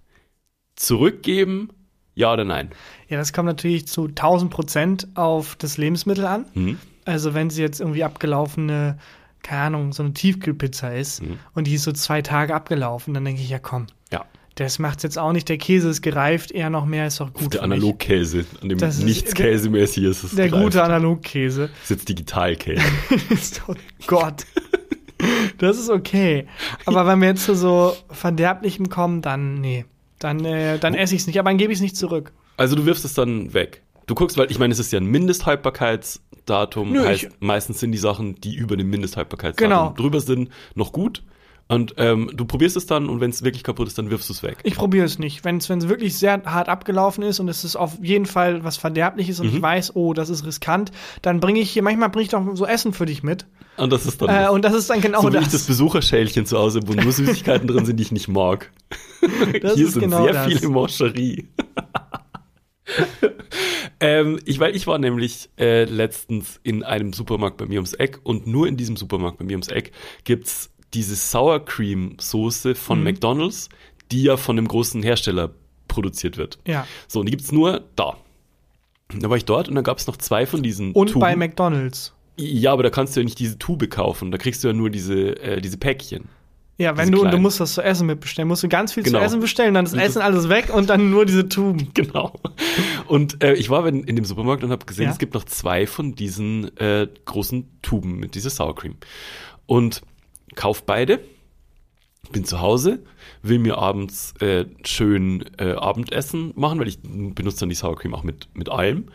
zurückgeben, 0.75 1.71
ja 2.15 2.33
oder 2.33 2.45
nein? 2.45 2.71
Ja, 3.09 3.19
das 3.19 3.33
kommt 3.33 3.47
natürlich 3.47 3.87
zu 3.87 4.07
1000 4.09 4.51
Prozent 4.51 5.09
auf 5.15 5.55
das 5.57 5.77
Lebensmittel 5.79 6.27
an. 6.27 6.45
Hm? 6.55 6.79
Also 7.05 7.35
wenn 7.35 7.51
sie 7.51 7.63
jetzt 7.63 7.81
irgendwie 7.81 8.03
abgelaufene, 8.05 8.99
keine 9.47 9.63
Ahnung, 9.63 9.93
so 9.93 10.03
eine 10.03 10.13
Tiefkühlpizza 10.13 10.89
ist 10.91 11.23
Mhm. 11.23 11.39
und 11.55 11.67
die 11.67 11.75
ist 11.75 11.85
so 11.85 11.93
zwei 11.93 12.21
Tage 12.23 12.55
abgelaufen, 12.55 13.15
dann 13.15 13.25
denke 13.25 13.41
ich, 13.43 13.49
ja 13.49 13.59
komm, 13.59 13.87
Ja. 14.13 14.25
das 14.57 14.79
macht's 14.79 15.03
jetzt 15.05 15.19
auch 15.19 15.33
nicht. 15.33 15.49
Der 15.49 15.59
Käse 15.59 15.89
ist 15.89 16.03
gereift, 16.03 16.51
eher 16.51 16.71
noch 16.71 16.85
mehr 16.87 17.07
ist 17.07 17.21
doch 17.21 17.33
gut. 17.33 17.55
Der. 17.55 17.63
Analogkäse, 17.63 18.45
an 18.63 18.69
dem 18.71 18.79
Das 18.79 18.99
ist- 18.99 19.05
nichts 19.05 19.35
Käsemäßig 19.35 20.05
ist. 20.05 20.25
ist 20.25 20.37
Der 20.39 20.49
gereift. 20.49 20.65
gute 20.65 20.83
Analogkäse. 20.83 21.69
Das 21.69 21.83
ist 21.85 21.91
jetzt 21.91 22.09
Digitalkäse. 22.09 22.83
oh 23.69 23.75
Gott. 24.07 24.45
Das 25.59 25.79
ist 25.79 25.89
okay. 25.89 26.47
Aber 26.85 27.07
wenn 27.07 27.21
wir 27.21 27.29
jetzt 27.29 27.45
zu 27.45 27.55
so 27.55 27.95
Verderblichem 28.11 28.89
kommen, 28.91 29.23
dann, 29.23 29.55
nee. 29.61 29.85
Dann, 30.19 30.45
äh, 30.45 30.79
dann 30.79 30.95
esse 30.95 31.15
ich 31.15 31.23
es 31.23 31.27
nicht, 31.27 31.39
aber 31.39 31.51
dann 31.51 31.59
gebe 31.59 31.73
ich 31.73 31.79
es 31.79 31.83
nicht 31.83 31.97
zurück. 31.97 32.33
Also 32.57 32.75
du 32.77 32.85
wirfst 32.87 33.05
es 33.05 33.15
dann 33.15 33.53
weg. 33.55 33.83
Du 34.07 34.15
guckst, 34.15 34.39
weil 34.39 34.51
ich 34.51 34.59
meine, 34.59 34.73
es 34.73 34.79
ist 34.79 34.93
ja 34.93 35.01
ein 35.01 35.07
Mindesthaltbarkeitsdatum. 35.07 36.93
Nö, 36.93 37.05
heißt, 37.05 37.29
meistens 37.41 37.81
sind 37.81 37.93
die 37.93 37.99
Sachen, 37.99 38.37
die 38.37 38.55
über 38.55 38.77
dem 38.77 38.89
Mindesthaltbarkeitsdatum 38.91 39.69
Genau. 39.69 39.95
drüber 39.97 40.21
sind, 40.21 40.51
noch 40.75 40.93
gut. 40.93 41.23
Und 41.69 41.95
ähm, 41.97 42.31
du 42.33 42.45
probierst 42.45 42.77
es 42.77 42.87
dann 42.87 43.09
und 43.09 43.21
wenn 43.21 43.31
es 43.31 43.43
wirklich 43.43 43.65
kaputt 43.65 43.89
ist, 43.89 43.99
dann 43.99 44.09
wirfst 44.09 44.29
du 44.29 44.33
es 44.35 44.45
weg. 44.45 44.59
Ich 44.63 44.77
probiere 44.77 45.05
es 45.05 45.19
nicht. 45.19 45.45
Wenn 45.45 45.57
es 45.57 45.69
wirklich 45.89 46.17
sehr 46.17 46.41
hart 46.45 46.69
abgelaufen 46.69 47.25
ist 47.25 47.41
und 47.41 47.49
es 47.49 47.65
ist 47.65 47.75
auf 47.75 47.99
jeden 48.01 48.27
Fall 48.27 48.63
was 48.63 48.77
Verderbliches 48.77 49.41
und 49.41 49.49
ich 49.53 49.61
weiß, 49.61 49.97
oh, 49.97 50.13
das 50.13 50.29
ist 50.31 50.47
riskant, 50.47 50.93
dann 51.23 51.41
bringe 51.41 51.59
ich 51.59 51.69
hier, 51.73 51.83
manchmal 51.83 52.09
bringe 52.11 52.23
ich 52.23 52.29
doch 52.29 52.45
so 52.55 52.65
Essen 52.67 52.93
für 52.93 53.05
dich 53.07 53.25
mit. 53.25 53.47
Und 53.79 53.93
das 53.93 54.07
ist 54.07 54.23
dann 54.23 54.29
Äh, 54.45 54.49
und 54.49 54.65
das 54.65 54.75
ist 54.75 54.89
dann 54.91 55.01
genau 55.01 55.21
so 55.23 55.33
wie 55.33 55.39
ich 55.39 55.43
das. 55.43 55.53
das 55.55 55.65
Besucherschälchen 55.65 56.47
zu 56.47 56.57
Hause, 56.57 56.83
wo 56.87 56.93
nur 56.93 57.11
Süßigkeiten 57.13 57.67
drin 57.67 57.85
sind, 57.85 57.97
die 57.97 58.03
ich 58.05 58.13
nicht 58.13 58.29
mag. 58.29 58.71
Das 59.61 59.75
Hier 59.75 59.87
ist 59.89 59.95
sind 59.95 60.03
genau 60.03 60.23
sehr 60.23 60.35
das. 60.35 60.47
viele 60.47 60.69
Mancherie. 60.69 61.49
ähm, 64.01 64.39
ich, 64.45 64.59
weil 64.61 64.75
ich 64.77 64.87
war 64.87 64.99
nämlich 64.99 65.49
äh, 65.59 65.85
letztens 65.85 66.61
in 66.63 66.83
einem 66.83 67.13
Supermarkt 67.13 67.57
bei 67.57 67.67
mir 67.67 67.77
ums 67.77 67.95
Eck 67.95 68.21
und 68.23 68.47
nur 68.47 68.67
in 68.69 68.77
diesem 68.77 68.97
Supermarkt 68.97 69.39
bei 69.39 69.45
mir 69.45 69.53
ums 69.55 69.69
Eck 69.69 69.93
gibt's 70.25 70.71
diese 70.95 71.17
Sour 71.17 71.65
Cream 71.65 72.17
Soße 72.21 72.75
von 72.75 72.99
Mhm. 72.99 73.05
McDonald's, 73.05 73.69
die 74.13 74.23
ja 74.23 74.37
von 74.37 74.57
einem 74.59 74.69
großen 74.69 75.03
Hersteller 75.03 75.51
produziert 75.89 76.37
wird. 76.37 76.59
Ja. 76.67 76.87
So, 77.09 77.21
und 77.21 77.27
die 77.27 77.31
gibt's 77.33 77.53
nur 77.53 77.85
da. 77.97 78.17
Da 79.17 79.31
war 79.31 79.37
ich 79.37 79.45
dort 79.45 79.69
und 79.69 79.75
da 79.77 79.83
gab's 79.83 80.07
noch 80.07 80.17
zwei 80.17 80.47
von 80.47 80.63
diesen 80.63 80.93
Und 80.93 81.09
Tuben. 81.09 81.21
bei 81.21 81.37
McDonalds. 81.37 82.13
Ja, 82.39 82.73
aber 82.73 82.83
da 82.83 82.91
kannst 82.91 83.17
du 83.17 83.21
ja 83.21 83.25
nicht 83.25 83.39
diese 83.39 83.59
Tube 83.59 83.89
kaufen. 83.89 84.31
Da 84.31 84.39
kriegst 84.39 84.63
du 84.63 84.69
ja 84.69 84.75
nur 84.75 84.91
diese, 84.91 85.41
äh, 85.41 85.61
diese 85.61 85.79
Päckchen. 85.79 86.29
Ja, 86.79 86.95
wenn 86.97 87.11
du, 87.11 87.19
und 87.19 87.25
du 87.25 87.31
kleinen. 87.31 87.43
musst 87.43 87.59
das 87.61 87.73
zu 87.75 87.83
essen 87.83 88.07
mitbestellen, 88.07 88.49
musst 88.49 88.63
du 88.63 88.69
ganz 88.69 88.93
viel 88.93 89.03
Genau. 89.03 89.19
zu 89.21 89.25
essen 89.25 89.41
bestellen, 89.41 89.73
dann 89.73 89.87
das 89.87 89.95
Das- 89.95 90.03
Essen 90.03 90.21
alles 90.23 90.49
weg 90.51 90.69
und 90.75 90.91
dann 90.91 91.11
nur 91.11 91.25
diese 91.25 91.49
Tuben. 91.49 91.91
Genau. 91.95 92.35
Und 93.07 93.43
äh, 93.43 93.55
ich 93.55 93.71
war 93.71 93.87
in, 93.87 94.05
in 94.05 94.15
dem 94.17 94.25
Supermarkt 94.27 94.63
und 94.63 94.71
habe 94.71 94.85
gesehen, 94.85 95.07
Ja. 95.07 95.11
es 95.11 95.19
gibt 95.19 95.33
noch 95.35 95.45
zwei 95.45 95.87
von 95.87 96.15
diesen 96.15 96.77
äh, 96.77 97.09
großen 97.25 97.79
Tuben 97.81 98.19
mit 98.19 98.35
dieser 98.35 98.51
Sour 98.51 98.75
Cream. 98.75 98.97
Und 99.65 100.03
kauf 100.55 100.85
beide. 100.85 101.21
Bin 102.33 102.45
zu 102.45 102.61
Hause, 102.61 103.05
will 103.43 103.61
mir 103.61 103.79
abends 103.79 104.35
äh, 104.41 104.65
schön 104.85 105.45
äh, 105.59 105.71
Abendessen 105.75 106.53
machen, 106.57 106.81
weil 106.81 106.89
ich 106.89 106.99
benutze 107.01 107.61
dann 107.61 107.69
die 107.69 107.77
Sour 107.77 107.95
Cream 107.97 108.15
auch 108.15 108.25
mit, 108.25 108.49
mit 108.53 108.69
allem. 108.69 109.07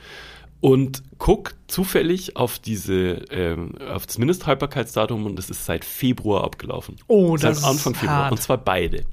Und 0.62 1.02
guck 1.18 1.56
zufällig 1.68 2.38
auf 2.38 2.60
diese, 2.60 3.26
ähm, 3.32 3.74
auf 3.92 4.06
das 4.06 4.20
Mindesthaltbarkeitsdatum 4.20 5.26
und 5.26 5.40
es 5.40 5.50
ist 5.50 5.66
seit 5.66 5.84
Februar 5.84 6.44
abgelaufen. 6.44 6.98
Oh, 7.08 7.36
seit 7.36 7.52
das 7.52 7.58
ist 7.60 7.64
Anfang 7.64 7.96
Februar. 7.96 8.18
hart. 8.18 8.32
Und 8.32 8.42
zwar 8.42 8.58
beide. 8.58 9.04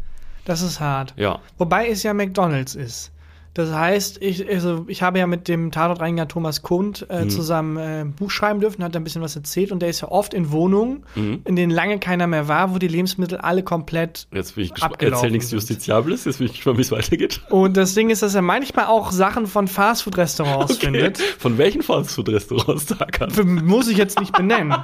Das 0.44 0.62
ist 0.62 0.78
hart. 0.80 1.14
Ja. 1.16 1.40
Wobei 1.56 1.88
es 1.88 2.02
ja 2.02 2.12
McDonalds 2.14 2.74
ist. 2.74 3.12
Das 3.58 3.72
heißt, 3.74 4.22
ich, 4.22 4.48
also 4.48 4.84
ich 4.86 5.02
habe 5.02 5.18
ja 5.18 5.26
mit 5.26 5.48
dem 5.48 5.72
Tatortreiniger 5.72 6.28
Thomas 6.28 6.62
Kund 6.62 7.04
äh, 7.10 7.24
Mhm. 7.24 7.30
zusammen 7.30 7.76
äh, 7.76 8.00
ein 8.02 8.12
Buch 8.12 8.30
schreiben 8.30 8.60
dürfen, 8.60 8.84
hat 8.84 8.94
da 8.94 9.00
ein 9.00 9.04
bisschen 9.04 9.20
was 9.20 9.34
erzählt 9.34 9.72
und 9.72 9.80
der 9.82 9.88
ist 9.88 10.00
ja 10.00 10.08
oft 10.12 10.32
in 10.32 10.52
Wohnungen, 10.52 11.02
Mhm. 11.16 11.40
in 11.44 11.56
denen 11.56 11.72
lange 11.72 11.98
keiner 11.98 12.28
mehr 12.28 12.46
war, 12.46 12.72
wo 12.72 12.78
die 12.78 12.86
Lebensmittel 12.86 13.38
alle 13.38 13.64
komplett. 13.64 14.28
Jetzt 14.32 14.54
bin 14.54 14.64
ich 14.64 14.72
Erzähl 15.00 15.32
nichts. 15.32 15.50
Justiziables, 15.50 16.24
jetzt 16.24 16.38
bin 16.38 16.46
ich 16.46 16.52
gespannt, 16.54 16.78
wie 16.78 16.82
es 16.82 16.92
weitergeht. 16.92 17.40
Und 17.50 17.76
das 17.76 17.94
Ding 17.94 18.10
ist, 18.10 18.22
dass 18.22 18.36
er 18.36 18.42
manchmal 18.42 18.86
auch 18.86 19.10
Sachen 19.10 19.48
von 19.48 19.66
Fastfood-Restaurants 19.66 20.76
findet. 20.78 21.18
Von 21.18 21.58
welchen 21.58 21.82
Fastfood-Restaurants 21.82 22.86
da 22.86 23.04
kann? 23.06 23.32
Muss 23.64 23.88
ich 23.88 23.98
jetzt 23.98 24.20
nicht 24.20 24.36
benennen. 24.36 24.74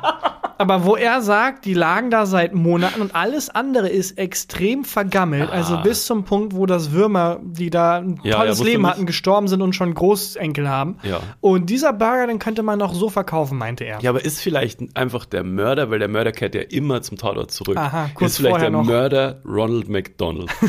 Aber 0.57 0.85
wo 0.85 0.95
er 0.97 1.21
sagt, 1.21 1.65
die 1.65 1.75
lagen 1.75 2.11
da 2.11 2.27
seit 2.27 2.55
Monaten 2.55 3.01
und 3.01 3.15
alles 3.17 3.51
andere 3.51 3.89
ist 3.89 4.19
extrem 4.19 4.85
vergammelt. 4.85 5.51
Also 5.51 5.75
Ah. 5.77 5.81
bis 5.83 6.07
zum 6.07 6.25
Punkt, 6.25 6.55
wo 6.55 6.65
das 6.67 6.93
Würmer, 6.93 7.41
die 7.43 7.71
da 7.71 7.99
ein 7.99 8.21
Ja, 8.23 8.37
tolles 8.37 8.59
ja, 8.61 8.64
Leben 8.65 8.87
hatten, 8.87 9.07
gestorben 9.07 9.49
sind 9.49 9.63
und 9.63 9.75
schon 9.75 9.95
Großenkel 9.95 10.69
haben. 10.69 10.97
Ja. 11.03 11.21
Und 11.41 11.71
dieser 11.71 11.93
Burger, 11.93 12.27
den 12.27 12.39
könnte 12.39 12.63
man 12.63 12.79
noch 12.79 12.95
so 12.95 13.09
verkaufen, 13.09 13.59
meinte 13.59 13.85
er. 13.85 14.01
Ja, 14.01 14.11
aber 14.11 14.25
ist 14.25 14.41
vielleicht 14.41 14.81
einfach 14.97 15.25
der 15.25 15.45
Mörder, 15.45 15.91
weil 15.91 15.99
der 15.99 16.09
Mörder 16.09 16.33
kehrt 16.33 16.55
ja 16.55 16.63
immer 16.63 17.03
zum 17.03 17.19
Tatort 17.19 17.51
zurück. 17.51 17.77
Aha, 17.77 18.11
kurz 18.15 18.33
ist 18.33 18.37
vielleicht 18.39 18.61
der 18.61 18.71
noch. 18.71 18.85
Mörder 18.85 19.41
Ronald 19.45 19.89
McDonald. 19.89 20.51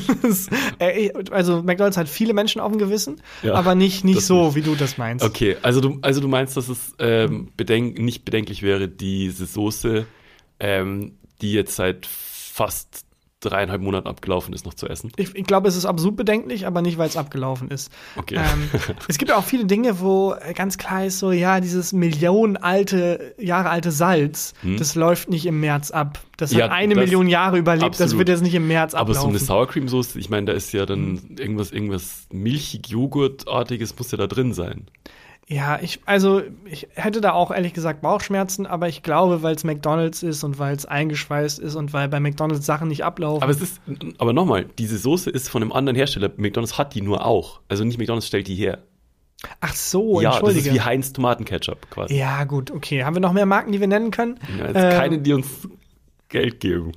Äh, 0.80 1.12
also 1.32 1.64
McDonalds 1.64 1.96
hat 1.98 2.10
viele 2.10 2.34
Menschen 2.34 2.60
auf 2.60 2.72
dem 2.72 2.80
Gewissen, 2.80 3.22
Ja, 3.42 3.54
aber 3.54 3.76
nicht, 3.76 4.04
nicht 4.04 4.22
so, 4.22 4.48
nicht. 4.48 4.56
wie 4.56 4.62
du 4.62 4.76
das 4.76 4.98
meinst. 4.98 5.24
Okay, 5.24 5.56
also 5.62 5.80
du, 5.80 6.00
also 6.02 6.20
du 6.22 6.28
meinst, 6.28 6.58
dass 6.58 6.68
es 6.70 6.94
ähm, 7.00 7.50
bedenk 7.56 7.98
nicht 8.00 8.26
bedenklich 8.26 8.62
wäre, 8.62 8.88
diese 8.88 9.46
Soße, 9.46 10.06
ähm, 10.60 11.14
die 11.42 11.54
jetzt 11.54 11.76
seit 11.76 12.06
fast 12.06 13.05
dreieinhalb 13.46 13.82
Monaten 13.82 14.08
abgelaufen 14.08 14.54
ist, 14.54 14.66
noch 14.66 14.74
zu 14.74 14.88
essen? 14.88 15.12
Ich, 15.16 15.34
ich 15.36 15.46
glaube, 15.46 15.68
es 15.68 15.76
ist 15.76 15.86
absolut 15.86 16.16
bedenklich, 16.18 16.68
aber 16.68 16.82
nicht, 16.82 16.98
weil 16.98 17.08
es 17.08 17.16
abgelaufen 17.18 17.70
ist. 17.70 17.92
Okay. 18.18 18.36
Ähm, 18.36 18.70
es 19.08 19.18
gibt 19.18 19.30
ja 19.30 19.38
auch 19.38 19.44
viele 19.46 19.66
Dinge, 19.66 20.00
wo 20.00 20.34
äh, 20.34 20.54
ganz 20.54 20.78
klar 20.78 21.06
ist, 21.06 21.20
so, 21.20 21.32
ja, 21.32 21.60
dieses 21.62 21.94
millionenalte, 21.94 23.36
Jahre 23.40 23.70
alte 23.70 23.92
Salz, 23.92 24.54
das 24.78 24.96
läuft 24.96 25.30
nicht 25.30 25.46
im 25.46 25.60
März 25.60 25.92
ab. 25.92 26.20
Das 26.38 26.52
Hm? 26.52 26.60
Ja, 26.60 26.66
hat 26.66 26.72
eine 26.74 26.96
das- 26.96 27.04
Million 27.06 27.28
Jahre 27.28 27.58
überlebt, 27.58 27.94
das 27.96 28.02
absolut. 28.02 28.20
wird 28.20 28.30
jetzt 28.30 28.42
nicht 28.44 28.56
im 28.56 28.68
März 28.68 28.94
Aber 28.94 29.14
so 29.14 29.20
ablaufen. 29.22 29.38
eine 29.38 29.46
Sour 29.46 29.68
Cream 29.68 29.88
Soße, 29.88 30.20
ich 30.20 30.30
meine, 30.30 30.48
da 30.48 30.54
ist 30.54 30.74
ja 30.74 30.86
dann 30.86 31.36
irgendwas, 31.40 31.72
irgendwas 31.72 32.28
milchig 32.32 32.88
Joghurtartiges 32.90 33.98
muss 33.98 34.12
ja 34.12 34.18
da 34.18 34.28
drin 34.28 34.54
sein. 34.54 34.88
Ja, 35.48 35.78
ich, 35.80 36.00
also 36.06 36.42
ich 36.66 36.88
hätte 36.96 37.22
da 37.22 37.34
auch 37.34 37.52
ehrlich 37.52 37.74
gesagt 37.74 38.02
Bauchschmerzen, 38.02 38.66
aber 38.66 38.88
ich 38.88 39.04
glaube, 39.04 39.44
weil 39.44 39.56
es 39.56 39.64
McDonalds 39.64 40.24
ist 40.24 40.44
und 40.44 40.58
weil 40.58 40.76
es 40.76 40.88
eingeschweißt 40.88 41.60
ist 41.60 41.76
und 41.76 41.94
weil 41.94 42.08
bei 42.08 42.20
McDonalds 42.20 42.66
Sachen 42.66 42.88
nicht 42.88 43.04
ablaufen. 43.04 43.44
Aber 43.44 43.52
es 43.52 43.62
ist, 43.62 43.80
aber 44.18 44.34
nochmal, 44.34 44.66
diese 44.80 44.98
Soße 44.98 45.30
ist 45.30 45.50
von 45.50 45.62
einem 45.62 45.72
anderen 45.72 45.96
Hersteller. 45.96 46.32
McDonalds 46.38 46.80
hat 46.80 46.96
die 46.96 47.02
nur 47.02 47.26
auch. 47.26 47.60
Also 47.68 47.84
nicht 47.84 48.00
McDonalds 48.00 48.26
stellt 48.26 48.48
die 48.48 48.56
her. 48.56 48.80
Ach 49.62 49.74
so, 49.76 50.20
ja, 50.22 50.30
das 50.30 50.40
entschuldige. 50.40 50.70
ist 50.70 50.76
wie 50.76 50.82
Heinz 50.82 51.14
Tomatenketchup 51.14 51.92
quasi. 51.92 52.16
ja, 52.16 52.44
gut, 52.46 52.72
okay. 52.72 53.04
Haben 53.04 53.16
wir 53.16 53.20
noch 53.20 53.34
mehr 53.34 53.46
Marken, 53.46 53.72
die 53.72 53.80
wir 53.80 53.88
nennen 53.88 54.10
können? 54.10 54.40
Ja, 54.58 54.66
Ähm, 54.68 54.74
keine, 54.74 55.20
die 55.20 55.34
uns 55.34 55.68
Geld 56.30 56.60
geben. 56.60 56.92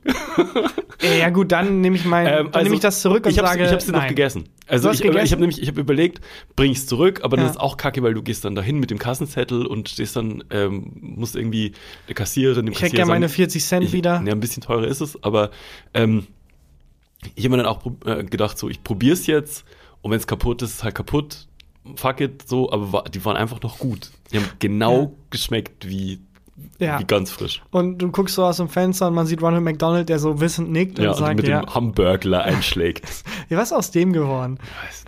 Ja, 1.20 1.30
gut, 1.30 1.52
dann 1.52 1.80
nehme 1.80 1.96
ich 1.96 2.04
mein, 2.04 2.26
Ähm, 2.26 2.48
dann 2.50 2.62
nehme 2.64 2.74
ich 2.74 2.80
das 2.80 3.02
zurück 3.02 3.24
und 3.26 3.30
ich 3.30 3.36
sage, 3.36 3.62
ich 3.64 3.70
hab's 3.70 3.86
dir 3.86 3.92
noch 3.92 4.06
gegessen. 4.08 4.44
Also 4.66 4.90
ich, 4.90 4.96
ich 4.96 5.02
gegessen? 5.06 5.30
habe 5.32 5.40
nämlich, 5.42 5.62
ich 5.62 5.68
habe 5.68 5.80
überlegt, 5.80 6.20
bring 6.56 6.72
ich's 6.72 6.86
zurück, 6.86 7.20
aber 7.22 7.36
Ja. 7.36 7.44
das 7.44 7.52
ist 7.52 7.58
auch 7.60 7.76
kacke, 7.76 8.02
weil 8.02 8.14
du 8.14 8.22
gehst 8.22 8.44
dann 8.44 8.54
dahin 8.54 8.80
mit 8.80 8.90
dem 8.90 8.98
Kassenzettel 8.98 9.64
und 9.66 9.88
stehst 9.88 10.16
dann, 10.16 10.42
ähm, 10.50 10.92
musst 11.00 11.36
irgendwie 11.36 11.72
der 12.08 12.14
Kassiererin, 12.14 12.66
dem 12.66 12.72
Ich 12.72 12.78
hätte 12.78 12.86
Kassierer 12.90 12.96
gerne 13.06 13.10
meine 13.12 13.28
sagen, 13.28 13.36
40 13.36 13.64
Cent 13.64 13.84
ich, 13.84 13.92
wieder. 13.92 14.22
Ja, 14.26 14.32
ein 14.32 14.40
bisschen 14.40 14.62
teurer 14.62 14.86
ist 14.88 15.00
es, 15.00 15.22
aber 15.22 15.50
ähm, 15.94 16.26
ich 17.34 17.44
habe 17.44 17.56
mir 17.56 17.62
dann 17.62 17.66
auch 17.72 17.82
äh, 18.06 18.24
gedacht, 18.24 18.58
so 18.58 18.68
ich 18.68 18.82
probier's 18.82 19.26
jetzt 19.26 19.64
und 20.02 20.10
wenn 20.10 20.18
es 20.18 20.26
kaputt 20.26 20.62
ist, 20.62 20.70
ist 20.72 20.84
halt 20.84 20.94
kaputt. 20.94 21.46
Fuck 21.96 22.20
it, 22.20 22.42
so, 22.46 22.70
aber 22.70 23.04
die 23.04 23.24
waren 23.24 23.36
einfach 23.36 23.62
noch 23.62 23.78
gut. 23.78 24.10
Die 24.32 24.36
haben 24.38 24.48
genau 24.58 25.02
Ja. 25.02 25.10
geschmeckt 25.30 25.88
wie, 25.88 26.18
Ja. 26.78 27.00
wie 27.00 27.04
ganz 27.04 27.30
frisch. 27.30 27.60
Und 27.70 27.98
du 27.98 28.10
guckst 28.10 28.36
so 28.36 28.44
aus 28.44 28.58
dem 28.58 28.68
Fenster 28.68 29.08
und 29.08 29.14
man 29.14 29.26
sieht 29.26 29.42
Ronald 29.42 29.64
McDonald, 29.64 30.08
der 30.08 30.18
so 30.18 30.40
wissend 30.40 30.70
nickt 30.70 30.98
Ja, 30.98 31.06
und 31.06 31.10
und 31.10 31.18
sagt, 31.18 31.36
mit 31.36 31.48
ja, 31.48 31.60
dem 31.62 31.74
Hamburgler 31.74 32.44
einschlägt. 32.44 33.04
ja, 33.48 33.56
was 33.58 33.68
ist 33.68 33.72
aus 33.76 33.90
dem 33.90 34.12
geworden? 34.12 34.58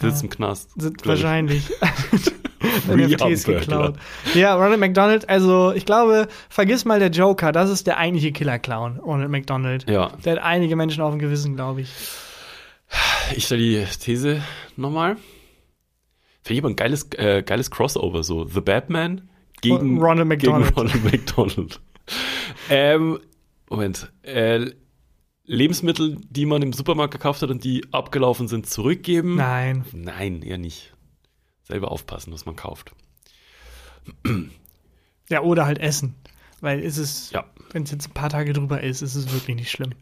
Das 0.01 0.15
ist 0.15 0.23
im 0.23 0.31
Knast. 0.31 0.71
Wahrscheinlich. 1.05 1.71
NFTs 2.89 3.45
geklaut. 3.45 3.95
Ja, 4.35 4.55
Ronald 4.55 4.81
McDonald, 4.81 5.29
also 5.29 5.73
ich 5.73 5.87
glaube, 5.87 6.29
vergiss 6.49 6.85
mal 6.85 6.99
der 6.99 7.11
Joker, 7.11 7.53
das 7.53 7.71
ist 7.71 7.87
der 7.87 7.97
eigentliche 7.99 8.33
Killer-Clown, 8.33 8.99
Ronald 8.99 9.31
McDonald. 9.31 9.89
Ja, 9.89 10.13
Der 10.25 10.35
hat 10.37 10.43
einige 10.43 10.77
Menschen 10.77 11.03
auf 11.03 11.11
dem 11.13 11.19
Gewissen, 11.19 11.57
glaube 11.57 11.83
ich. 11.83 11.93
ich 13.35 13.45
stelle 13.47 13.63
die 13.63 13.85
These 13.99 14.43
nochmal. 14.77 15.17
Finde 16.43 16.55
ich 16.55 16.61
aber 16.61 16.69
ein 16.71 16.77
geiles, 16.77 17.09
äh, 17.17 17.43
geiles 17.43 17.71
Crossover, 17.71 18.23
so 18.23 18.45
The 18.47 18.61
Batman 18.61 19.30
gegen 19.61 20.01
Ronald 20.01 20.29
McDonald. 20.29 20.67
Gegen 20.67 20.77
Ronald 20.79 21.05
McDonald. 21.05 21.81
ähm, 22.69 23.19
Moment. 23.69 24.13
Äh, 24.23 24.71
Lebensmittel, 25.45 26.19
die 26.29 26.47
man 26.47 26.63
im 26.63 26.73
Supermarkt 26.73 27.13
gekauft 27.13 27.43
hat 27.43 27.51
und 27.51 27.65
die 27.65 27.85
abgelaufen 27.93 28.49
sind, 28.49 28.69
zurückgeben? 28.69 29.35
Nein. 29.37 29.85
Nein, 29.93 30.43
eher 30.43 30.59
nicht. 30.59 30.93
Selber 31.65 31.91
aufpassen, 31.91 32.33
was 32.33 32.47
man 32.47 32.57
kauft. 32.57 32.93
Ja, 35.29 35.43
oder 35.43 35.67
halt 35.67 35.79
essen. 35.79 36.15
Weil 36.61 36.81
ist 36.81 36.99
es, 36.99 37.31
Ja. 37.33 37.45
wenn 37.73 37.85
es 37.85 37.91
jetzt 37.91 38.09
ein 38.09 38.15
paar 38.15 38.31
Tage 38.31 38.53
drüber 38.53 38.83
ist, 38.83 39.03
ist 39.03 39.15
es 39.15 39.33
wirklich 39.33 39.57
nicht 39.57 39.71
schlimm. 39.71 39.93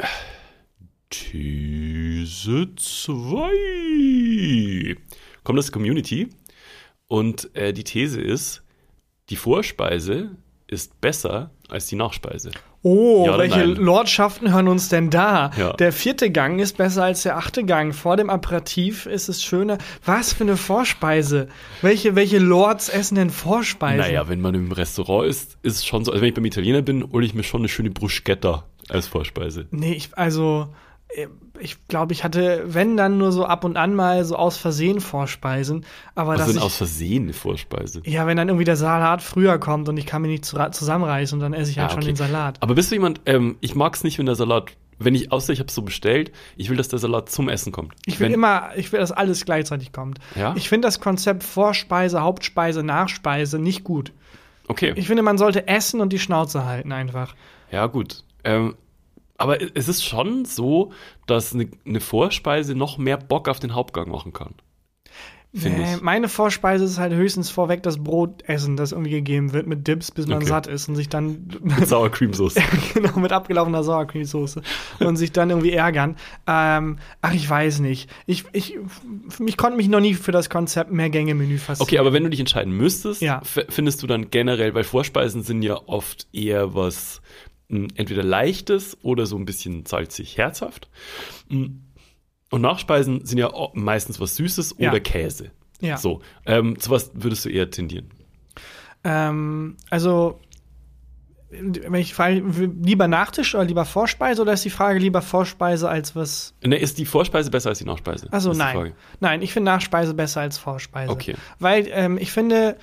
These 1.10 2.68
2. 2.76 4.96
Kommt 5.44 5.58
aus 5.58 5.66
der 5.66 5.72
Community. 5.72 6.28
Und 7.06 7.54
äh, 7.56 7.72
die 7.72 7.84
These 7.84 8.20
ist, 8.20 8.62
die 9.30 9.36
Vorspeise 9.36 10.30
ist 10.66 11.00
besser 11.00 11.50
als 11.68 11.86
die 11.86 11.96
Nachspeise. 11.96 12.50
Oh, 12.82 13.24
Ja 13.26 13.38
welche 13.38 13.58
nein? 13.58 13.74
Lordschaften 13.74 14.52
hören 14.52 14.68
uns 14.68 14.88
denn 14.88 15.10
da? 15.10 15.50
Ja. 15.56 15.72
Der 15.72 15.92
vierte 15.92 16.30
Gang 16.30 16.60
ist 16.60 16.76
besser 16.76 17.04
als 17.04 17.22
der 17.22 17.36
achte 17.36 17.64
Gang. 17.64 17.94
Vor 17.94 18.16
dem 18.16 18.30
Aperitif 18.30 19.06
ist 19.06 19.28
es 19.28 19.42
schöner. 19.42 19.78
Was 20.04 20.32
für 20.32 20.44
eine 20.44 20.56
Vorspeise? 20.56 21.48
Welche, 21.82 22.14
welche 22.14 22.38
Lords 22.38 22.88
essen 22.88 23.16
denn 23.16 23.30
Vorspeisen? 23.30 23.98
Naja, 23.98 24.28
wenn 24.28 24.40
man 24.40 24.54
im 24.54 24.70
Restaurant 24.70 25.28
ist, 25.28 25.58
ist 25.62 25.76
es 25.76 25.86
schon 25.86 26.04
so. 26.04 26.12
Also 26.12 26.22
wenn 26.22 26.28
ich 26.28 26.34
beim 26.34 26.44
Italiener 26.44 26.82
bin, 26.82 27.10
hole 27.12 27.26
ich 27.26 27.34
mir 27.34 27.42
schon 27.42 27.62
eine 27.62 27.68
schöne 27.68 27.90
Bruschetta 27.90 28.64
als 28.88 29.08
Vorspeise. 29.08 29.66
Nee, 29.70 29.94
ich, 29.94 30.10
also, 30.16 30.68
ich 31.58 31.86
glaube, 31.88 32.12
ich 32.12 32.22
hatte, 32.22 32.62
wenn 32.66 32.96
dann 32.96 33.18
nur 33.18 33.32
so 33.32 33.44
ab 33.46 33.64
und 33.64 33.76
an 33.76 33.94
mal 33.94 34.24
so 34.24 34.36
aus 34.36 34.56
Versehen 34.58 35.00
Vorspeisen. 35.00 35.84
Aber 36.14 36.38
Was 36.38 36.54
ich, 36.54 36.60
aus 36.60 36.76
Versehen 36.76 37.24
eine 37.24 37.32
Vorspeise? 37.32 38.02
ja, 38.04 38.26
wenn 38.26 38.36
dann 38.36 38.48
irgendwie 38.48 38.64
der 38.64 38.76
Salat 38.76 39.22
früher 39.22 39.58
kommt 39.58 39.88
und 39.88 39.96
ich 39.96 40.06
kann 40.06 40.22
mich 40.22 40.30
nicht 40.30 40.44
zu- 40.44 40.58
zusammenreißen 40.70 41.36
und 41.38 41.42
dann 41.42 41.54
esse 41.54 41.70
ich 41.70 41.78
halt 41.78 41.88
Ah, 41.88 41.94
schon 41.94 41.98
okay. 42.02 42.08
den 42.12 42.16
Salat. 42.16 42.58
Aber 42.60 42.74
bist 42.74 42.90
du 42.90 42.94
jemand, 42.96 43.22
ähm, 43.26 43.56
ich 43.60 43.74
mag 43.74 43.94
es 43.94 44.04
nicht, 44.04 44.18
wenn 44.18 44.26
der 44.26 44.34
Salat, 44.34 44.72
wenn 44.98 45.14
ich, 45.14 45.32
außer 45.32 45.52
ich 45.52 45.60
habe 45.60 45.68
es 45.68 45.74
so 45.74 45.82
bestellt, 45.82 46.30
ich 46.56 46.68
will, 46.68 46.76
dass 46.76 46.88
der 46.88 46.98
Salat 46.98 47.30
zum 47.30 47.48
Essen 47.48 47.72
kommt. 47.72 47.94
Ich 48.04 48.20
will 48.20 48.26
wenn, 48.26 48.34
immer, 48.34 48.70
ich 48.76 48.92
will, 48.92 49.00
dass 49.00 49.10
alles 49.12 49.44
gleichzeitig 49.44 49.92
kommt. 49.92 50.18
Ja? 50.36 50.54
Ich 50.56 50.68
finde 50.68 50.86
das 50.86 51.00
Konzept 51.00 51.42
Vorspeise, 51.42 52.20
Hauptspeise, 52.20 52.82
Nachspeise 52.82 53.58
nicht 53.58 53.82
gut. 53.82 54.12
Okay. 54.68 54.92
Ich 54.96 55.06
finde, 55.06 55.22
man 55.22 55.38
sollte 55.38 55.66
essen 55.66 56.00
und 56.00 56.12
die 56.12 56.18
Schnauze 56.18 56.66
halten 56.66 56.92
einfach. 56.92 57.34
Ja, 57.72 57.86
gut. 57.86 58.22
Ähm, 58.44 58.74
aber 59.38 59.58
es 59.76 59.88
ist 59.88 60.04
schon 60.04 60.44
so, 60.44 60.92
dass 61.26 61.54
eine, 61.54 61.68
eine 61.86 62.00
Vorspeise 62.00 62.74
noch 62.74 62.98
mehr 62.98 63.16
Bock 63.16 63.48
auf 63.48 63.58
den 63.60 63.74
Hauptgang 63.74 64.10
machen 64.10 64.32
kann. 64.34 64.54
Nee, 65.50 65.96
meine 66.02 66.28
Vorspeise 66.28 66.84
ist 66.84 66.98
halt 66.98 67.14
höchstens 67.14 67.48
vorweg 67.48 67.82
das 67.82 67.96
Brot 68.04 68.42
essen, 68.46 68.76
das 68.76 68.92
irgendwie 68.92 69.12
gegeben 69.12 69.54
wird 69.54 69.66
mit 69.66 69.88
Dips, 69.88 70.10
bis 70.10 70.26
man 70.26 70.36
Okay. 70.38 70.46
satt 70.46 70.66
ist 70.66 70.90
und 70.90 70.94
sich 70.96 71.08
dann 71.08 71.48
Sour 71.86 72.10
Cream 72.10 72.34
Sauce. 72.34 72.54
genau 72.94 73.18
mit 73.18 73.32
abgelaufener 73.32 73.82
Sauercreme-Soße 73.82 74.60
und 75.00 75.16
sich 75.16 75.32
dann 75.32 75.48
irgendwie 75.48 75.72
ärgern. 75.72 76.16
Ähm, 76.46 76.98
ach, 77.22 77.32
ich 77.32 77.48
weiß 77.48 77.78
nicht. 77.80 78.10
Ich, 78.26 78.44
ich, 78.52 78.76
ich 79.44 79.56
konnte 79.56 79.78
mich 79.78 79.88
noch 79.88 80.00
nie 80.00 80.12
für 80.12 80.32
das 80.32 80.50
Konzept 80.50 80.92
Mehrgänge-Menü 80.92 81.56
faszinieren. 81.56 81.82
Okay, 81.88 81.98
aber 81.98 82.12
wenn 82.12 82.24
du 82.24 82.30
dich 82.30 82.40
entscheiden 82.40 82.74
müsstest, 82.74 83.22
Ja. 83.22 83.40
findest 83.70 84.02
du 84.02 84.06
dann 84.06 84.28
generell, 84.28 84.74
weil 84.74 84.84
Vorspeisen 84.84 85.42
sind 85.44 85.62
ja 85.62 85.80
oft 85.86 86.28
eher 86.30 86.74
was 86.74 87.22
entweder 87.68 88.22
leichtes 88.22 88.96
oder 89.02 89.26
so 89.26 89.36
ein 89.36 89.44
bisschen 89.44 89.84
salzig, 89.86 90.36
herzhaft. 90.38 90.88
Mh, 91.48 91.68
Und 92.50 92.60
Nachspeisen 92.62 93.24
sind 93.26 93.38
ja 93.38 93.50
meistens 93.74 94.20
was 94.20 94.36
Süßes 94.36 94.76
Ja. 94.78 94.90
oder 94.90 95.00
Käse. 95.00 95.50
Ja. 95.80 95.96
So, 95.98 96.20
ähm, 96.46 96.78
zu 96.78 96.90
was 96.90 97.10
würdest 97.14 97.44
du 97.44 97.50
eher 97.50 97.70
tendieren? 97.70 98.10
Ähm, 99.04 99.76
also, 99.90 100.40
wenn 101.50 101.94
ich 101.94 102.12
frage, 102.14 102.40
lieber 102.82 103.08
Nachtisch 103.08 103.54
oder 103.54 103.64
lieber 103.64 103.84
Vorspeise 103.86 104.42
oder 104.42 104.52
ist 104.52 104.64
die 104.64 104.70
Frage 104.70 104.98
lieber 104.98 105.22
Vorspeise 105.22 105.88
als 105.88 106.14
was? 106.16 106.54
Ne, 106.64 106.76
ist 106.76 106.98
die 106.98 107.06
Vorspeise 107.06 107.50
besser 107.50 107.70
als 107.70 107.78
die 107.78 107.84
Nachspeise? 107.86 108.28
Also 108.32 108.52
nein. 108.52 108.92
Nein, 109.20 109.40
ich 109.40 109.52
finde 109.52 109.70
Nachspeise 109.70 110.12
besser 110.14 110.40
als 110.42 110.58
Vorspeise. 110.58 111.10
Okay. 111.10 111.36
Weil 111.58 111.86
ähm, 111.90 112.18
ich 112.18 112.32
finde, 112.32 112.76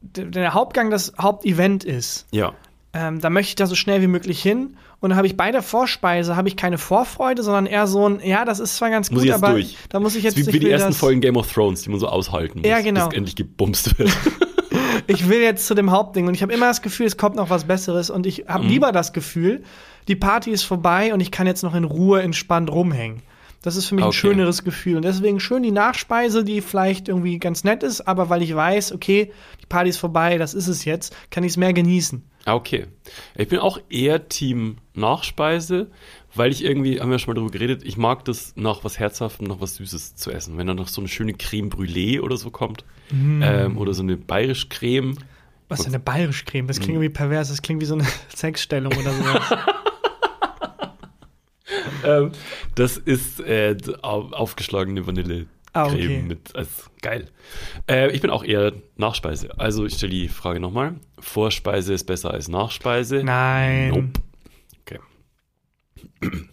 der 0.00 0.54
Hauptgang 0.54 0.90
das 0.90 1.12
Hauptevent 1.20 1.84
ist. 1.84 2.26
Ja. 2.30 2.54
Ähm, 2.98 3.20
da 3.20 3.28
möchte 3.30 3.50
ich 3.50 3.54
da 3.56 3.66
so 3.66 3.74
schnell 3.74 4.00
wie 4.00 4.06
möglich 4.06 4.40
hin. 4.40 4.76
Und 5.00 5.10
dann 5.10 5.16
habe 5.18 5.26
ich 5.26 5.36
bei 5.36 5.52
der 5.52 5.62
Vorspeise 5.62 6.34
habe 6.36 6.48
ich 6.48 6.56
keine 6.56 6.78
Vorfreude, 6.78 7.42
sondern 7.42 7.66
eher 7.66 7.86
so 7.86 8.08
ein, 8.08 8.20
ja, 8.24 8.44
das 8.46 8.58
ist 8.58 8.76
zwar 8.76 8.88
ganz 8.90 9.10
Muss 9.10 9.22
gut, 9.24 9.30
aber 9.32 9.50
durch. 9.52 9.76
da 9.90 10.00
muss 10.00 10.16
ich 10.16 10.24
jetzt 10.24 10.36
Das 10.36 10.42
ist 10.42 10.48
wie, 10.48 10.54
wie 10.54 10.58
die 10.60 10.70
ersten 10.70 10.94
Folgen 10.94 11.20
Game 11.20 11.36
of 11.36 11.52
Thrones, 11.52 11.82
die 11.82 11.90
man 11.90 12.00
so 12.00 12.08
aushalten 12.08 12.60
muss, 12.60 12.68
Ja, 12.68 12.80
genau. 12.80 13.08
bis 13.08 13.16
endlich 13.18 13.36
gebumst 13.36 13.98
wird. 13.98 14.10
ich 15.06 15.28
will 15.28 15.40
jetzt 15.40 15.66
zu 15.66 15.74
dem 15.74 15.90
Hauptding 15.90 16.26
und 16.26 16.34
ich 16.34 16.42
habe 16.42 16.52
immer 16.52 16.66
das 16.66 16.80
Gefühl, 16.82 17.06
es 17.06 17.16
kommt 17.16 17.36
noch 17.36 17.50
was 17.50 17.64
Besseres 17.64 18.08
und 18.10 18.26
ich 18.26 18.44
Mhm. 18.44 18.48
habe 18.48 18.66
lieber 18.66 18.92
das 18.92 19.12
Gefühl, 19.12 19.62
die 20.08 20.16
Party 20.16 20.50
ist 20.50 20.62
vorbei 20.62 21.12
und 21.12 21.20
ich 21.20 21.30
kann 21.30 21.46
jetzt 21.46 21.62
noch 21.62 21.74
in 21.74 21.84
Ruhe 21.84 22.22
entspannt 22.22 22.70
rumhängen. 22.70 23.22
Das 23.62 23.74
ist 23.76 23.86
für 23.86 23.96
mich 23.96 24.04
ein 24.04 24.08
Okay. 24.08 24.18
schöneres 24.18 24.64
Gefühl 24.64 24.96
und 24.96 25.04
deswegen 25.04 25.40
schön 25.40 25.62
die 25.62 25.72
Nachspeise, 25.72 26.44
die 26.44 26.60
vielleicht 26.60 27.08
irgendwie 27.08 27.38
ganz 27.38 27.64
nett 27.64 27.82
ist, 27.82 28.06
aber 28.06 28.28
weil 28.30 28.42
ich 28.42 28.54
weiß, 28.54 28.92
okay, 28.92 29.32
die 29.60 29.66
Party 29.66 29.90
ist 29.90 29.96
vorbei, 29.98 30.38
das 30.38 30.54
ist 30.54 30.68
es 30.68 30.84
jetzt, 30.84 31.14
kann 31.30 31.42
ich 31.44 31.52
es 31.52 31.56
mehr 31.56 31.72
genießen. 31.72 32.22
Ah, 32.46 32.54
okay. 32.54 32.86
Ich 33.36 33.48
bin 33.48 33.58
auch 33.58 33.78
eher 33.90 34.28
Team 34.28 34.76
Nachspeise, 34.94 35.90
weil 36.34 36.52
ich 36.52 36.64
irgendwie, 36.64 37.00
haben 37.00 37.10
wir 37.10 37.18
schon 37.18 37.32
mal 37.32 37.40
darüber 37.40 37.50
geredet, 37.52 37.82
ich 37.84 37.96
mag 37.96 38.24
das 38.24 38.52
nach 38.56 38.84
was 38.84 38.98
Herzhaftem, 38.98 39.46
nach 39.48 39.60
was 39.60 39.74
Süßes 39.76 40.14
zu 40.16 40.30
essen. 40.30 40.56
Wenn 40.56 40.66
dann 40.68 40.76
noch 40.76 40.88
so 40.88 41.00
eine 41.00 41.08
schöne 41.08 41.34
Creme 41.34 41.68
Brûlée 41.70 42.20
oder 42.20 42.36
so 42.36 42.50
kommt, 42.50 42.84
Mm. 43.10 43.40
ähm, 43.42 43.78
oder 43.78 43.94
so 43.94 44.02
eine 44.02 44.16
bayerisch 44.16 44.68
Creme. 44.68 45.16
Was 45.68 45.80
ist 45.80 45.86
eine 45.86 46.00
bayerische 46.00 46.44
Creme? 46.44 46.66
Das 46.66 46.78
klingt 46.80 46.94
irgendwie 46.94 47.08
pervers, 47.08 47.48
das 47.50 47.62
klingt 47.62 47.80
wie 47.80 47.84
so 47.84 47.94
eine 47.94 48.04
Sexstellung 48.34 48.92
oder 48.96 49.12
sowas. 49.12 49.42
Ähm, 52.04 52.30
das 52.76 52.96
ist 52.96 53.40
äh, 53.40 53.76
au- 54.02 54.30
aufgeschlagene 54.30 55.06
Vanille. 55.06 55.46
Ah, 55.76 55.88
Creme 55.88 55.98
okay. 55.98 56.22
mit, 56.22 56.54
also 56.56 56.70
geil. 57.02 57.30
Äh, 57.88 58.10
ich 58.12 58.20
bin 58.22 58.30
auch 58.30 58.42
eher 58.44 58.72
Nachspeise. 58.96 59.58
Also 59.58 59.84
ich 59.84 59.94
stelle 59.94 60.12
die 60.12 60.28
Frage 60.28 60.58
nochmal. 60.60 60.94
Vorspeise 61.18 61.92
ist 61.92 62.04
besser 62.04 62.30
als 62.30 62.48
Nachspeise. 62.48 63.22
Nein. 63.22 63.88
Nope. 63.90 64.08
Okay. 64.82 64.98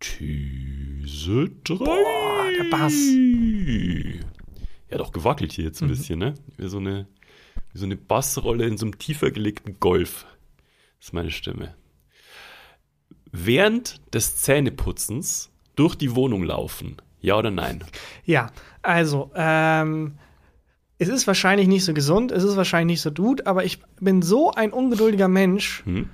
These 0.00 1.50
3. 1.64 1.74
Boah, 1.76 2.46
der 2.58 2.70
Bass. 2.70 2.94
Ja, 4.90 4.98
doch 4.98 5.12
gewackelt 5.12 5.52
hier 5.52 5.64
Mhm. 5.64 5.68
jetzt 5.68 5.82
ein 5.82 5.88
bisschen, 5.88 6.18
ne? 6.18 6.34
Wie 6.56 6.68
so 6.68 6.78
eine, 6.78 7.06
wie 7.72 7.78
so 7.78 7.84
eine 7.84 7.96
Bassrolle 7.96 8.66
in 8.66 8.76
so 8.78 8.86
einem 8.86 8.98
tiefer 8.98 9.30
gelegten 9.30 9.78
Golf. 9.78 10.26
Das 10.98 11.08
ist 11.08 11.12
meine 11.12 11.30
Stimme. 11.30 11.74
Während 13.32 14.00
des 14.14 14.36
Zähneputzens 14.38 15.50
durch 15.76 15.94
die 15.94 16.14
Wohnung 16.14 16.42
laufen. 16.42 16.96
Ja 17.20 17.36
oder 17.36 17.50
nein? 17.50 17.84
Ja, 18.24 18.48
also, 18.82 19.30
ähm, 19.34 20.14
es 20.98 21.08
ist 21.08 21.26
wahrscheinlich 21.26 21.66
nicht 21.68 21.84
so 21.84 21.94
gesund, 21.94 22.30
es 22.32 22.44
ist 22.44 22.56
wahrscheinlich 22.56 22.94
nicht 22.96 23.02
so 23.02 23.10
gut, 23.10 23.46
aber 23.46 23.64
ich 23.64 23.78
bin 24.00 24.22
so 24.22 24.52
ein 24.52 24.72
ungeduldiger 24.72 25.28
Mensch. 25.28 25.82
Hm? 25.84 26.08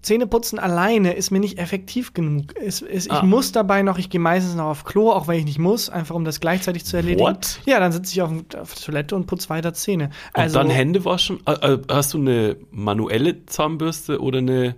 Zähneputzen 0.00 0.60
alleine 0.60 1.12
ist 1.14 1.32
mir 1.32 1.40
nicht 1.40 1.58
effektiv 1.58 2.14
genug. 2.14 2.54
Es, 2.56 2.82
es, 2.82 3.06
Ich 3.06 3.12
Ah. 3.12 3.24
muss 3.24 3.50
dabei 3.50 3.82
noch, 3.82 3.98
ich 3.98 4.10
gehe 4.10 4.20
meistens 4.20 4.54
noch 4.54 4.66
auf 4.66 4.84
Klo, 4.84 5.10
auch 5.10 5.26
wenn 5.26 5.38
ich 5.40 5.44
nicht 5.44 5.58
muss, 5.58 5.90
einfach 5.90 6.14
um 6.14 6.24
das 6.24 6.38
gleichzeitig 6.38 6.84
zu 6.84 6.96
erledigen. 6.96 7.20
What? 7.20 7.60
Ja, 7.66 7.80
dann 7.80 7.90
sitze 7.90 8.12
ich 8.12 8.22
auf, 8.22 8.30
auf 8.56 8.74
der 8.74 8.82
Toilette 8.84 9.16
und 9.16 9.26
putze 9.26 9.48
weiter 9.50 9.74
Zähne. 9.74 10.04
Und 10.34 10.42
Also, 10.42 10.58
dann 10.60 10.70
Hände 10.70 11.04
waschen. 11.04 11.40
Äh, 11.46 11.52
äh, 11.74 11.78
hast 11.90 12.14
du 12.14 12.18
eine 12.18 12.56
manuelle 12.70 13.44
Zahnbürste 13.46 14.20
oder 14.22 14.38
eine, 14.38 14.76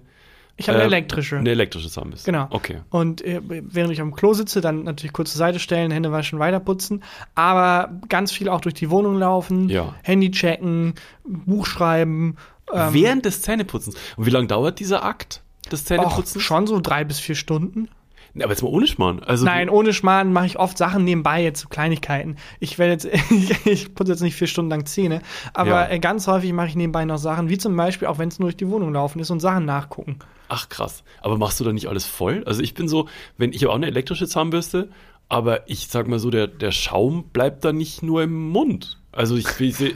ich 0.60 0.68
habe 0.68 0.76
eine 0.78 0.84
äh, 0.84 0.86
elektrische. 0.96 1.38
eine 1.38 1.50
elektrische 1.50 1.88
Zahnbürste? 1.90 2.30
Genau. 2.30 2.46
Okay. 2.50 2.78
Und 2.90 3.22
äh, 3.22 3.40
während 3.42 3.92
ich 3.92 4.00
am 4.00 4.14
Klo 4.14 4.34
sitze, 4.34 4.60
dann 4.60 4.84
natürlich 4.84 5.12
kurz 5.12 5.32
zur 5.32 5.38
Seite 5.38 5.58
stellen, 5.58 5.90
Hände 5.90 6.12
waschen, 6.12 6.38
weiterputzen. 6.38 7.02
Aber 7.34 7.90
ganz 8.08 8.30
viel 8.30 8.48
auch 8.48 8.60
durch 8.60 8.74
die 8.74 8.90
Wohnung 8.90 9.18
laufen, 9.18 9.68
Ja. 9.68 9.94
Handy 10.02 10.30
checken, 10.30 10.94
Buch 11.24 11.66
schreiben. 11.66 12.36
Ähm, 12.72 12.92
Während 12.92 13.24
des 13.24 13.42
Zähneputzens. 13.42 13.96
Und 14.16 14.26
wie 14.26 14.30
lange 14.30 14.46
dauert 14.46 14.78
dieser 14.78 15.02
Akt 15.04 15.42
des 15.72 15.84
Zähneputzens? 15.86 16.42
schon 16.42 16.66
so 16.66 16.78
drei 16.80 17.04
bis 17.04 17.18
vier 17.18 17.34
Stunden. 17.34 17.88
Aber 18.36 18.50
jetzt 18.50 18.62
mal 18.62 18.68
ohne 18.68 18.86
Schmarrn. 18.86 19.20
Also 19.22 19.44
Nein, 19.44 19.68
ohne 19.68 19.92
Schmarrn 19.92 20.32
mache 20.32 20.46
ich 20.46 20.58
oft 20.58 20.78
Sachen 20.78 21.04
nebenbei, 21.04 21.42
jetzt 21.42 21.60
so 21.60 21.68
Kleinigkeiten. 21.68 22.36
Ich 22.60 22.78
werde 22.78 22.92
jetzt, 22.92 23.04
ich, 23.30 23.66
ich 23.66 23.94
putze 23.94 24.12
jetzt 24.12 24.20
nicht 24.22 24.36
vier 24.36 24.46
Stunden 24.46 24.70
lang 24.70 24.86
Zähne, 24.86 25.22
aber 25.52 25.70
Ja. 25.70 25.88
äh, 25.88 25.98
ganz 25.98 26.26
häufig 26.26 26.52
mache 26.52 26.68
ich 26.68 26.76
nebenbei 26.76 27.04
noch 27.04 27.18
Sachen, 27.18 27.48
wie 27.48 27.58
zum 27.58 27.76
Beispiel, 27.76 28.08
auch 28.08 28.18
wenn 28.18 28.28
es 28.28 28.38
nur 28.38 28.48
durch 28.48 28.56
die 28.56 28.68
Wohnung 28.68 28.92
laufen 28.92 29.18
ist 29.20 29.30
und 29.30 29.40
Sachen 29.40 29.64
nachgucken. 29.64 30.18
Ach 30.48 30.68
krass. 30.68 31.02
Aber 31.22 31.38
machst 31.38 31.58
du 31.60 31.64
da 31.64 31.72
nicht 31.72 31.88
alles 31.88 32.06
voll? 32.06 32.42
Also 32.46 32.62
ich 32.62 32.74
bin 32.74 32.88
so, 32.88 33.08
wenn 33.36 33.52
ich 33.52 33.62
habe 33.62 33.72
auch 33.72 33.76
eine 33.76 33.86
elektrische 33.86 34.26
Zahnbürste, 34.28 34.90
aber 35.28 35.68
ich 35.68 35.88
sag 35.88 36.08
mal 36.08 36.18
so, 36.18 36.30
der, 36.30 36.46
der 36.48 36.72
Schaum 36.72 37.24
bleibt 37.32 37.64
da 37.64 37.72
nicht 37.72 38.02
nur 38.02 38.22
im 38.22 38.48
Mund. 38.50 38.99
Also 39.12 39.36
ich, 39.36 39.46
ich 39.60 39.76
sehe. 39.76 39.94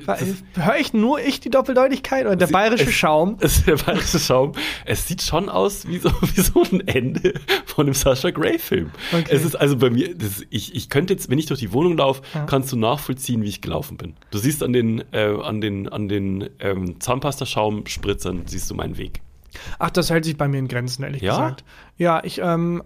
Höre 0.57 0.77
ich 0.81 0.93
nur 0.93 1.21
ich 1.21 1.39
die 1.39 1.49
Doppeldeutigkeit 1.49 2.27
oder 2.27 2.35
der 2.35 2.49
bayerische 2.49 2.85
es- 2.89 2.93
Schaum? 2.95 3.37
Es 3.41 3.65
der 3.65 3.77
bayerische 3.77 4.19
Schaum. 4.19 4.53
Es 4.85 5.07
sieht 5.07 5.23
schon 5.23 5.49
aus 5.49 5.87
wie 5.87 5.99
so, 5.99 6.11
wie 6.21 6.41
so 6.41 6.63
ein 6.65 6.81
Ende 6.89 7.35
von 7.65 7.87
einem 7.87 7.95
Sascha 7.95 8.31
Grey-Film. 8.31 8.91
Okay. 9.13 9.25
Es 9.31 9.45
ist 9.45 9.55
also 9.55 9.77
bei 9.77 9.91
mir, 9.91 10.17
das, 10.17 10.43
ich, 10.51 10.75
ich 10.75 10.89
könnte 10.91 11.13
jetzt, 11.15 11.31
wenn 11.31 11.39
ich 11.39 11.47
durch 11.47 11.61
die 11.61 11.73
Wohnung 11.73 11.97
laufe, 11.97 12.23
Ja. 12.35 12.45
kannst 12.47 12.73
du 12.73 12.77
nachvollziehen, 12.77 13.43
wie 13.43 13.49
ich 13.49 13.61
gelaufen 13.61 13.97
bin. 13.97 14.15
Du 14.33 14.39
siehst 14.39 14.63
an 14.65 14.73
den, 14.73 15.05
äh, 15.13 15.33
an 15.43 15.61
den, 15.61 15.89
an 15.89 16.09
den 16.09 16.51
ähm, 16.59 16.99
Zahnpasta-Schaumspritzern, 17.01 18.43
siehst 18.47 18.71
du 18.71 18.75
meinen 18.75 18.97
Weg. 18.99 19.21
Ach, 19.79 19.91
das 19.91 20.11
hält 20.11 20.25
sich 20.25 20.37
bei 20.37 20.49
mir 20.49 20.59
in 20.59 20.67
Grenzen, 20.69 21.05
ehrlich 21.05 21.23
Ja? 21.23 21.31
gesagt. 21.37 21.65
Ja, 21.97 22.23
ich 22.25 22.41
ähm, 22.43 22.83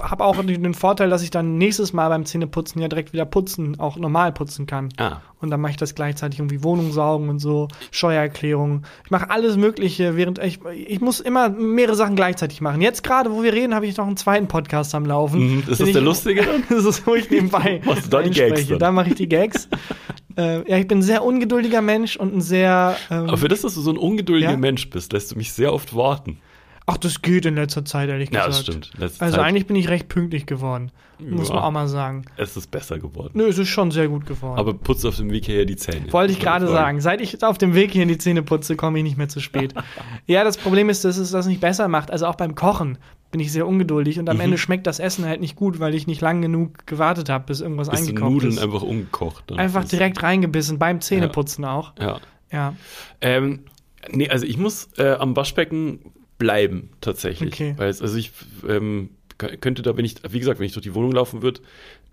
habe 0.00 0.24
auch 0.24 0.36
den 0.42 0.74
Vorteil, 0.74 1.10
dass 1.10 1.22
ich 1.22 1.30
dann 1.30 1.58
nächstes 1.58 1.92
Mal 1.92 2.08
beim 2.08 2.24
Zähneputzen 2.24 2.80
ja 2.80 2.88
direkt 2.88 3.12
wieder 3.12 3.24
putzen, 3.24 3.78
auch 3.80 3.96
normal 3.96 4.32
putzen 4.32 4.66
kann. 4.66 4.88
Ah. 4.98 5.20
Und 5.40 5.50
dann 5.50 5.60
mache 5.60 5.72
ich 5.72 5.76
das 5.76 5.94
gleichzeitig 5.94 6.38
irgendwie 6.40 6.62
Wohnung 6.62 6.92
saugen 6.92 7.28
und 7.28 7.38
so, 7.38 7.68
Steuererklärung. 7.90 8.82
Ich 9.04 9.10
mache 9.10 9.30
alles 9.30 9.56
Mögliche, 9.56 10.16
während 10.16 10.38
ich, 10.38 10.60
ich 10.64 11.00
muss 11.00 11.20
immer 11.20 11.48
mehrere 11.48 11.94
Sachen 11.96 12.16
gleichzeitig 12.16 12.60
machen. 12.60 12.80
Jetzt 12.80 13.02
gerade, 13.02 13.30
wo 13.32 13.42
wir 13.42 13.52
reden, 13.52 13.74
habe 13.74 13.86
ich 13.86 13.96
noch 13.96 14.06
einen 14.06 14.16
zweiten 14.16 14.48
Podcast 14.48 14.94
am 14.94 15.04
Laufen. 15.06 15.40
Mhm, 15.56 15.58
ist 15.60 15.68
das 15.68 15.78
Den 15.78 15.92
der 15.92 16.02
ich- 16.02 16.04
lustige 16.06 16.46
das 16.68 16.84
ist, 16.84 17.06
wo 17.06 17.14
ich 17.14 17.30
nebenbei 17.30 17.80
Machst 17.84 18.06
du 18.06 18.10
da 18.10 18.22
die 18.22 18.30
Gags 18.30 18.66
dann? 18.68 18.78
Da 18.78 18.92
mache 18.92 19.08
ich 19.10 19.14
die 19.16 19.28
Gags. 19.28 19.68
äh, 20.36 20.68
ja, 20.70 20.78
ich 20.78 20.88
bin 20.88 20.98
ein 20.98 21.02
sehr 21.02 21.24
ungeduldiger 21.24 21.82
Mensch 21.82 22.16
und 22.16 22.34
ein 22.36 22.40
sehr. 22.40 22.96
Ähm, 23.10 23.28
Aber 23.28 23.36
für 23.36 23.48
das, 23.48 23.62
dass 23.62 23.74
du 23.74 23.80
so 23.80 23.90
ein 23.90 23.98
ungeduldiger 23.98 24.52
Ja? 24.52 24.56
Mensch 24.56 24.88
bist, 24.90 25.12
lässt 25.12 25.32
du 25.32 25.36
mich 25.36 25.52
sehr 25.52 25.72
oft 25.72 25.94
warten. 25.94 26.38
Ach, 26.86 26.96
das 26.98 27.20
geht 27.22 27.44
in 27.46 27.54
letzter 27.56 27.84
Zeit, 27.84 28.08
ehrlich 28.08 28.30
Ja, 28.32 28.46
gesagt. 28.46 28.68
das 28.68 28.74
stimmt. 28.76 28.92
Letzte 28.98 29.24
Also 29.24 29.36
Zeit 29.36 29.44
eigentlich 29.46 29.66
bin 29.66 29.76
ich 29.76 29.88
recht 29.88 30.08
pünktlich 30.08 30.46
geworden. 30.46 30.92
Muss 31.18 31.48
Ja. 31.48 31.54
man 31.54 31.64
auch 31.64 31.70
mal 31.70 31.88
sagen. 31.88 32.24
es 32.36 32.56
ist 32.56 32.70
besser 32.70 32.98
geworden. 32.98 33.30
Nö, 33.34 33.46
es 33.48 33.56
ist 33.58 33.68
schon 33.68 33.90
sehr 33.90 34.08
gut 34.08 34.26
geworden. 34.26 34.58
Aber 34.58 34.74
putzt 34.74 35.04
auf 35.06 35.16
dem 35.16 35.30
Weg 35.30 35.46
hierher 35.46 35.64
die 35.64 35.76
Zähne. 35.76 36.12
Wollte 36.12 36.32
ich 36.32 36.40
gerade 36.40 36.68
sagen. 36.68 37.00
Seit 37.00 37.20
ich 37.20 37.42
auf 37.42 37.56
dem 37.58 37.74
Weg 37.74 37.92
hier 37.92 38.02
in 38.02 38.08
die 38.08 38.18
Zähne 38.18 38.42
putze, 38.42 38.76
komme 38.76 38.98
ich 38.98 39.04
nicht 39.04 39.16
mehr 39.16 39.28
zu 39.28 39.40
spät. 39.40 39.72
ja, 40.26 40.44
das 40.44 40.58
Problem 40.58 40.88
ist, 40.90 41.04
dass 41.04 41.16
es 41.16 41.30
das 41.30 41.46
nicht 41.46 41.60
besser 41.60 41.88
macht. 41.88 42.10
Also 42.10 42.26
auch 42.26 42.34
beim 42.34 42.54
Kochen 42.54 42.98
bin 43.32 43.40
ich 43.40 43.50
sehr 43.50 43.66
ungeduldig 43.66 44.18
und 44.18 44.28
am 44.28 44.36
Mhm. 44.36 44.42
Ende 44.42 44.58
schmeckt 44.58 44.86
das 44.86 45.00
Essen 45.00 45.24
halt 45.24 45.40
nicht 45.40 45.56
gut, 45.56 45.80
weil 45.80 45.94
ich 45.94 46.06
nicht 46.06 46.20
lang 46.20 46.42
genug 46.42 46.86
gewartet 46.86 47.28
habe, 47.30 47.44
bis 47.46 47.60
irgendwas 47.62 47.88
Ist 47.88 47.98
eingekocht 48.08 48.30
Nudeln 48.30 48.52
ist. 48.52 48.62
einfach 48.62 48.82
ungekocht. 48.82 49.44
dann. 49.48 49.58
Einfach 49.58 49.84
direkt 49.84 50.22
reingebissen, 50.22 50.78
beim 50.78 51.00
Zähneputzen 51.00 51.64
auch. 51.64 51.92
Ja. 51.98 52.20
Ja. 52.52 52.74
Ähm, 53.22 53.60
nee, 54.12 54.28
also 54.28 54.44
ich 54.46 54.58
muss 54.58 54.90
äh, 54.98 55.12
am 55.14 55.34
Waschbecken 55.34 56.12
bleiben, 56.38 56.90
tatsächlich. 57.00 57.54
Okay. 57.54 57.74
Weil 57.76 57.88
es, 57.88 58.02
also 58.02 58.16
ich 58.16 58.32
ähm, 58.68 59.10
könnte 59.38 59.82
da, 59.82 59.96
wenn 59.96 60.04
ich, 60.04 60.16
wie 60.30 60.38
gesagt, 60.38 60.58
wenn 60.58 60.66
ich 60.66 60.72
durch 60.72 60.84
die 60.84 60.94
Wohnung 60.94 61.12
laufen 61.12 61.42
würde, 61.42 61.60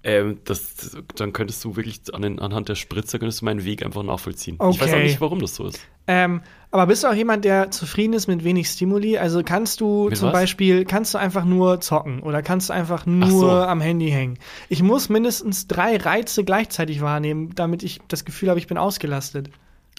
ähm, 0.06 0.40
das, 0.44 0.98
dann 1.16 1.32
könntest 1.32 1.64
du 1.64 1.78
wirklich 1.78 2.02
an 2.14 2.22
den, 2.22 2.40
anhand 2.40 2.68
der 2.68 2.76
Spritze 2.76 3.20
könntest 3.20 3.40
du 3.42 3.46
meinen 3.46 3.64
Weg 3.64 3.86
einfach 3.86 4.04
nachvollziehen. 4.04 4.56
Ich 4.56 4.82
weiß 4.82 4.90
auch 4.90 4.96
Okay. 4.96 5.04
nicht, 5.04 5.22
warum 5.22 5.40
das 5.40 5.56
so 5.56 5.66
ist. 5.68 5.80
Ähm, 6.08 6.42
aber 6.72 6.88
bist 6.88 7.04
du 7.06 7.08
auch 7.08 7.14
jemand, 7.14 7.46
der 7.46 7.72
zufrieden 7.72 8.12
ist 8.12 8.28
mit 8.28 8.44
wenig 8.44 8.68
Stimuli? 8.68 9.18
Also 9.18 9.44
kannst 9.44 9.80
du 9.80 10.08
Mit 10.10 10.18
zum 10.18 10.28
was? 10.28 10.34
Beispiel, 10.34 10.84
kannst 10.84 11.14
du 11.14 11.18
einfach 11.20 11.46
nur 11.46 11.80
zocken 11.80 12.20
oder 12.22 12.42
kannst 12.42 12.68
du 12.70 12.74
einfach 12.74 13.06
nur 13.06 13.30
so. 13.30 13.50
am 13.52 13.80
Handy 13.80 14.10
hängen? 14.10 14.38
Ich 14.68 14.84
muss 14.84 15.08
mindestens 15.08 15.68
drei 15.68 15.96
Reize 15.96 16.44
gleichzeitig 16.44 17.00
wahrnehmen, 17.00 17.52
damit 17.56 17.84
ich 17.84 18.02
das 18.10 18.26
Gefühl 18.26 18.50
habe, 18.50 18.60
ich 18.60 18.68
bin 18.68 18.78
ausgelastet. 18.78 19.50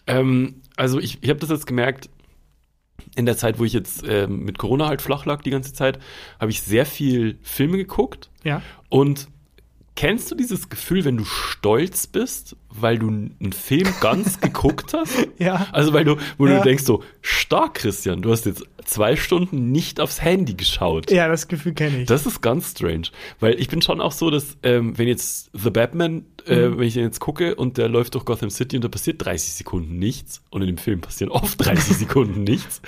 Ähm, 0.06 0.56
also 0.76 0.98
ich, 0.98 1.18
ich 1.22 1.30
habe 1.30 1.40
das 1.40 1.48
jetzt 1.48 1.66
gemerkt, 1.66 2.10
in 3.16 3.26
der 3.26 3.36
Zeit, 3.36 3.58
wo 3.58 3.64
ich 3.64 3.72
jetzt 3.72 4.04
ähm, 4.06 4.44
mit 4.44 4.58
Corona 4.58 4.88
halt 4.88 5.02
flach 5.02 5.24
lag 5.24 5.42
die 5.42 5.50
ganze 5.50 5.72
Zeit, 5.72 5.98
habe 6.40 6.50
ich 6.50 6.62
sehr 6.62 6.86
viel 6.86 7.38
Filme 7.42 7.76
geguckt 7.76 8.30
Ja. 8.42 8.62
Und 8.88 9.28
kennst 9.96 10.30
du 10.30 10.34
dieses 10.34 10.68
Gefühl, 10.68 11.04
wenn 11.04 11.16
du 11.16 11.24
stolz 11.24 12.06
bist, 12.06 12.56
weil 12.68 12.98
du 12.98 13.08
einen 13.08 13.52
Film 13.52 13.88
ganz 14.00 14.40
geguckt 14.40 14.92
hast? 14.92 15.28
Ja. 15.38 15.68
Also 15.72 15.92
weil 15.92 16.04
du, 16.04 16.16
wo 16.38 16.46
Ja. 16.46 16.58
du 16.58 16.64
denkst 16.64 16.84
so, 16.84 17.02
stark, 17.22 17.74
Christian, 17.74 18.20
du 18.22 18.32
hast 18.32 18.44
jetzt 18.46 18.64
zwei 18.84 19.14
Stunden 19.16 19.70
nicht 19.72 20.00
aufs 20.00 20.20
Handy 20.20 20.54
geschaut. 20.54 21.10
Ja, 21.10 21.28
das 21.28 21.46
Gefühl 21.48 21.74
kenne 21.74 22.02
ich. 22.02 22.06
Das 22.08 22.26
ist 22.26 22.40
ganz 22.42 22.72
strange, 22.72 23.04
weil 23.40 23.58
ich 23.60 23.68
bin 23.68 23.80
schon 23.82 24.00
auch 24.00 24.12
so, 24.12 24.30
dass 24.30 24.56
ähm, 24.62 24.98
wenn 24.98 25.06
jetzt 25.08 25.50
The 25.54 25.70
Batman, 25.70 26.24
äh, 26.46 26.68
Mhm. 26.68 26.78
wenn 26.78 26.86
ich 26.88 26.94
den 26.94 27.04
jetzt 27.04 27.20
gucke 27.20 27.54
und 27.54 27.78
der 27.78 27.88
läuft 27.88 28.14
durch 28.14 28.24
Gotham 28.24 28.50
City 28.50 28.76
und 28.76 28.84
da 28.84 28.88
passiert 28.88 29.24
30 29.24 29.52
Sekunden 29.54 29.98
nichts 29.98 30.42
und 30.50 30.60
in 30.62 30.66
dem 30.66 30.78
Film 30.78 31.00
passieren 31.00 31.30
oft 31.30 31.64
30 31.64 31.96
Sekunden 31.98 32.42
nichts, 32.44 32.82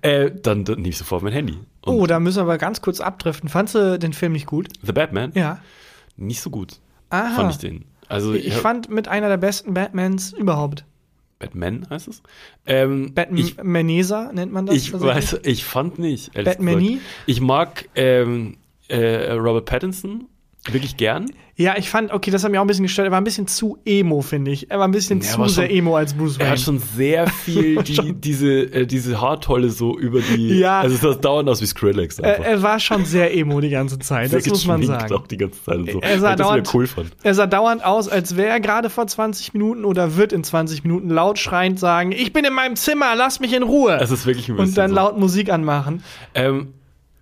äh, 0.00 0.30
dann, 0.30 0.64
dann 0.64 0.76
nehme 0.76 0.88
ich 0.90 0.96
sofort 0.98 1.22
mein 1.22 1.32
Handy. 1.32 1.58
Und 1.82 1.94
oh, 1.94 2.06
da 2.06 2.20
müssen 2.20 2.36
wir 2.38 2.42
aber 2.42 2.56
ganz 2.58 2.80
kurz 2.80 3.00
abdriften. 3.00 3.48
Fandst 3.48 3.74
du 3.74 3.98
den 3.98 4.12
Film 4.12 4.32
nicht 4.32 4.46
gut? 4.46 4.68
The 4.82 4.92
Batman, 4.92 5.32
Ja. 5.34 5.60
Nicht 6.16 6.40
so 6.40 6.50
gut, 6.50 6.80
Aha. 7.10 7.34
fand 7.34 7.52
ich 7.52 7.58
den. 7.58 7.84
Also 8.08 8.34
Ich 8.34 8.54
fand 8.54 8.90
mit 8.90 9.08
einer 9.08 9.28
der 9.28 9.38
besten 9.38 9.74
Batmans 9.74 10.32
überhaupt. 10.32 10.84
Batman 11.38 11.86
heißt 11.90 12.08
es. 12.08 12.22
Ähm, 12.66 13.14
ich 13.34 13.56
Batmaneser 13.56 14.32
nennt 14.32 14.52
man 14.52 14.66
das. 14.66 14.76
ich 14.76 14.92
weiß, 14.92 15.40
ich 15.44 15.64
fand 15.64 15.98
nicht. 15.98 16.32
gesagt. 16.34 16.60
Ich 17.26 17.40
mag 17.40 17.88
ähm, 17.96 18.58
äh, 18.88 19.32
Robert 19.32 19.64
Pattinson 19.64 20.28
wirklich 20.70 20.96
gern. 20.96 21.26
Ja, 21.56 21.76
ich 21.76 21.90
fand, 21.90 22.12
okay, 22.12 22.30
das 22.30 22.44
hat 22.44 22.50
mich 22.50 22.58
auch 22.58 22.64
ein 22.64 22.66
bisschen 22.68 22.84
gestört. 22.84 23.06
Er 23.08 23.10
war 23.10 23.20
ein 23.20 23.24
bisschen 23.24 23.46
zu 23.46 23.76
emo, 23.84 24.22
finde 24.22 24.52
ich. 24.52 24.70
Er 24.70 24.78
war 24.78 24.88
ein 24.88 24.90
bisschen 24.92 25.20
Ja, 25.20 25.26
zu 25.26 25.44
sehr 25.48 25.66
schon- 25.66 25.76
emo 25.76 25.96
als 25.96 26.14
Bruce 26.14 26.36
Er 26.36 26.40
Wayne. 26.46 26.50
hat 26.52 26.60
schon 26.60 26.78
sehr 26.78 27.26
viel 27.44 27.82
die, 27.82 28.12
diese, 28.14 28.48
äh, 28.72 28.86
diese 28.86 29.20
Haartolle 29.20 29.68
so 29.70 29.98
über 29.98 30.20
die. 30.20 30.58
Ja. 30.60 30.80
Also 30.80 30.94
es 30.94 31.02
sah 31.02 31.14
dauernd 31.14 31.48
aus 31.50 31.60
wie 31.60 31.66
Skrillex 31.66 32.20
er, 32.20 32.36
einfach. 32.36 32.44
er 32.50 32.62
war 32.62 32.80
schon 32.80 33.04
sehr 33.04 33.36
emo 33.36 33.60
die 33.60 33.68
ganze 33.70 33.98
Zeit, 33.98 34.32
das 34.32 34.46
muss 34.46 34.66
man 34.66 34.82
sagen. 34.82 35.12
Auch 35.12 35.26
die 35.26 35.36
ganze 35.36 35.62
Zeit 35.62 35.80
so. 35.92 36.00
Er 36.00 36.18
sah 36.20 36.36
das 36.36 36.46
dauernd- 36.46 36.74
cool 36.74 36.86
fand. 36.86 37.10
Er 37.22 37.34
sah 37.34 37.46
dauernd 37.46 37.84
aus, 37.84 38.08
als 38.08 38.36
wäre 38.36 38.48
er 38.48 38.60
gerade 38.60 38.88
vor 38.88 39.06
20 39.06 39.52
Minuten 39.52 39.84
oder 39.84 40.16
wird 40.16 40.32
in 40.32 40.44
20 40.44 40.84
Minuten 40.84 41.10
laut 41.10 41.38
schreiend 41.38 41.78
sagen, 41.78 42.12
ich 42.12 42.32
bin 42.32 42.44
in 42.46 42.54
meinem 42.54 42.76
Zimmer, 42.76 43.14
lass 43.14 43.40
mich 43.40 43.52
in 43.52 43.62
Ruhe. 43.62 43.98
Es 44.00 44.10
ist 44.10 44.26
wirklich 44.26 44.48
ein 44.48 44.56
bisschen 44.56 44.70
und 44.70 44.78
dann 44.78 44.90
so. 44.90 44.96
laut 44.96 45.18
Musik 45.18 45.50
anmachen. 45.52 46.02
Ähm, 46.34 46.72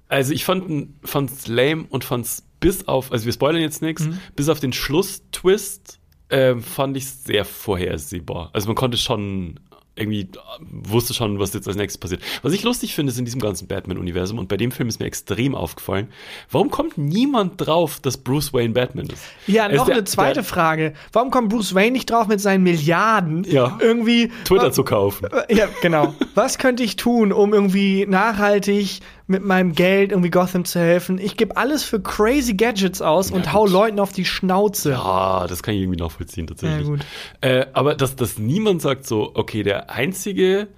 also 0.08 0.32
ich 0.32 0.44
fand 0.44 0.88
fand's 1.04 1.48
lame 1.48 1.84
und 1.88 2.04
fand's 2.04 2.44
bis 2.60 2.86
auf, 2.88 3.10
also 3.12 3.24
wir 3.26 3.32
spoilern 3.32 3.60
jetzt 3.62 3.82
nichts, 3.82 4.04
Mhm. 4.06 4.18
bis 4.36 4.48
auf 4.48 4.60
den 4.60 4.72
Schlusstwist 4.72 5.98
ähm, 6.30 6.62
fand 6.62 6.96
ich 6.96 7.08
sehr 7.10 7.44
vorhersehbar. 7.44 8.50
Also 8.52 8.68
man 8.68 8.76
konnte 8.76 8.96
schon 8.98 9.58
irgendwie 10.00 10.22
äh, 10.22 10.28
wusste 10.60 11.14
schon, 11.14 11.38
was 11.38 11.52
jetzt 11.54 11.68
als 11.68 11.76
nächstes 11.76 11.98
passiert. 11.98 12.22
Was 12.42 12.52
ich 12.52 12.62
lustig 12.62 12.94
finde, 12.94 13.12
ist 13.12 13.18
in 13.18 13.24
diesem 13.24 13.40
ganzen 13.40 13.68
Batman-Universum 13.68 14.38
und 14.38 14.48
bei 14.48 14.56
dem 14.56 14.72
Film 14.72 14.88
ist 14.88 14.98
mir 15.00 15.06
extrem 15.06 15.54
aufgefallen, 15.54 16.08
warum 16.50 16.70
kommt 16.70 16.98
niemand 16.98 17.54
drauf, 17.56 18.00
dass 18.00 18.16
Bruce 18.16 18.52
Wayne 18.52 18.74
Batman 18.74 19.06
ist? 19.06 19.22
Ja, 19.46 19.68
noch 19.68 19.86
der- 19.86 19.96
eine 19.96 20.04
zweite 20.04 20.34
der- 20.34 20.44
Frage. 20.44 20.94
Warum 21.12 21.30
kommt 21.30 21.48
Bruce 21.50 21.74
Wayne 21.74 21.92
nicht 21.92 22.10
drauf 22.10 22.26
mit 22.26 22.40
seinen 22.40 22.62
Milliarden 22.64 23.44
Ja. 23.44 23.78
irgendwie 23.80 24.30
Twitter 24.44 24.72
zu 24.72 24.84
kaufen. 24.84 25.28
Ja, 25.48 25.66
genau. 25.82 26.14
Was 26.34 26.58
könnte 26.58 26.82
ich 26.82 26.96
tun, 26.96 27.32
um 27.32 27.52
irgendwie 27.52 28.06
nachhaltig 28.06 29.00
mit 29.26 29.44
meinem 29.44 29.74
Geld 29.74 30.10
irgendwie 30.10 30.30
Gotham 30.30 30.64
zu 30.64 30.80
helfen? 30.80 31.18
Ich 31.18 31.36
gebe 31.36 31.56
alles 31.56 31.84
für 31.84 32.00
crazy 32.00 32.54
Gadgets 32.54 33.00
aus 33.02 33.30
und 33.30 33.46
Ja, 33.46 33.52
hau 33.52 33.64
gut. 33.64 33.72
Leuten 33.72 34.00
auf 34.00 34.12
die 34.12 34.24
Schnauze. 34.24 34.96
Ah, 34.98 35.46
das 35.48 35.62
kann 35.62 35.74
ich 35.74 35.82
irgendwie 35.82 36.00
nachvollziehen 36.00 36.46
tatsächlich. 36.46 36.82
Ja, 36.86 36.90
gut. 36.90 37.00
Äh, 37.40 37.66
aber 37.72 37.94
dass, 37.94 38.16
dass 38.16 38.38
niemand 38.38 38.82
sagt 38.82 39.06
so, 39.06 39.30
okay, 39.34 39.62
der 39.62 39.89
einzige, 39.90 40.68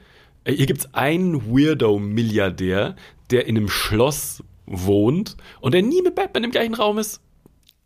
äh, 0.44 0.52
hier 0.52 0.66
gibt's 0.66 0.92
einen 0.94 1.50
Weirdo-Milliardär, 1.52 2.96
der 3.30 3.46
in 3.46 3.56
einem 3.56 3.68
Schloss 3.68 4.42
wohnt 4.66 5.36
und 5.60 5.74
der 5.74 5.82
nie 5.82 6.02
mit 6.02 6.14
Batman 6.14 6.44
im 6.44 6.50
gleichen 6.50 6.74
Raum 6.74 6.98
ist, 6.98 7.20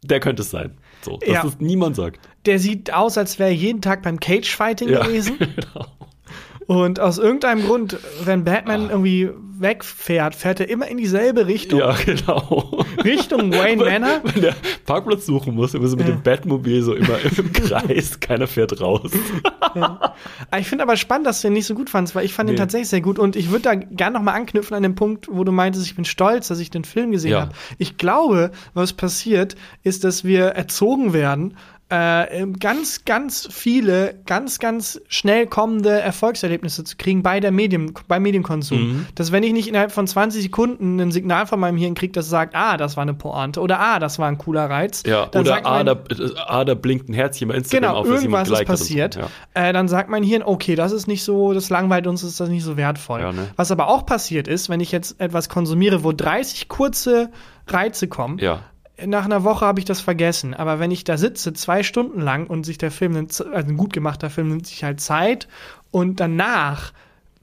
der 0.03 0.21
könnte 0.21 0.43
es 0.43 0.51
sein. 0.51 0.77
So, 1.03 1.17
dass 1.19 1.29
Ja. 1.29 1.43
das 1.43 1.59
niemand 1.61 1.97
sagt. 1.97 2.21
Der 2.47 2.59
sieht 2.59 2.93
aus, 2.93 3.19
als 3.19 3.39
wäre 3.39 3.51
er 3.51 3.55
jeden 3.57 3.81
Tag 3.81 4.03
beim 4.03 4.21
Cage-Fighting 4.21 4.89
Ja, 4.89 5.03
gewesen. 5.07 5.37
genau. 5.39 5.87
Und 6.67 6.99
aus 6.99 7.19
irgendeinem 7.19 7.65
Grund, 7.65 7.97
wenn 8.25 8.43
Batman 8.45 8.91
irgendwie 8.91 9.31
wegfährt, 9.59 10.35
fährt 10.35 10.61
er 10.61 10.69
immer 10.69 10.87
in 10.89 10.99
dieselbe 10.99 11.47
Richtung. 11.47 11.79
Ja, 11.81 11.93
genau. 12.05 12.85
Richtung 13.05 13.53
Wayne 13.53 13.83
Manor. 13.85 14.21
Wenn 14.25 14.43
der 14.43 14.55
Parkplatz 14.85 15.25
suchen 15.27 15.55
muss, 15.55 15.75
immer 15.75 15.87
so 15.87 15.97
mit 15.97 16.09
dem 16.09 16.23
Batmobil 16.23 16.83
so 16.83 16.93
immer 16.95 17.17
im 17.39 17.53
Kreis, 17.53 18.19
keiner 18.21 18.47
fährt 18.49 18.81
raus. 18.81 19.13
Ah, 19.61 20.13
Ich 20.59 20.67
finde 20.69 20.83
aber 20.85 20.97
spannend, 20.97 21.27
dass 21.27 21.41
du 21.41 21.49
den 21.49 21.55
nicht 21.55 21.67
so 21.67 21.75
gut 21.75 21.89
fandst, 21.89 22.15
weil 22.15 22.25
ich 22.25 22.35
fand 22.35 22.49
den 22.49 22.55
Nee. 22.55 22.59
tatsächlich 22.61 22.89
sehr 22.89 23.01
gut. 23.01 23.19
Und 23.19 23.37
ich 23.37 23.51
würde 23.51 23.63
da 23.63 23.75
gern 23.75 24.13
noch 24.13 24.23
mal 24.23 24.33
anknüpfen 24.33 24.77
an 24.77 24.83
den 24.83 24.95
Punkt, 24.95 25.29
wo 25.31 25.45
du 25.45 25.53
meintest, 25.53 25.87
ich 25.87 25.95
bin 25.95 26.05
stolz, 26.05 26.49
dass 26.49 26.59
ich 26.59 26.71
den 26.71 26.85
Film 26.85 27.13
gesehen 27.13 27.31
Ja. 27.33 27.41
habe. 27.43 27.53
Ich 27.79 27.97
glaube, 27.97 28.51
was 28.75 28.93
passiert, 28.93 29.57
ist, 29.85 30.05
dass 30.05 30.25
wir 30.25 30.47
erzogen 30.49 31.13
werden, 31.13 31.57
äh, 31.89 32.45
ganz, 32.59 33.05
ganz 33.05 33.49
viele, 33.51 34.19
ganz, 34.27 34.59
ganz 34.59 35.01
schnell 35.07 35.47
kommende 35.47 35.91
Erfolgserlebnisse 35.91 36.83
zu 36.83 36.97
kriegen 36.97 37.23
bei 37.23 37.39
der 37.39 37.53
Medien, 37.53 37.95
beim 38.09 38.23
Medienkonsum. 38.23 38.79
Mhm. 38.79 39.07
Dass 39.15 39.31
wenn 39.31 39.45
ich 39.45 39.53
nicht 39.53 39.69
innerhalb 39.69 39.93
von 39.93 40.07
20 40.07 40.43
Sekunden 40.43 40.99
ein 41.01 41.13
Signal 41.13 41.47
von 41.47 41.61
meinem 41.61 41.77
Hirn 41.79 41.95
kriege, 41.95 42.13
das 42.13 42.29
sagt, 42.29 42.57
ah, 42.57 42.77
das 42.77 42.97
war 42.97 43.03
eine 43.03 43.15
Pointe 43.15 43.61
oder 43.61 43.79
ah, 43.79 43.99
das 44.01 44.19
war 44.19 44.27
ein 44.29 44.37
cooler 44.39 44.69
Reiz, 44.69 45.05
Ja, 45.07 45.27
dann 45.27 45.43
oder 45.43 45.51
sagt 45.53 45.67
A, 45.67 45.71
mein- 45.71 45.87
da, 45.87 45.93
äh, 45.93 46.31
A, 46.47 46.65
da 46.65 46.75
blinkt 46.75 47.09
ein 47.09 47.15
Herzchen 47.15 47.49
bei 47.49 47.55
Instagram 47.55 47.83
Genau, 47.91 48.01
auf, 48.01 48.07
dass 48.09 48.17
irgendwas 48.23 48.49
jemand 48.49 48.61
ist 48.63 48.67
passiert. 48.69 49.15
so. 49.15 49.21
Ja. 49.21 49.29
Äh, 49.55 49.73
dann 49.73 49.87
sagt 49.87 50.11
mein 50.11 50.25
Hirn, 50.25 50.43
okay, 50.43 50.75
das 50.75 50.91
ist 50.91 51.07
nicht 51.07 51.23
so, 51.23 51.53
das 51.53 51.71
langweilt 51.71 52.09
uns, 52.09 52.25
ist 52.25 52.41
das 52.41 52.49
nicht 52.49 52.65
so 52.65 52.77
wertvoll. 52.77 53.21
Ja, 53.21 53.33
ne? 53.33 53.49
Was 53.55 53.71
aber 53.71 53.87
auch 53.89 54.05
passiert 54.07 54.49
ist, 54.49 54.69
wenn 54.69 54.81
ich 54.81 54.91
jetzt 54.91 55.21
etwas 55.21 55.49
konsumiere, 55.49 56.03
wo 56.03 56.13
30 56.13 56.69
kurze 56.69 57.31
Reize 57.69 58.09
kommen, 58.09 58.39
ja. 58.39 58.61
Nach 59.05 59.25
einer 59.25 59.45
Woche 59.45 59.67
habe 59.67 59.79
ich 59.79 59.85
das 59.85 60.01
vergessen. 60.01 60.55
Aber 60.55 60.79
wenn 60.79 60.91
ich 60.91 61.05
da 61.05 61.19
sitze, 61.19 61.53
zwei 61.53 61.83
Stunden 61.83 62.21
lang 62.21 62.47
und 62.47 62.65
sich 62.65 62.79
der 62.79 62.91
Film, 62.91 63.17
also 63.17 63.51
ein 63.53 63.77
gut 63.77 63.93
gemachter 63.93 64.31
Film 64.31 64.49
nimmt 64.49 64.67
sich 64.67 64.85
halt 64.85 65.01
Zeit 65.01 65.49
und 65.91 66.21
danach 66.21 66.93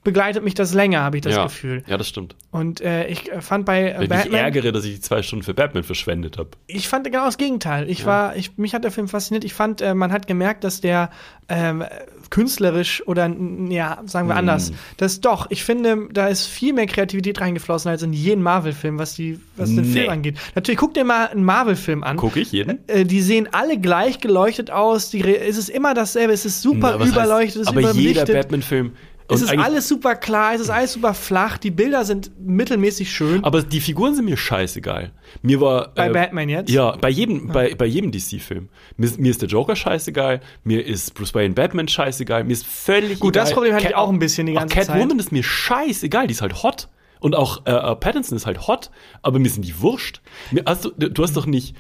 begleitet 0.04 0.44
mich 0.44 0.54
das 0.54 0.74
länger, 0.74 1.02
habe 1.02 1.18
ich 1.18 1.22
das 1.24 1.36
ja. 1.36 1.44
Gefühl. 1.44 1.84
Ja, 1.88 1.98
das 1.98 2.08
stimmt. 2.10 2.36
Und 2.52 2.82
äh, 2.82 3.08
ich 3.08 3.32
äh, 3.32 3.42
fand 3.42 3.66
bei 3.66 3.92
äh, 3.92 3.96
Wenn 3.96 4.04
ich 4.04 4.10
Batman, 4.10 4.40
ärgere, 4.42 4.72
dass 4.72 4.86
ich 4.86 4.96
die 4.96 5.02
zwei 5.02 5.22
Stunden 5.24 5.44
für 5.44 5.54
Batman 5.54 5.84
verschwendet 5.84 6.38
habe. 6.38 6.50
ich 6.68 6.88
fand 6.88 7.06
genau 7.06 7.26
das 7.26 7.38
Gegenteil. 7.38 7.90
Ich 7.90 8.06
war, 8.06 8.36
ich, 8.36 8.58
mich 8.58 8.74
hat 8.76 8.84
der 8.84 8.92
Film 8.92 9.08
fasziniert. 9.08 9.44
Ich 9.44 9.54
fand, 9.54 9.82
äh, 9.82 9.94
man 9.94 10.12
hat 10.12 10.28
gemerkt, 10.28 10.64
dass 10.64 10.82
der 10.82 11.10
ähm, 11.50 11.84
künstlerisch 12.30 13.06
oder 13.08 13.28
ja, 13.70 14.02
sagen 14.06 14.28
wir 14.28 14.34
Mm. 14.36 14.38
anders, 14.38 14.72
dass 14.98 15.22
doch, 15.22 15.48
ich 15.52 15.64
finde, 15.64 16.08
da 16.12 16.28
ist 16.28 16.46
viel 16.48 16.74
mehr 16.74 16.86
Kreativität 16.88 17.40
reingeflossen 17.42 17.92
als 17.92 18.02
in 18.02 18.14
jeden 18.14 18.42
Marvel-Film, 18.42 18.98
was 18.98 19.14
die, 19.16 19.40
was 19.56 19.70
den 19.70 19.82
Nee. 19.82 20.00
Film 20.00 20.10
angeht. 20.10 20.38
Natürlich, 20.56 20.80
guck 20.80 20.94
dir 20.94 21.04
mal 21.04 21.28
einen 21.28 21.44
Marvel-Film 21.44 22.04
an. 22.04 22.18
Gucke 22.18 22.40
ich 22.40 22.52
jeden? 22.52 22.80
Äh, 22.88 23.06
die 23.06 23.22
sehen 23.22 23.50
alle 23.52 23.78
gleich 23.78 24.20
geleuchtet 24.20 24.72
aus. 24.72 25.10
Die, 25.12 25.22
es 25.24 25.58
ist 25.58 25.70
immer 25.70 25.94
dasselbe. 25.94 26.34
Es 26.34 26.46
ist 26.46 26.62
super 26.62 26.96
Na, 26.98 27.06
heißt- 27.06 27.10
überleuchtet, 27.10 27.56
es 27.58 27.62
ist 27.64 27.68
aber 27.68 27.92
jeder. 27.92 28.26
Batman-Film. 28.26 28.94
Es 29.34 29.42
ist 29.42 29.58
alles 29.58 29.88
super 29.88 30.16
klar, 30.16 30.54
es 30.56 30.62
ist 30.62 30.70
alles 30.70 30.94
super 30.94 31.14
flach. 31.14 31.58
Die 31.58 31.72
Bilder 31.72 32.06
sind 32.06 32.32
mittelmäßig 32.40 33.12
schön. 33.12 33.44
Aber 33.44 33.62
die 33.64 33.80
Figuren 33.82 34.16
sind 34.16 34.26
mir 34.26 34.38
scheißegal. 34.38 35.12
Mir 35.42 35.60
war. 35.62 35.92
Bei 35.96 36.10
äh, 36.10 36.14
Batman 36.14 36.50
jetzt? 36.50 36.70
Ja, 36.70 36.96
bei 36.96 37.10
jedem, 37.10 37.48
bei, 37.48 37.74
bei 37.76 37.86
jedem 37.86 38.12
DC-Film. 38.12 38.70
Mir, 38.98 39.06
ist- 39.06 39.20
mir 39.20 39.30
ist 39.32 39.42
der 39.42 39.50
Joker 39.50 39.76
scheißegal, 39.76 40.42
mir 40.64 40.86
ist 40.86 41.14
Bruce 41.14 41.34
Wayne 41.34 41.54
Batman 41.54 41.88
scheißegal, 41.88 42.44
mir 42.44 42.54
ist 42.54 42.66
völlig 42.66 43.20
Gut, 43.20 43.36
egal. 43.36 43.46
das 43.46 43.54
Problem 43.54 43.74
hatte 43.74 43.84
ich 43.86 43.90
Cat- 43.92 43.98
auch 43.98 44.10
ein 44.10 44.20
bisschen 44.20 44.46
die 44.48 44.56
auch 44.56 44.60
ganze 44.62 44.76
Catwoman 44.76 45.10
Zeit. 45.10 45.20
ist 45.20 45.32
mir 45.32 45.44
scheißegal, 45.44 46.28
die 46.28 46.34
ist 46.34 46.42
halt 46.42 46.64
hot. 46.64 46.90
Und 47.20 47.36
auch 47.36 47.66
äh, 47.66 47.72
äh, 47.72 47.96
Pattinson 47.96 48.36
ist 48.36 48.46
halt 48.46 48.68
hot, 48.68 48.92
aber 49.22 49.40
mir 49.40 49.50
sind 49.50 49.64
die 49.64 49.80
wurscht. 49.80 50.20
Mir, 50.52 50.64
hast 50.66 50.84
du, 50.84 50.90
du 50.92 51.24
hast 51.24 51.38
doch 51.38 51.46
nicht. 51.46 51.74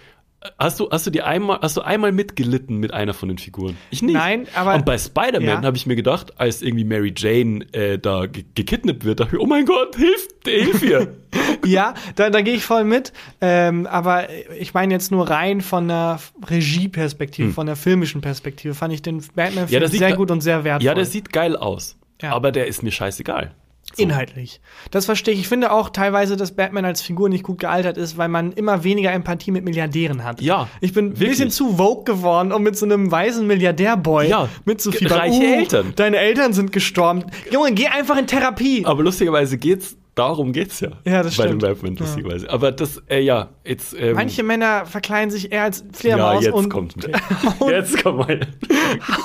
Hast 0.60 0.80
du, 0.80 0.89
hast 0.91 1.06
du 1.08 1.12
dir 1.12 1.26
einmal, 1.26 1.60
hast 1.62 1.78
du 1.78 1.82
einmal 1.82 2.12
mitgelitten 2.12 2.78
mit 2.78 2.94
einer 2.94 3.14
von 3.14 3.30
den 3.30 3.38
Figuren? 3.38 3.78
Ich 3.91 4.02
nicht. 4.02 4.14
Nein, 4.14 4.46
aber- 4.56 4.76
Und 4.76 4.86
bei 4.86 4.98
Spider-Man 4.98 5.48
Ja. 5.48 5.62
habe 5.64 5.78
ich 5.78 5.86
mir 5.86 5.96
gedacht, 5.96 6.39
als 6.39 6.62
irgendwie 6.62 6.84
Mary 6.84 7.14
Jane 7.16 7.66
äh, 7.74 7.98
da 7.98 8.26
ge 8.26 8.44
gekidnappt 8.56 9.06
wird, 9.06 9.20
dachte 9.22 9.36
ich, 9.38 9.41
oh 9.41 9.46
mein 9.46 9.66
Gott, 9.66 9.96
hilf, 9.96 10.28
hilf 10.46 10.84
ihr. 10.84 11.16
Ja, 11.66 11.94
da, 12.18 12.30
da 12.30 12.41
gehe 12.41 12.56
ich 12.56 12.66
voll 12.66 12.84
mit. 12.84 13.14
Ähm, 13.39 13.88
aber 13.88 14.28
ich 14.60 14.74
meine 14.74 14.94
jetzt 14.94 15.12
nur 15.12 15.30
rein 15.30 15.62
von 15.62 15.88
der 15.88 16.20
Regieperspektive, 16.50 17.52
von 17.54 17.66
der 17.68 17.76
filmischen 17.78 18.20
Perspektive, 18.22 18.74
fand 18.74 18.94
ich 18.94 19.02
den 19.02 19.20
Batman-Film 19.20 19.68
Hm. 19.70 19.82
Ja, 19.82 19.88
sehr 19.88 20.16
gut 20.16 20.30
und 20.32 20.41
sehr 20.41 20.64
wertvoll. 20.64 20.86
Ja, 20.86 20.94
der 20.94 21.06
sieht 21.06 21.32
geil 21.32 21.56
aus. 21.56 21.96
Ja. 22.22 22.32
Aber 22.34 22.52
der 22.52 22.68
ist 22.68 22.84
mir 22.84 22.91
scheißegal. 22.91 23.52
So. 23.96 24.04
Inhaltlich. 24.04 24.60
Das 24.91 25.06
verstehe 25.06 25.34
ich. 25.34 25.41
Ich 25.41 25.48
finde 25.48 25.72
auch 25.72 25.89
teilweise, 25.89 26.36
dass 26.38 26.56
Batman 26.56 26.86
als 26.86 27.02
Figur 27.02 27.30
nicht 27.30 27.44
gut 27.44 27.60
gealtert 27.60 27.98
ist, 27.98 28.18
weil 28.18 28.28
man 28.30 28.52
immer 28.54 28.84
weniger 28.84 29.12
Empathie 29.12 29.52
mit 29.52 29.64
Milliardären 29.66 30.24
hat. 30.24 30.41
Ja, 30.41 30.68
Ich 30.82 30.94
bin 30.94 31.08
ein 31.08 31.14
bisschen 31.14 31.50
zu 31.52 31.78
vogue 31.78 32.04
geworden, 32.04 32.52
um 32.52 32.64
mit 32.64 32.76
so 32.78 32.86
einem 32.86 33.12
weißen 33.12 33.46
Milliardärboy 33.46 34.28
Ja, 34.30 34.50
mitzufiebern. 34.66 35.20
reiche 35.20 35.44
Eltern. 35.44 35.94
Deine 35.96 36.18
Eltern 36.18 36.54
sind 36.54 36.72
gestorben. 36.72 37.24
Junge, 37.52 37.72
geh 37.74 37.88
einfach 37.88 38.18
in 38.18 38.26
Therapie. 38.28 38.84
Aber 38.86 39.04
lustigerweise 39.04 39.58
geht's, 39.58 39.96
darum 40.16 40.54
geht's 40.54 40.80
ja. 40.80 40.89
Ja, 41.06 41.24
das 41.24 41.38
Bei 41.38 41.44
stimmt. 41.46 41.62
dem 41.62 41.70
Batman, 41.70 41.96
lustigerweise. 41.96 42.50
Aber 42.50 42.72
das, 42.72 43.02
äh, 43.10 43.20
ja, 43.22 43.50
jetzt, 43.66 43.96
ähm, 44.00 44.16
Manche 44.16 44.44
Männer 44.44 44.86
verkleiden 44.86 45.30
sich 45.32 45.52
eher 45.52 45.64
als 45.64 45.80
ja, 45.80 45.86
Fledermaus 45.94 46.44
jetzt 46.46 46.54
und 46.54 46.70
kommt, 46.70 46.96
und- 47.60 47.70
jetzt 47.70 48.04
kommt 48.04 48.18
mal. 48.20 48.39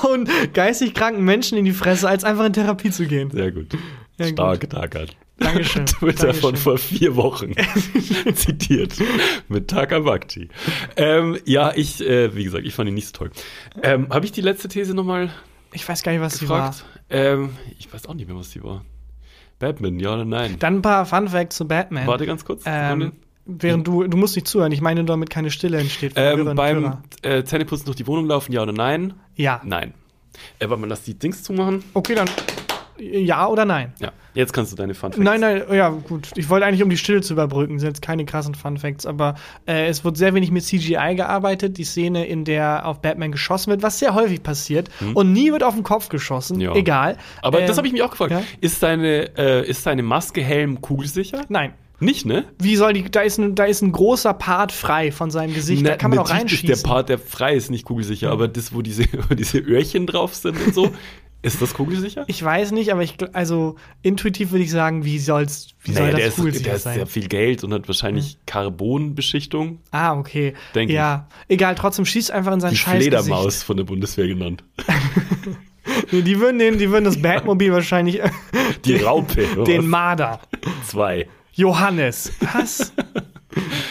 hauen 0.03 0.27
geistig 0.53 0.93
kranken 0.93 1.23
Menschen 1.23 1.57
in 1.57 1.65
die 1.65 1.71
Fresse, 1.73 2.07
als 2.07 2.23
einfach 2.23 2.45
in 2.45 2.53
Therapie 2.53 2.91
zu 2.91 3.05
gehen. 3.05 3.29
Sehr 3.31 3.51
gut. 3.51 3.67
Ja, 4.19 4.53
gut. 4.55 4.69
Tag 4.69 4.95
hat. 4.95 5.15
Dankeschön. 5.39 5.85
Twitter 5.85 6.33
von 6.33 6.55
vor 6.55 6.77
vier 6.77 7.15
Wochen 7.15 7.53
zitiert 8.33 8.93
mit 9.47 9.69
Takabakti. 9.69 10.49
Ähm, 10.97 11.37
ja, 11.45 11.71
ich, 11.75 12.01
äh, 12.05 12.35
wie 12.35 12.43
gesagt, 12.43 12.65
ich 12.65 12.73
fand 12.73 12.89
ihn 12.89 12.95
nicht 12.95 13.07
so 13.07 13.13
toll. 13.13 13.31
Ähm, 13.81 14.07
Habe 14.09 14.25
ich 14.25 14.31
die 14.31 14.41
letzte 14.41 14.67
These 14.67 14.93
nochmal 14.93 15.31
Ich 15.71 15.87
weiß 15.87 16.03
gar 16.03 16.11
nicht, 16.11 16.21
was 16.21 16.39
sie 16.39 16.49
war. 16.49 16.71
gefragt? 16.71 16.85
Ähm, 17.09 17.51
ich 17.79 17.91
weiß 17.91 18.07
auch 18.07 18.13
nicht 18.13 18.27
mehr, 18.27 18.37
was 18.37 18.49
die 18.49 18.63
war. 18.63 18.83
Batman, 19.59 19.99
ja 19.99 20.13
oder 20.13 20.25
nein? 20.25 20.57
Dann 20.59 20.75
ein 20.77 20.81
paar 20.81 21.05
Fun 21.05 21.27
Facts 21.27 21.57
zu 21.57 21.67
Batman. 21.67 22.07
Warte 22.07 22.25
ganz 22.25 22.45
kurz. 22.45 22.63
Ähm, 22.65 23.13
während 23.45 23.87
du, 23.87 24.03
du 24.07 24.17
musst 24.17 24.35
nicht 24.35 24.47
zuhören, 24.47 24.71
ich 24.71 24.81
meine, 24.81 25.03
damit 25.05 25.29
keine 25.29 25.51
Stille 25.51 25.79
entsteht. 25.79 26.13
Ähm, 26.15 26.55
beim 26.55 26.97
äh, 27.23 27.43
Zähneputzen 27.43 27.85
durch 27.85 27.97
die 27.97 28.07
Wohnung 28.07 28.25
laufen, 28.27 28.51
ja 28.51 28.61
oder 28.61 28.73
nein? 28.73 29.13
Ja. 29.35 29.61
Nein. 29.63 29.93
Äh, 30.59 30.69
warte 30.69 30.81
mal, 30.81 30.87
lass 30.87 31.03
die 31.03 31.17
Dings 31.17 31.43
zumachen. 31.43 31.83
Okay, 31.93 32.15
dann 32.15 32.29
ja 32.99 33.47
oder 33.47 33.65
nein? 33.65 33.93
Ja, 33.99 34.11
jetzt 34.33 34.53
kannst 34.53 34.71
du 34.71 34.75
deine 34.75 34.93
Fun 34.93 35.11
Facts. 35.11 35.23
Nein, 35.23 35.39
nein, 35.41 35.63
ja, 35.71 35.89
gut. 35.89 36.29
Ich 36.35 36.49
wollte 36.49 36.65
eigentlich, 36.65 36.83
um 36.83 36.89
die 36.89 36.97
Stille 36.97 37.21
zu 37.21 37.33
überbrücken, 37.33 37.79
sind 37.79 37.87
jetzt 37.89 38.01
keine 38.01 38.25
krassen 38.25 38.55
Fun 38.55 38.77
Facts, 38.77 39.05
aber 39.05 39.35
äh, 39.67 39.87
es 39.87 40.03
wird 40.03 40.17
sehr 40.17 40.33
wenig 40.33 40.51
mit 40.51 40.63
CGI 40.63 41.15
gearbeitet. 41.15 41.77
Die 41.77 41.83
Szene, 41.83 42.25
in 42.25 42.45
der 42.45 42.85
auf 42.85 43.01
Batman 43.01 43.31
geschossen 43.31 43.71
wird, 43.71 43.81
was 43.83 43.99
sehr 43.99 44.13
häufig 44.15 44.43
passiert. 44.43 44.89
Und 45.13 45.33
nie 45.33 45.51
wird 45.51 45.63
auf 45.63 45.73
den 45.73 45.83
Kopf 45.83 46.09
geschossen. 46.09 46.55
Hm. 46.55 46.61
Ja. 46.61 46.75
Egal. 46.75 47.17
Aber 47.41 47.61
Ähm, 47.61 47.67
das 47.67 47.77
habe 47.77 47.87
ich 47.87 47.93
mich 47.93 48.03
auch 48.03 48.11
gefragt. 48.11 48.31
ja? 48.31 48.41
Ist 48.61 48.81
deine, 48.83 49.37
äh, 49.37 49.67
ist 49.67 49.85
deine 49.85 50.03
Maske 50.03 50.41
Helm 50.41 50.81
kugelsicher? 50.81 51.41
Nein. 51.49 51.73
Nicht, 52.01 52.25
ne? 52.25 52.45
Wie 52.59 52.77
soll 52.77 52.93
die, 52.93 53.11
da 53.11 53.19
ist 53.19 53.39
ein, 53.39 53.55
da 53.55 53.65
ist 53.65 53.81
ein 53.81 53.91
großer 53.91 54.33
Part 54.33 54.71
frei 54.71 55.11
von 55.11 55.31
seinem 55.31 55.53
Gesicht, 55.53 55.85
da 55.85 55.89
Na, 55.91 55.95
kann 55.97 56.11
man 56.11 56.19
auch 56.19 56.29
reinschießen. 56.29 56.69
Ist 56.69 56.85
der 56.85 56.89
Part, 56.89 57.09
der 57.09 57.19
frei 57.19 57.55
ist, 57.55 57.69
nicht 57.69 57.83
kugelsicher, 57.83 58.31
aber 58.31 58.47
das, 58.47 58.73
wo 58.73 58.81
diese, 58.81 59.03
wo 59.29 59.35
diese 59.35 59.57
Öhrchen 59.59 60.07
drauf 60.07 60.33
sind 60.33 60.65
und 60.65 60.73
so, 60.73 60.91
ist 61.41 61.61
das 61.61 61.73
kugelsicher? 61.73 62.25
Ich 62.27 62.43
weiß 62.43 62.71
nicht, 62.71 62.91
aber 62.91 63.01
ich, 63.01 63.15
also 63.33 63.75
intuitiv 64.01 64.51
würde 64.51 64.63
ich 64.63 64.71
sagen, 64.71 65.05
wie 65.05 65.19
soll's, 65.19 65.69
wie 65.83 65.93
soll 65.93 66.03
Naja, 66.03 66.15
der 66.17 66.25
das 66.25 66.37
ist, 66.37 66.43
cool 66.43 66.51
der 66.51 66.75
ist 66.75 66.83
sein? 66.83 66.95
sehr 66.95 67.07
viel 67.07 67.27
Geld 67.27 67.63
und 67.63 67.73
hat 67.73 67.87
wahrscheinlich 67.87 68.37
Carbonbeschichtung. 68.45 69.79
Ah, 69.91 70.13
okay. 70.17 70.53
Denk 70.75 70.91
ja, 70.91 71.27
egal, 71.47 71.75
trotzdem 71.75 72.05
schießt 72.05 72.31
einfach 72.31 72.51
in 72.53 72.59
sein 72.59 72.71
Die 72.71 72.77
scheiß 72.77 73.01
Fledermaus 73.03 73.63
von 73.63 73.77
der 73.77 73.85
Bundeswehr 73.85 74.27
genannt. 74.27 74.63
Nee, 76.11 76.21
die 76.21 76.39
würden 76.39 76.59
den, 76.59 76.77
die 76.77 76.91
würden 76.91 77.05
das 77.05 77.19
Batmobil 77.21 77.71
wahrscheinlich 77.71 78.21
Die 78.85 78.95
Raupe. 78.97 79.47
den? 79.65 79.87
Marder. 79.87 80.39
Zwei. 80.85 81.27
Johannes. 81.59 82.31
Was? 82.53 82.93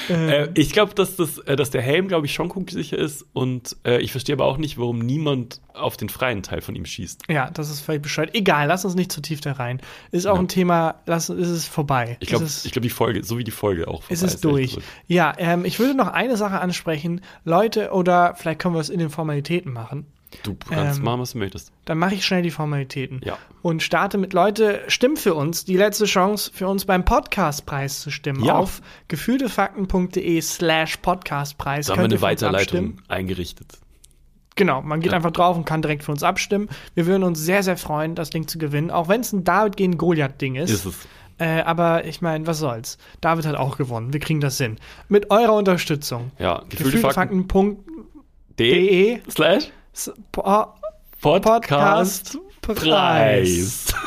Äh, 0.09 0.49
ich 0.55 0.73
glaube, 0.73 0.95
dass, 0.95 1.17
das, 1.17 1.39
äh, 1.39 1.57
dass 1.57 1.71
der 1.71 1.83
Helm, 1.83 2.07
glaube 2.09 2.25
ich, 2.27 2.33
schon 2.33 2.49
kugelsicher 2.49 2.97
ist. 2.97 3.27
Und 3.35 3.77
äh, 3.85 4.01
ich 4.01 4.13
verstehe 4.13 4.35
aber 4.37 4.45
auch 4.47 4.57
nicht, 4.57 4.79
warum 4.79 5.01
niemand 5.01 5.61
auf 5.75 5.97
den 5.97 6.09
freien 6.09 6.43
Teil 6.45 6.61
von 6.63 6.75
ihm 6.77 6.87
schießt. 6.87 7.25
ja, 7.29 7.51
das 7.51 7.69
ist 7.69 7.81
völlig 7.81 8.01
bescheuert. 8.03 8.35
Egal, 8.35 8.69
lass 8.69 8.85
uns 8.85 8.95
nicht 8.95 9.11
zu 9.13 9.21
tief 9.21 9.41
da 9.41 9.53
rein. 9.53 9.81
Ist 10.13 10.27
auch 10.27 10.37
Ja. 10.37 10.41
ein 10.41 10.49
Thema, 10.49 10.95
lass, 11.07 11.29
ist 11.29 11.49
es 11.49 11.67
vorbei. 11.67 12.17
Ich 12.21 12.29
glaube, 12.29 12.45
ist 12.45 12.71
glaub, 12.73 12.83
die 12.85 12.89
Folge, 12.89 13.23
so 13.25 13.37
wie 13.37 13.45
die 13.45 13.51
Folge 13.51 13.89
auch. 13.89 14.09
ist 14.09 14.21
vorbei 14.21 14.33
es 14.35 14.41
durch. 14.41 14.77
echt 14.77 14.83
Ja, 15.09 15.35
ähm, 15.37 15.65
ich 15.65 15.79
würde 15.81 15.95
noch 15.95 16.09
eine 16.09 16.37
Sache 16.37 16.61
ansprechen. 16.61 17.21
Leute, 17.45 17.91
oder 17.91 18.35
vielleicht 18.37 18.61
können 18.61 18.75
wir 18.77 18.81
es 18.81 18.89
in 18.91 19.01
den 19.01 19.11
Formalitäten 19.11 19.73
machen. 19.73 20.07
Du 20.43 20.55
kannst 20.55 20.99
Ähm, 20.99 21.05
machen, 21.05 21.21
was 21.21 21.33
du 21.33 21.39
möchtest. 21.39 21.73
Dann 21.87 21.99
mache 21.99 22.15
ich 22.15 22.25
schnell 22.25 22.43
die 22.43 22.51
Formalitäten. 22.51 23.21
Ja. 23.25 23.39
Und 23.63 23.83
starte 23.83 24.19
mit 24.19 24.33
Leute, 24.33 24.83
stimmt 24.89 25.19
für 25.19 25.35
uns. 25.35 25.65
Die 25.65 25.77
letzte 25.77 26.05
Chance 26.05 26.51
für 26.53 26.69
uns 26.69 26.85
beim 26.85 27.05
Podcastpreis 27.05 28.01
zu 28.01 28.11
stimmen. 28.11 28.45
Ja. 28.45 28.57
Auf 28.57 28.83
gefühltefakten.de 29.09 30.41
slash 30.41 30.99
Podcastpreis. 30.99 31.87
Da 31.87 31.93
haben 31.95 31.99
wir 32.01 32.05
eine. 32.05 32.21
Weiterleitung 32.23 32.99
eingerichtet. 33.09 33.79
Genau, 34.57 34.83
man 34.83 35.01
geht 35.01 35.13
Ja. 35.13 35.17
einfach 35.17 35.31
drauf 35.31 35.57
und 35.57 35.65
kann 35.65 35.83
direkt 35.83 36.03
für 36.03 36.11
uns 36.11 36.23
abstimmen. 36.23 36.69
Wir 36.95 37.07
würden 37.07 37.23
uns 37.23 37.39
sehr, 37.39 37.63
sehr 37.63 37.77
freuen, 37.77 38.15
das 38.15 38.31
Ding 38.31 38.49
zu 38.49 38.59
gewinnen. 38.59 38.91
Auch 38.91 39.09
wenn 39.09 39.21
es 39.21 39.33
ein 39.33 39.45
David 39.45 39.77
gegen 39.77 39.97
Goliath-Ding 39.99 40.57
ist. 40.57 40.71
Ist 40.71 40.85
es. 40.85 40.97
Äh, 41.39 41.61
aber 41.63 42.05
ich 42.05 42.21
meine, 42.21 42.47
was 42.49 42.59
soll's. 42.59 42.99
David 43.21 43.47
hat 43.47 43.55
auch 43.55 43.79
gewonnen. 43.79 44.13
Wir 44.13 44.19
kriegen 44.19 44.41
das 44.41 44.59
hin. 44.59 44.77
Mit 45.09 45.31
eurer 45.31 45.55
Unterstützung. 45.55 46.33
Ja, 46.39 46.65
gefühlte 46.69 46.99
Fakten. 46.99 47.47
Gefühltefakten. 47.47 47.85
De 48.59 49.21
slash 49.31 49.71
Po- 50.33 50.67
Podcast 51.21 52.39
Preis. 52.63 53.87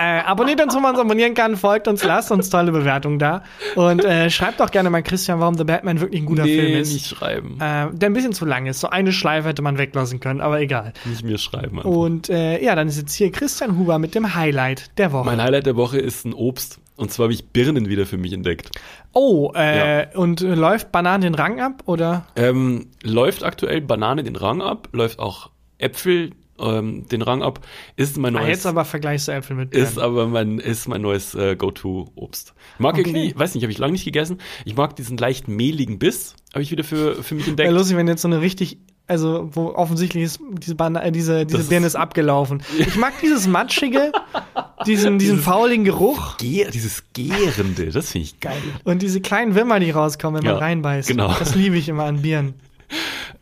Äh, 0.00 0.22
abonniert 0.26 0.60
uns, 0.60 0.74
wo 0.74 0.80
man 0.80 0.90
uns 0.90 0.98
abonnieren 1.00 1.34
kann, 1.34 1.56
folgt 1.56 1.86
uns, 1.86 2.02
lasst 2.02 2.32
uns 2.32 2.50
tolle 2.50 2.72
Bewertungen 2.72 3.20
da. 3.20 3.44
Und 3.76 4.04
äh, 4.04 4.28
schreibt 4.28 4.58
doch 4.58 4.72
gerne 4.72 4.90
mal 4.90 5.04
Christian, 5.04 5.38
warum 5.38 5.54
The 5.56 5.62
Batman 5.62 6.00
wirklich 6.00 6.20
ein 6.22 6.26
guter 6.26 6.42
Film 6.42 6.64
Nee, 6.72 6.80
ist. 6.80 6.92
nicht 6.92 7.06
schreiben. 7.06 7.58
Äh, 7.60 7.86
der 7.92 8.10
ein 8.10 8.12
bisschen 8.12 8.32
zu 8.32 8.44
lang 8.44 8.66
ist. 8.66 8.80
So 8.80 8.88
eine 8.90 9.12
Schleife 9.12 9.46
hätte 9.50 9.62
man 9.62 9.78
weglassen 9.78 10.18
können, 10.18 10.40
aber 10.40 10.60
egal. 10.60 10.94
Nicht 11.04 11.22
mir 11.22 11.38
schreiben. 11.38 11.78
einfach. 11.78 11.88
Und 11.88 12.28
äh, 12.28 12.60
ja, 12.60 12.74
dann 12.74 12.88
ist 12.88 12.96
jetzt 12.98 13.14
hier 13.14 13.30
Christian 13.30 13.78
Huber 13.78 14.00
mit 14.00 14.16
dem 14.16 14.34
Highlight 14.34 14.90
der 14.98 15.12
Woche. 15.12 15.26
Mein 15.26 15.40
Highlight 15.40 15.66
der 15.66 15.76
Woche 15.76 15.98
ist 15.98 16.24
ein 16.26 16.34
Obst. 16.34 16.80
Und 16.96 17.10
zwar 17.12 17.24
habe 17.24 17.32
ich 17.32 17.48
Birnen 17.48 17.88
wieder 17.88 18.06
für 18.06 18.16
mich 18.18 18.32
entdeckt. 18.32 18.70
oh, 19.12 19.50
äh, 19.54 20.06
und 20.16 20.40
äh, 20.42 20.54
läuft 20.54 20.92
Bananen 20.92 21.22
den 21.22 21.34
Rang 21.34 21.60
ab 21.60 21.82
oder? 21.86 22.26
Ähm, 22.36 22.86
läuft 23.02 23.42
aktuell 23.42 23.80
Banane 23.80 24.22
den 24.22 24.36
Rang 24.36 24.62
ab, 24.62 24.88
läuft 24.92 25.18
auch 25.18 25.50
Äpfel 25.78 26.30
ähm, 26.60 27.08
den 27.08 27.22
Rang 27.22 27.42
ab. 27.42 27.66
Ist 27.96 28.16
mein 28.16 28.36
Ah, 28.36 28.40
neues, 28.40 28.48
jetzt 28.50 28.66
aber 28.66 28.84
vergleichst 28.84 29.26
du 29.26 29.32
Äpfel 29.32 29.56
mit 29.56 29.74
ist 29.74 29.96
Birnen. 29.96 30.04
aber 30.08 30.28
mein, 30.28 30.58
ist 30.60 30.86
mein 30.86 31.02
neues 31.02 31.34
äh, 31.34 31.56
Go-To-Obst. 31.56 32.54
Ich 32.74 32.80
mag 32.80 32.94
Okay. 32.94 33.00
irgendwie, 33.10 33.36
weiß 33.36 33.54
nicht, 33.56 33.64
habe 33.64 33.72
ich 33.72 33.78
lange 33.78 33.92
nicht 33.94 34.04
gegessen. 34.04 34.38
Ich 34.64 34.76
mag 34.76 34.94
diesen 34.94 35.16
leicht 35.16 35.48
mehligen 35.48 35.98
Biss, 35.98 36.36
habe 36.52 36.62
ich 36.62 36.70
wieder 36.70 36.84
für, 36.84 37.22
für 37.24 37.34
mich 37.34 37.44
Wäre 37.46 37.50
entdeckt. 37.50 37.72
lustig, 37.72 37.96
wenn 37.96 38.06
jetzt 38.06 38.22
so 38.22 38.28
eine 38.28 38.40
richtig, 38.40 38.78
also 39.06 39.48
wo 39.52 39.74
offensichtlich 39.74 40.24
ist, 40.24 40.40
diese, 40.60 40.74
Bana 40.74 41.02
äh, 41.02 41.12
diese, 41.12 41.44
diese 41.46 41.58
Das 41.58 41.68
Birne 41.68 41.86
ist- 41.86 41.96
abgelaufen. 41.96 42.62
Ich 42.78 42.96
mag 42.96 43.12
dieses 43.22 43.46
matschige, 43.46 44.12
diesen, 44.86 45.18
diesen 45.18 45.38
fauligen 45.38 45.84
Geruch 45.84 46.36
Ge 46.38 46.70
dieses 46.72 47.04
Gärende, 47.12 47.90
das 47.90 48.10
finde 48.12 48.24
ich 48.26 48.40
geil. 48.40 48.56
und 48.84 49.02
diese 49.02 49.20
kleinen 49.20 49.54
Würmer, 49.54 49.78
die 49.80 49.90
rauskommen, 49.90 50.38
wenn 50.42 50.46
man 50.50 50.54
Ja, 50.58 50.60
reinbeißt. 50.60 51.08
genau. 51.08 51.34
Das 51.38 51.54
liebe 51.54 51.76
ich 51.76 51.88
immer 51.88 52.04
an 52.04 52.22
Birnen. 52.22 52.54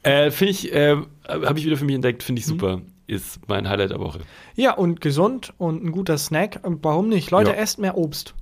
Äh, 0.04 0.32
finde 0.32 0.50
ich, 0.50 0.72
äh, 0.74 0.96
habe 1.28 1.58
ich 1.60 1.64
wieder 1.64 1.76
für 1.76 1.84
mich 1.84 1.94
entdeckt, 1.94 2.24
finde 2.24 2.40
ich 2.40 2.46
Mhm. 2.46 2.50
super. 2.50 2.80
Ist 3.06 3.38
mein 3.46 3.68
Highlight 3.68 3.90
der 3.90 4.00
Woche. 4.00 4.18
Ja, 4.56 4.72
und 4.74 5.00
gesund 5.00 5.52
und 5.58 5.84
ein 5.84 5.92
guter 5.92 6.18
Snack. 6.18 6.58
Und 6.64 6.82
warum 6.82 7.08
nicht? 7.08 7.30
Leute, 7.30 7.50
Ja. 7.50 7.56
esst 7.56 7.78
mehr 7.78 7.96
Obst. 7.96 8.34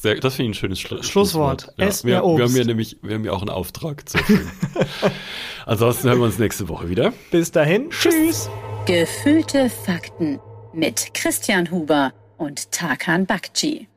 Sehr, 0.00 0.14
das 0.14 0.36
finde 0.36 0.52
ich 0.52 0.56
ein 0.56 0.60
schönes 0.60 0.80
Schlu 0.80 1.02
Schlusswort. 1.02 1.74
Ja, 1.76 1.84
Esst 1.84 2.06
wir, 2.06 2.22
wir 2.22 2.44
haben 2.44 2.56
ja 2.56 2.64
nämlich, 2.64 2.96
wir 3.02 3.16
haben 3.16 3.24
ja 3.26 3.32
auch 3.32 3.42
einen 3.42 3.50
Auftrag 3.50 4.08
zu 4.08 4.16
erfüllen. 4.16 4.50
Ansonsten 5.66 6.08
hören 6.08 6.20
wir 6.20 6.24
uns 6.24 6.38
nächste 6.38 6.70
Woche 6.70 6.88
wieder. 6.88 7.12
Bis 7.30 7.50
dahin. 7.52 7.90
Tschüss. 7.90 8.48
Gefühlte 8.86 9.68
Fakten 9.68 10.40
mit 10.72 11.12
Christian 11.12 11.70
Huber 11.70 12.14
und 12.38 12.72
Tarkan 12.72 13.26
Bakci. 13.26 13.89